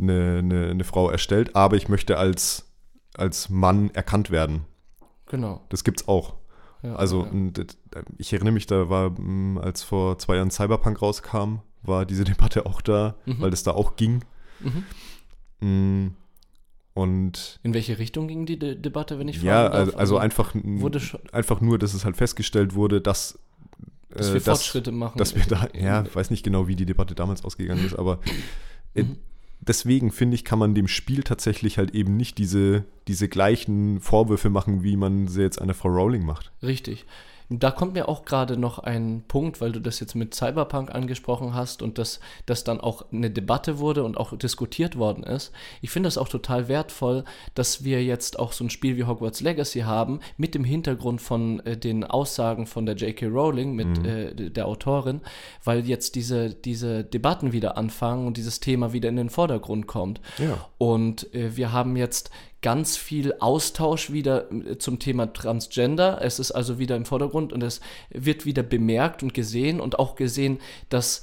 eine, 0.00 0.38
eine, 0.38 0.68
eine 0.70 0.84
Frau 0.84 1.10
erstellt, 1.10 1.54
aber 1.56 1.76
ich 1.76 1.88
möchte 1.88 2.18
als, 2.18 2.70
als 3.14 3.48
Mann 3.48 3.90
erkannt 3.94 4.30
werden. 4.30 4.64
Genau. 5.26 5.64
Das 5.70 5.82
gibt's 5.84 6.06
auch. 6.08 6.34
Ja, 6.82 6.94
Also 6.96 7.24
ja. 7.26 7.62
äh, 7.62 7.66
ich 8.18 8.32
erinnere 8.32 8.52
mich, 8.52 8.66
da 8.66 8.88
war, 8.88 9.10
mh, 9.18 9.60
als 9.60 9.82
vor 9.82 10.18
zwei 10.18 10.36
Jahren 10.36 10.50
Cyberpunk 10.50 11.00
rauskam, 11.02 11.60
war 11.82 12.04
diese 12.06 12.24
Debatte 12.32 12.66
auch 12.66 12.80
da, 12.80 13.16
Mhm. 13.26 13.40
weil 13.40 13.50
das 13.50 13.62
da 13.62 13.72
auch 13.72 13.96
ging. 13.96 14.24
Mhm. 14.60 14.84
Mm, 15.60 16.14
Und 16.94 17.60
In 17.62 17.74
welche 17.74 17.98
Richtung 17.98 18.28
ging 18.28 18.46
die 18.46 18.58
De 18.58 18.74
Debatte, 18.74 19.18
wenn 19.18 19.28
ich 19.28 19.42
ja, 19.42 19.68
fragen 19.68 19.72
darf? 19.72 19.80
also, 19.80 19.96
also 19.98 20.18
einfach, 20.18 20.50
wurde 20.54 21.00
einfach 21.32 21.60
nur, 21.60 21.78
dass 21.78 21.94
es 21.94 22.04
halt 22.04 22.16
festgestellt 22.16 22.74
wurde, 22.74 23.00
dass, 23.00 23.38
dass 24.10 24.28
äh, 24.30 24.34
wir 24.34 24.40
dass, 24.40 24.58
Fortschritte 24.60 24.92
machen. 24.92 25.18
dass 25.18 25.34
wir 25.34 25.44
da, 25.46 25.68
ja, 25.74 26.02
ich 26.04 26.14
weiß 26.14 26.30
nicht 26.30 26.42
genau, 26.44 26.68
wie 26.68 26.76
die 26.76 26.86
Debatte 26.86 27.14
damals 27.14 27.44
ausgegangen 27.44 27.84
ist, 27.84 27.96
aber 27.98 28.20
Mhm. 28.94 29.16
Deswegen 29.66 30.10
finde 30.10 30.34
ich, 30.34 30.44
kann 30.44 30.58
man 30.58 30.74
dem 30.74 30.88
Spiel 30.88 31.22
tatsächlich 31.22 31.78
halt 31.78 31.94
eben 31.94 32.16
nicht 32.16 32.38
diese, 32.38 32.84
diese 33.08 33.28
gleichen 33.28 34.00
Vorwürfe 34.00 34.50
machen, 34.50 34.82
wie 34.82 34.96
man 34.96 35.28
sie 35.28 35.42
jetzt 35.42 35.60
einer 35.60 35.74
Frau 35.74 35.88
Rowling 35.88 36.24
macht. 36.24 36.52
Richtig. 36.62 37.04
Da 37.48 37.70
kommt 37.70 37.94
mir 37.94 38.08
auch 38.08 38.24
gerade 38.24 38.56
noch 38.56 38.80
ein 38.80 39.22
Punkt, 39.28 39.60
weil 39.60 39.70
du 39.70 39.80
das 39.80 40.00
jetzt 40.00 40.14
mit 40.14 40.34
Cyberpunk 40.34 40.92
angesprochen 40.94 41.54
hast 41.54 41.80
und 41.80 41.96
dass 41.98 42.18
das 42.44 42.64
dann 42.64 42.80
auch 42.80 43.04
eine 43.12 43.30
Debatte 43.30 43.78
wurde 43.78 44.02
und 44.02 44.16
auch 44.16 44.36
diskutiert 44.36 44.96
worden 44.98 45.22
ist. 45.22 45.52
Ich 45.80 45.90
finde 45.90 46.08
das 46.08 46.18
auch 46.18 46.28
total 46.28 46.66
wertvoll, 46.66 47.22
dass 47.54 47.84
wir 47.84 48.02
jetzt 48.02 48.38
auch 48.40 48.52
so 48.52 48.64
ein 48.64 48.70
Spiel 48.70 48.96
wie 48.96 49.04
Hogwarts 49.04 49.40
Legacy 49.42 49.80
haben, 49.80 50.18
mit 50.36 50.54
dem 50.56 50.64
Hintergrund 50.64 51.20
von 51.22 51.60
äh, 51.66 51.76
den 51.76 52.02
Aussagen 52.02 52.66
von 52.66 52.84
der 52.84 52.96
J.K. 52.96 53.26
Rowling, 53.26 53.74
mit 53.74 54.04
äh, 54.04 54.34
d- 54.34 54.50
der 54.50 54.66
Autorin, 54.66 55.20
weil 55.62 55.86
jetzt 55.86 56.16
diese, 56.16 56.50
diese 56.52 57.04
Debatten 57.04 57.52
wieder 57.52 57.76
anfangen 57.76 58.26
und 58.26 58.36
dieses 58.36 58.58
Thema 58.58 58.92
wieder 58.92 59.08
in 59.08 59.16
den 59.16 59.30
Vordergrund 59.30 59.86
kommt. 59.86 60.20
Ja. 60.38 60.66
Und 60.78 61.32
äh, 61.32 61.56
wir 61.56 61.70
haben 61.72 61.96
jetzt 61.96 62.30
ganz 62.62 62.96
viel 62.96 63.34
Austausch 63.40 64.10
wieder 64.10 64.50
äh, 64.50 64.78
zum 64.78 64.98
Thema 64.98 65.32
Transgender. 65.32 66.20
Es 66.22 66.38
ist 66.38 66.52
also 66.52 66.78
wieder 66.78 66.96
im 66.96 67.04
Vordergrund 67.04 67.52
und 67.52 67.62
es 67.62 67.80
wird 68.10 68.46
wieder 68.46 68.62
bemerkt 68.62 69.22
und 69.22 69.34
gesehen 69.34 69.80
und 69.80 69.98
auch 69.98 70.16
gesehen, 70.16 70.58
dass 70.88 71.22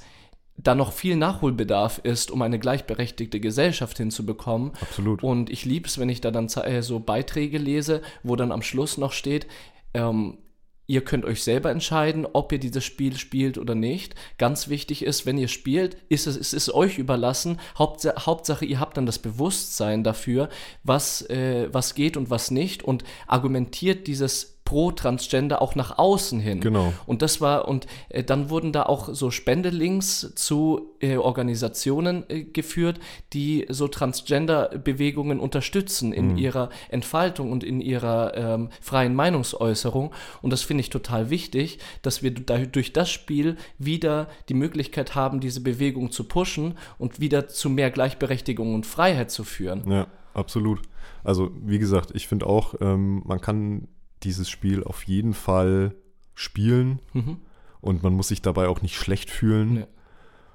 da 0.56 0.74
noch 0.74 0.92
viel 0.92 1.16
Nachholbedarf 1.16 1.98
ist, 1.98 2.30
um 2.30 2.40
eine 2.42 2.58
gleichberechtigte 2.58 3.40
Gesellschaft 3.40 3.96
hinzubekommen. 3.96 4.72
Absolut. 4.80 5.22
Und 5.22 5.50
ich 5.50 5.64
liebe 5.64 5.88
es, 5.88 5.98
wenn 5.98 6.08
ich 6.08 6.20
da 6.20 6.30
dann 6.30 6.46
äh, 6.46 6.82
so 6.82 7.00
Beiträge 7.00 7.58
lese, 7.58 8.02
wo 8.22 8.36
dann 8.36 8.52
am 8.52 8.62
Schluss 8.62 8.96
noch 8.96 9.12
steht, 9.12 9.48
ähm, 9.94 10.38
ihr 10.86 11.02
könnt 11.02 11.24
euch 11.24 11.42
selber 11.42 11.70
entscheiden, 11.70 12.26
ob 12.32 12.52
ihr 12.52 12.58
dieses 12.58 12.84
Spiel 12.84 13.16
spielt 13.16 13.58
oder 13.58 13.74
nicht. 13.74 14.14
Ganz 14.38 14.68
wichtig 14.68 15.02
ist, 15.02 15.26
wenn 15.26 15.38
ihr 15.38 15.48
spielt, 15.48 15.96
ist 16.08 16.26
es, 16.26 16.52
es 16.52 16.72
euch 16.72 16.98
überlassen. 16.98 17.60
Hauptsache, 17.78 18.26
Hauptsache, 18.26 18.64
ihr 18.64 18.80
habt 18.80 18.96
dann 18.96 19.06
das 19.06 19.18
Bewusstsein 19.18 20.04
dafür, 20.04 20.48
was, 20.82 21.22
äh, 21.30 21.68
was 21.72 21.94
geht 21.94 22.16
und 22.16 22.30
was 22.30 22.50
nicht 22.50 22.82
und 22.82 23.04
argumentiert 23.26 24.06
dieses 24.06 24.53
pro 24.74 24.90
Transgender 24.90 25.62
auch 25.62 25.76
nach 25.76 25.98
außen 25.98 26.40
hin. 26.40 26.58
Genau. 26.58 26.92
Und 27.06 27.22
das 27.22 27.40
war, 27.40 27.68
und 27.68 27.86
äh, 28.08 28.24
dann 28.24 28.50
wurden 28.50 28.72
da 28.72 28.82
auch 28.82 29.08
so 29.12 29.30
Spendelinks 29.30 30.34
zu 30.34 30.90
äh, 30.98 31.16
Organisationen 31.16 32.24
äh, 32.28 32.42
geführt, 32.42 32.98
die 33.32 33.66
so 33.68 33.86
Transgender-Bewegungen 33.86 35.38
unterstützen 35.38 36.12
in 36.12 36.32
Mhm. 36.32 36.38
ihrer 36.38 36.70
Entfaltung 36.88 37.52
und 37.52 37.62
in 37.62 37.80
ihrer 37.80 38.36
ähm, 38.36 38.70
freien 38.80 39.14
Meinungsäußerung. 39.14 40.12
Und 40.42 40.52
das 40.52 40.62
finde 40.62 40.80
ich 40.80 40.90
total 40.90 41.30
wichtig, 41.30 41.78
dass 42.02 42.24
wir 42.24 42.32
da, 42.34 42.58
durch 42.58 42.92
das 42.92 43.10
Spiel 43.10 43.56
wieder 43.78 44.26
die 44.48 44.54
Möglichkeit 44.54 45.14
haben, 45.14 45.38
diese 45.38 45.60
Bewegung 45.60 46.10
zu 46.10 46.24
pushen 46.24 46.74
und 46.98 47.20
wieder 47.20 47.46
zu 47.46 47.70
mehr 47.70 47.92
Gleichberechtigung 47.92 48.74
und 48.74 48.86
Freiheit 48.86 49.30
zu 49.30 49.44
führen. 49.44 49.88
Ja, 49.88 50.08
absolut. 50.32 50.82
Also, 51.22 51.52
wie 51.64 51.78
gesagt, 51.78 52.10
ich 52.12 52.26
finde 52.26 52.46
auch, 52.46 52.74
ähm, 52.80 53.22
man 53.24 53.40
kann 53.40 53.86
dieses 54.24 54.48
Spiel 54.50 54.82
auf 54.84 55.04
jeden 55.04 55.34
Fall 55.34 55.94
spielen 56.34 56.98
Mhm. 57.12 57.36
und 57.80 58.02
man 58.02 58.14
muss 58.14 58.28
sich 58.28 58.42
dabei 58.42 58.68
auch 58.68 58.82
nicht 58.82 58.96
schlecht 58.96 59.30
fühlen. 59.30 59.76
Ja. 59.76 59.86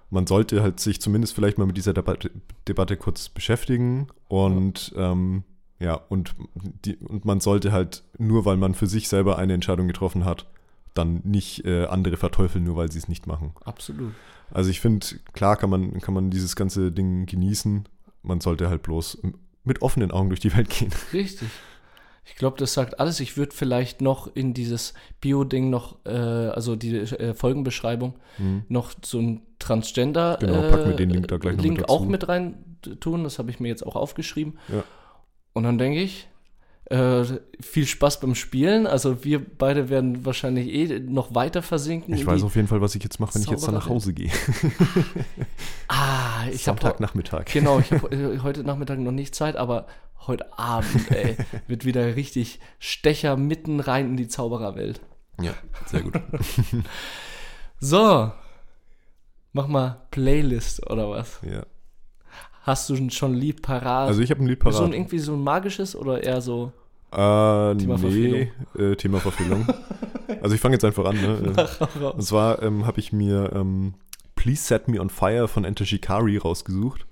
Man 0.10 0.26
sollte 0.28 0.62
halt 0.64 0.80
sich 0.80 1.00
zumindest 1.00 1.34
vielleicht 1.36 1.58
mal 1.58 1.68
mit 1.68 1.78
dieser 1.78 1.94
Debatte, 1.94 2.32
Debatte 2.68 2.98
kurz 2.98 3.30
beschäftigen 3.30 4.08
und 4.28 4.92
ähm, 4.98 5.44
ja, 5.80 5.94
und, 5.94 6.36
die, 6.84 6.98
und 6.98 7.24
man 7.24 7.40
sollte 7.40 7.72
halt 7.72 8.04
nur, 8.18 8.44
weil 8.44 8.58
man 8.58 8.74
für 8.74 8.88
sich 8.88 9.08
selber 9.08 9.38
eine 9.38 9.54
Entscheidung 9.54 9.88
getroffen 9.88 10.26
hat, 10.26 10.48
dann 10.94 11.22
nicht 11.24 11.64
äh, 11.66 11.86
andere 11.86 12.18
verteufeln, 12.18 12.66
nur 12.66 12.76
weil 12.76 12.92
sie 12.92 12.98
es 12.98 13.08
nicht 13.08 13.28
machen. 13.28 13.54
Absolut. 13.64 14.12
Also 14.52 14.72
ich 14.72 14.82
finde, 14.82 15.06
klar 15.32 15.56
kann 15.56 15.70
man, 15.70 16.02
kann 16.02 16.14
man 16.16 16.32
dieses 16.32 16.56
ganze 16.58 16.92
Ding 16.92 17.28
genießen. 17.28 17.88
Man 18.24 18.42
sollte 18.42 18.68
halt 18.68 18.82
bloß 18.84 19.22
mit 19.64 19.82
offenen 19.84 20.12
Augen 20.12 20.30
durch 20.30 20.40
die 20.42 20.54
Welt 20.58 20.70
gehen. 20.70 20.92
Richtig. 21.14 21.48
Ich 22.30 22.36
glaube, 22.36 22.58
das 22.58 22.74
sagt 22.74 23.00
alles. 23.00 23.20
Ich 23.20 23.38
würde 23.38 23.56
vielleicht 23.56 24.02
noch 24.02 24.34
in 24.34 24.54
dieses 24.54 24.94
Bio-Ding 25.22 25.70
noch, 25.70 25.98
äh, 26.06 26.10
also 26.10 26.76
die 26.76 26.96
äh, 26.96 27.34
Folgenbeschreibung, 27.34 28.16
noch 28.70 28.94
so 29.04 29.20
ein 29.20 29.42
Transgender 29.60 30.40
Mhm. 30.42 30.46
Genau, 30.46 30.62
packen 30.70 30.90
wir 30.90 30.96
den 30.96 31.10
Link 31.10 31.28
da 31.28 31.38
gleich 31.38 31.58
Link 31.58 31.78
mit 31.78 31.90
auch 31.90 32.06
mit 32.06 32.28
rein 32.28 32.78
tun. 33.00 33.24
Das 33.24 33.40
habe 33.40 33.52
ich 33.52 33.60
mir 33.60 33.68
jetzt 33.68 33.86
auch 33.86 33.96
aufgeschrieben. 33.96 34.58
Ja. 34.70 34.84
Und 35.54 35.64
dann 35.64 35.78
denke 35.78 36.02
ich, 36.02 36.28
äh, 36.86 37.24
viel 37.60 37.86
Spaß 37.86 38.20
beim 38.20 38.36
Spielen. 38.36 38.88
Also 38.88 39.24
wir 39.24 39.44
beide 39.46 39.90
werden 39.90 40.26
wahrscheinlich 40.26 40.74
eh 40.74 41.00
noch 41.00 41.36
weiter 41.36 41.62
versinken. 41.62 42.14
Ich 42.16 42.26
weiß 42.26 42.44
auf 42.44 42.56
jeden 42.56 42.68
Fall, 42.68 42.82
was 42.82 42.96
ich 42.96 43.04
jetzt 43.04 43.20
mache, 43.20 43.36
wenn 43.36 43.44
ich 43.44 43.50
jetzt 43.50 43.68
dann 43.68 43.76
nach 43.76 43.90
Hause 43.90 44.14
gehe. 44.14 44.32
Ah, 45.92 46.46
ich 46.52 46.68
habe 46.68 46.80
Sonntagnachmittag. 46.80 47.46
Genau, 47.52 47.80
ich 47.80 47.92
habe 47.92 48.16
äh, 48.16 48.40
heute 48.40 48.64
Nachmittag 48.64 49.00
noch 49.00 49.12
nicht 49.12 49.34
Zeit, 49.34 49.56
aber 49.56 49.88
heute 50.28 50.58
Abend, 50.58 51.12
ey, 51.12 51.38
wird 51.68 51.86
wieder 51.86 52.16
richtig 52.16 52.60
Stecher 52.80 53.38
mitten 53.38 53.80
rein 53.80 54.08
in 54.08 54.18
die 54.18 54.28
Zaubererwelt. 54.28 55.02
Ja, 55.42 55.54
sehr 55.86 56.02
gut. 56.02 56.14
So, 57.82 58.30
mach 59.54 59.68
mal 59.68 60.02
Playlist 60.12 60.86
oder 60.90 61.10
was? 61.10 61.40
ja. 61.50 61.66
Hast 62.64 62.90
du 62.90 63.10
schon 63.10 63.32
ein 63.32 63.36
Lied 63.36 63.62
parat? 63.62 64.10
Also 64.10 64.22
ich 64.22 64.32
habe 64.32 64.44
ein 64.44 64.48
Lied 64.48 64.62
so 64.62 64.68
ein, 64.68 64.74
parat. 64.74 64.94
irgendwie 64.94 65.20
so 65.20 65.34
ein 65.34 65.42
magisches 65.42 65.96
oder 65.96 66.22
eher 66.22 66.42
so? 66.42 66.74
Äh, 67.12 67.16
Thema 67.16 67.96
nee, 67.96 67.98
Verfehlung. 67.98 68.48
äh, 68.78 68.96
Thema 68.96 69.20
Verfehlung. 69.20 69.66
also 70.42 70.54
ich 70.54 70.62
fange 70.62 70.76
jetzt 70.76 70.84
einfach 70.84 71.06
an. 71.06 71.16
Ne? 71.16 71.56
Und 72.12 72.22
zwar 72.22 72.62
ähm, 72.62 72.86
habe 72.86 73.00
ich 73.00 73.14
mir 73.14 73.52
ähm, 73.56 73.96
Please 74.36 74.62
Set 74.62 74.88
Me 74.88 75.02
on 75.02 75.10
Fire 75.10 75.48
von 75.48 75.64
Enter 75.64 75.86
Shikari 75.86 76.38
rausgesucht. 76.38 77.08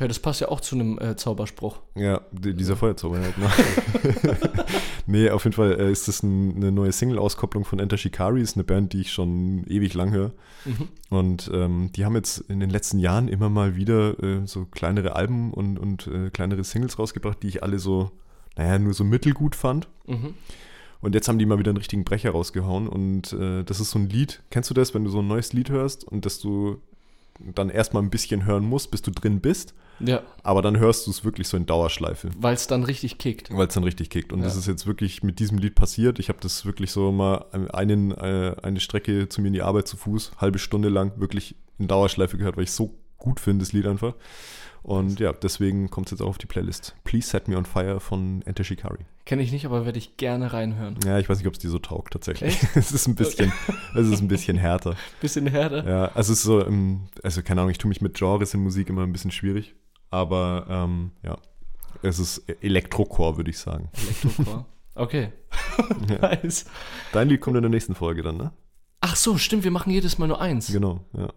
Ja, 0.00 0.06
das 0.06 0.20
passt 0.20 0.40
ja 0.40 0.48
auch 0.48 0.60
zu 0.60 0.76
einem 0.76 0.98
äh, 0.98 1.16
Zauberspruch. 1.16 1.80
Ja, 1.96 2.20
die, 2.30 2.54
dieser 2.54 2.76
Feuerzauber 2.76 3.18
halt. 3.18 3.36
Ne? 3.36 3.48
nee, 5.06 5.30
auf 5.30 5.44
jeden 5.44 5.54
Fall 5.54 5.80
äh, 5.80 5.90
ist 5.90 6.06
das 6.06 6.22
ein, 6.22 6.56
eine 6.56 6.70
neue 6.70 6.92
Single-Auskopplung 6.92 7.64
von 7.64 7.80
Enter 7.80 7.96
Shikari. 7.96 8.40
Ist 8.40 8.56
eine 8.56 8.64
Band, 8.64 8.92
die 8.92 9.00
ich 9.00 9.12
schon 9.12 9.64
ewig 9.66 9.94
lang 9.94 10.12
höre. 10.12 10.32
Mhm. 10.64 10.88
Und 11.10 11.50
ähm, 11.52 11.90
die 11.96 12.04
haben 12.04 12.14
jetzt 12.14 12.38
in 12.48 12.60
den 12.60 12.70
letzten 12.70 13.00
Jahren 13.00 13.26
immer 13.26 13.48
mal 13.48 13.74
wieder 13.74 14.22
äh, 14.22 14.46
so 14.46 14.66
kleinere 14.66 15.16
Alben 15.16 15.52
und, 15.52 15.78
und 15.78 16.06
äh, 16.06 16.30
kleinere 16.30 16.62
Singles 16.62 16.98
rausgebracht, 16.98 17.42
die 17.42 17.48
ich 17.48 17.62
alle 17.64 17.80
so, 17.80 18.12
naja, 18.56 18.78
nur 18.78 18.94
so 18.94 19.02
mittelgut 19.02 19.56
fand. 19.56 19.88
Mhm. 20.06 20.34
Und 21.00 21.14
jetzt 21.14 21.28
haben 21.28 21.38
die 21.38 21.46
mal 21.46 21.58
wieder 21.58 21.70
einen 21.70 21.78
richtigen 21.78 22.04
Brecher 22.04 22.30
rausgehauen. 22.30 22.88
Und 22.88 23.32
äh, 23.32 23.64
das 23.64 23.80
ist 23.80 23.90
so 23.90 23.98
ein 23.98 24.08
Lied. 24.08 24.42
Kennst 24.50 24.70
du 24.70 24.74
das, 24.74 24.94
wenn 24.94 25.02
du 25.02 25.10
so 25.10 25.20
ein 25.20 25.28
neues 25.28 25.52
Lied 25.52 25.70
hörst 25.70 26.04
und 26.04 26.24
dass 26.24 26.38
du 26.38 26.80
dann 27.38 27.70
erstmal 27.70 28.02
ein 28.02 28.10
bisschen 28.10 28.44
hören 28.46 28.64
musst, 28.64 28.90
bis 28.90 29.02
du 29.02 29.10
drin 29.10 29.40
bist? 29.40 29.74
Ja, 30.00 30.22
Aber 30.44 30.62
dann 30.62 30.78
hörst 30.78 31.06
du 31.06 31.10
es 31.10 31.24
wirklich 31.24 31.48
so 31.48 31.56
in 31.56 31.66
Dauerschleife. 31.66 32.30
weil 32.38 32.54
es 32.54 32.68
dann 32.68 32.84
richtig 32.84 33.18
kickt. 33.18 33.50
Weil 33.52 33.66
es 33.66 33.74
dann 33.74 33.82
richtig 33.82 34.10
kickt. 34.10 34.32
Und 34.32 34.38
Ja. 34.40 34.44
das 34.44 34.54
ist 34.56 34.68
jetzt 34.68 34.86
wirklich 34.86 35.24
mit 35.24 35.40
diesem 35.40 35.58
Lied 35.58 35.74
passiert. 35.74 36.20
Ich 36.20 36.28
habe 36.28 36.38
das 36.40 36.64
wirklich 36.64 36.92
so 36.92 37.10
mal 37.10 37.46
einen, 37.72 38.12
äh, 38.12 38.54
eine 38.62 38.78
Strecke 38.78 39.28
zu 39.28 39.40
mir 39.40 39.48
in 39.48 39.54
die 39.54 39.62
Arbeit 39.62 39.88
zu 39.88 39.96
Fuß, 39.96 40.32
halbe 40.38 40.60
Stunde 40.60 40.88
lang, 40.88 41.12
wirklich 41.18 41.56
in 41.78 41.88
Dauerschleife 41.88 42.38
gehört, 42.38 42.56
weil 42.56 42.64
ich 42.64 42.70
so 42.70 42.94
gut 43.18 43.40
finde, 43.40 43.64
das 43.64 43.72
Lied 43.72 43.86
einfach. 43.86 44.14
Und 44.82 45.20
ja, 45.20 45.32
deswegen 45.32 45.90
kommt 45.90 46.08
es 46.08 46.12
jetzt 46.12 46.20
auch 46.20 46.28
auf 46.28 46.38
die 46.38 46.46
Playlist. 46.46 46.94
Please 47.04 47.28
Set 47.28 47.48
Me 47.48 47.56
on 47.56 47.64
Fire 47.64 48.00
von 48.00 48.42
Enter 48.42 48.64
Shikari. 48.64 49.04
Kenne 49.24 49.42
ich 49.42 49.52
nicht, 49.52 49.66
aber 49.66 49.84
werde 49.84 49.98
ich 49.98 50.16
gerne 50.16 50.52
reinhören. 50.52 50.96
Ja, 51.04 51.18
ich 51.18 51.28
weiß 51.28 51.38
nicht, 51.38 51.46
ob 51.46 51.52
es 51.52 51.58
dir 51.58 51.70
so 51.70 51.78
taugt 51.78 52.12
tatsächlich. 52.14 52.58
es 52.74 52.92
ist 52.92 53.06
ein 53.06 53.14
bisschen, 53.14 53.52
es 53.94 54.06
ist 54.08 54.20
ein 54.20 54.28
bisschen 54.28 54.56
härter. 54.56 54.94
Bisschen 55.20 55.46
härter. 55.46 55.86
Ja, 55.86 56.04
also 56.14 56.32
es 56.32 56.38
ist 56.38 56.44
so, 56.44 56.64
also 57.22 57.42
keine 57.42 57.60
Ahnung, 57.60 57.70
ich 57.70 57.78
tue 57.78 57.88
mich 57.88 58.00
mit 58.00 58.14
Genres 58.14 58.54
in 58.54 58.62
Musik 58.62 58.88
immer 58.88 59.02
ein 59.02 59.12
bisschen 59.12 59.30
schwierig. 59.30 59.74
Aber 60.10 60.66
ähm, 60.70 61.10
ja, 61.22 61.36
es 62.02 62.18
ist 62.18 62.44
Elektrocore, 62.62 63.36
würde 63.36 63.50
ich 63.50 63.58
sagen. 63.58 63.90
Elektrocore. 63.94 64.64
Okay. 64.98 65.30
Ja. 66.08 66.18
nice. 66.18 66.64
Dein 67.12 67.28
Lied 67.28 67.40
kommt 67.40 67.56
in 67.56 67.62
der 67.62 67.70
nächsten 67.70 67.94
Folge 67.94 68.22
dann, 68.22 68.36
ne? 68.36 68.50
Ach 69.00 69.14
so, 69.14 69.38
stimmt, 69.38 69.62
wir 69.62 69.70
machen 69.70 69.92
jedes 69.92 70.18
Mal 70.18 70.26
nur 70.26 70.40
eins. 70.40 70.72
Genau, 70.72 71.04
ja. 71.16 71.32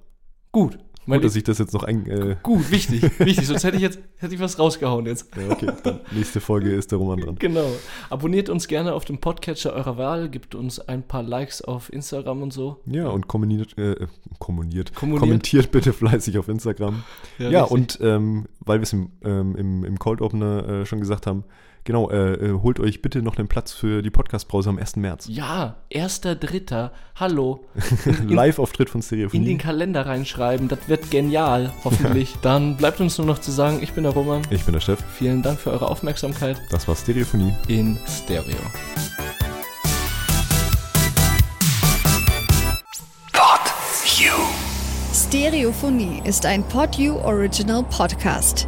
Gut. 0.51 0.79
Gut, 1.05 1.23
dass 1.23 1.35
ich 1.35 1.43
das 1.43 1.57
jetzt 1.57 1.73
noch 1.73 1.83
ein. 1.83 2.05
Äh, 2.05 2.35
Gut, 2.43 2.69
wichtig, 2.71 3.03
wichtig. 3.19 3.47
Sonst 3.47 3.63
hätte 3.63 3.75
ich 3.77 3.81
jetzt 3.81 3.99
hätte 4.17 4.35
ich 4.35 4.39
was 4.39 4.59
rausgehauen 4.59 5.05
jetzt. 5.07 5.35
ja, 5.35 5.51
okay, 5.51 5.71
dann 5.83 5.99
nächste 6.11 6.39
Folge 6.39 6.71
ist 6.71 6.91
der 6.91 6.99
Roman 6.99 7.19
dran. 7.19 7.35
Genau. 7.39 7.65
Abonniert 8.09 8.49
uns 8.49 8.67
gerne 8.67 8.93
auf 8.93 9.03
dem 9.05 9.17
Podcatcher 9.17 9.73
eurer 9.73 9.97
Wahl, 9.97 10.29
gibt 10.29 10.53
uns 10.55 10.79
ein 10.79 11.03
paar 11.03 11.23
Likes 11.23 11.61
auf 11.61 11.91
Instagram 11.91 12.43
und 12.43 12.53
so. 12.53 12.79
Ja, 12.85 13.07
und 13.09 13.27
kommentiert, 13.27 13.77
äh, 13.77 14.07
kommentiert, 14.39 14.93
Kommentiert. 14.93 15.19
kommentiert 15.21 15.71
bitte 15.71 15.93
fleißig 15.93 16.37
auf 16.37 16.47
Instagram. 16.47 17.03
Ja, 17.39 17.61
richtig. 17.63 17.71
und 17.71 17.99
ähm, 18.01 18.45
weil 18.59 18.79
wir 18.79 18.83
es 18.83 18.93
im, 18.93 19.09
ähm, 19.23 19.55
im, 19.55 19.83
im 19.83 19.97
Cold 19.99 20.21
Opener 20.21 20.67
äh, 20.81 20.85
schon 20.85 20.99
gesagt 20.99 21.25
haben, 21.25 21.43
genau, 21.83 22.09
äh, 22.09 22.33
äh, 22.33 22.61
holt 22.61 22.79
euch 22.79 23.01
bitte 23.01 23.21
noch 23.21 23.37
einen 23.37 23.47
Platz 23.47 23.71
für 23.71 24.01
die 24.01 24.09
Podcast-Brause 24.09 24.69
am 24.69 24.77
1. 24.77 24.95
März. 24.97 25.27
ja, 25.29 25.75
erster 25.89 26.35
Dritter. 26.35 26.91
Hallo. 27.15 27.65
Live-Auftritt 28.27 28.89
von 28.89 28.99
In 29.01 29.01
den 29.01 29.27
Stereophonie. 29.29 29.57
Kalender 29.57 30.05
reinschreiben. 30.05 30.67
Das 30.67 30.79
wird 30.87 31.11
genial, 31.11 31.71
hoffentlich. 31.83 32.35
Dann 32.41 32.77
bleibt 32.77 32.99
uns 33.01 33.17
nur 33.17 33.27
noch 33.27 33.39
zu 33.39 33.51
sagen, 33.51 33.79
ich 33.81 33.93
bin 33.93 34.03
der 34.03 34.13
Roman. 34.13 34.41
Ich 34.49 34.63
bin 34.65 34.73
der 34.73 34.81
Chef. 34.81 34.99
Vielen 35.17 35.41
Dank 35.41 35.59
für 35.59 35.71
eure 35.71 35.89
Aufmerksamkeit 35.89 36.61
Das 36.71 36.87
war 36.87 36.95
Stereophonie. 36.95 37.53
in 37.67 37.97
Stereo. 38.07 38.55
Stereophonie 45.13 46.21
ist 46.25 46.45
ein 46.45 46.63
PodU 46.63 47.15
Original 47.23 47.83
Podcast. 47.83 48.67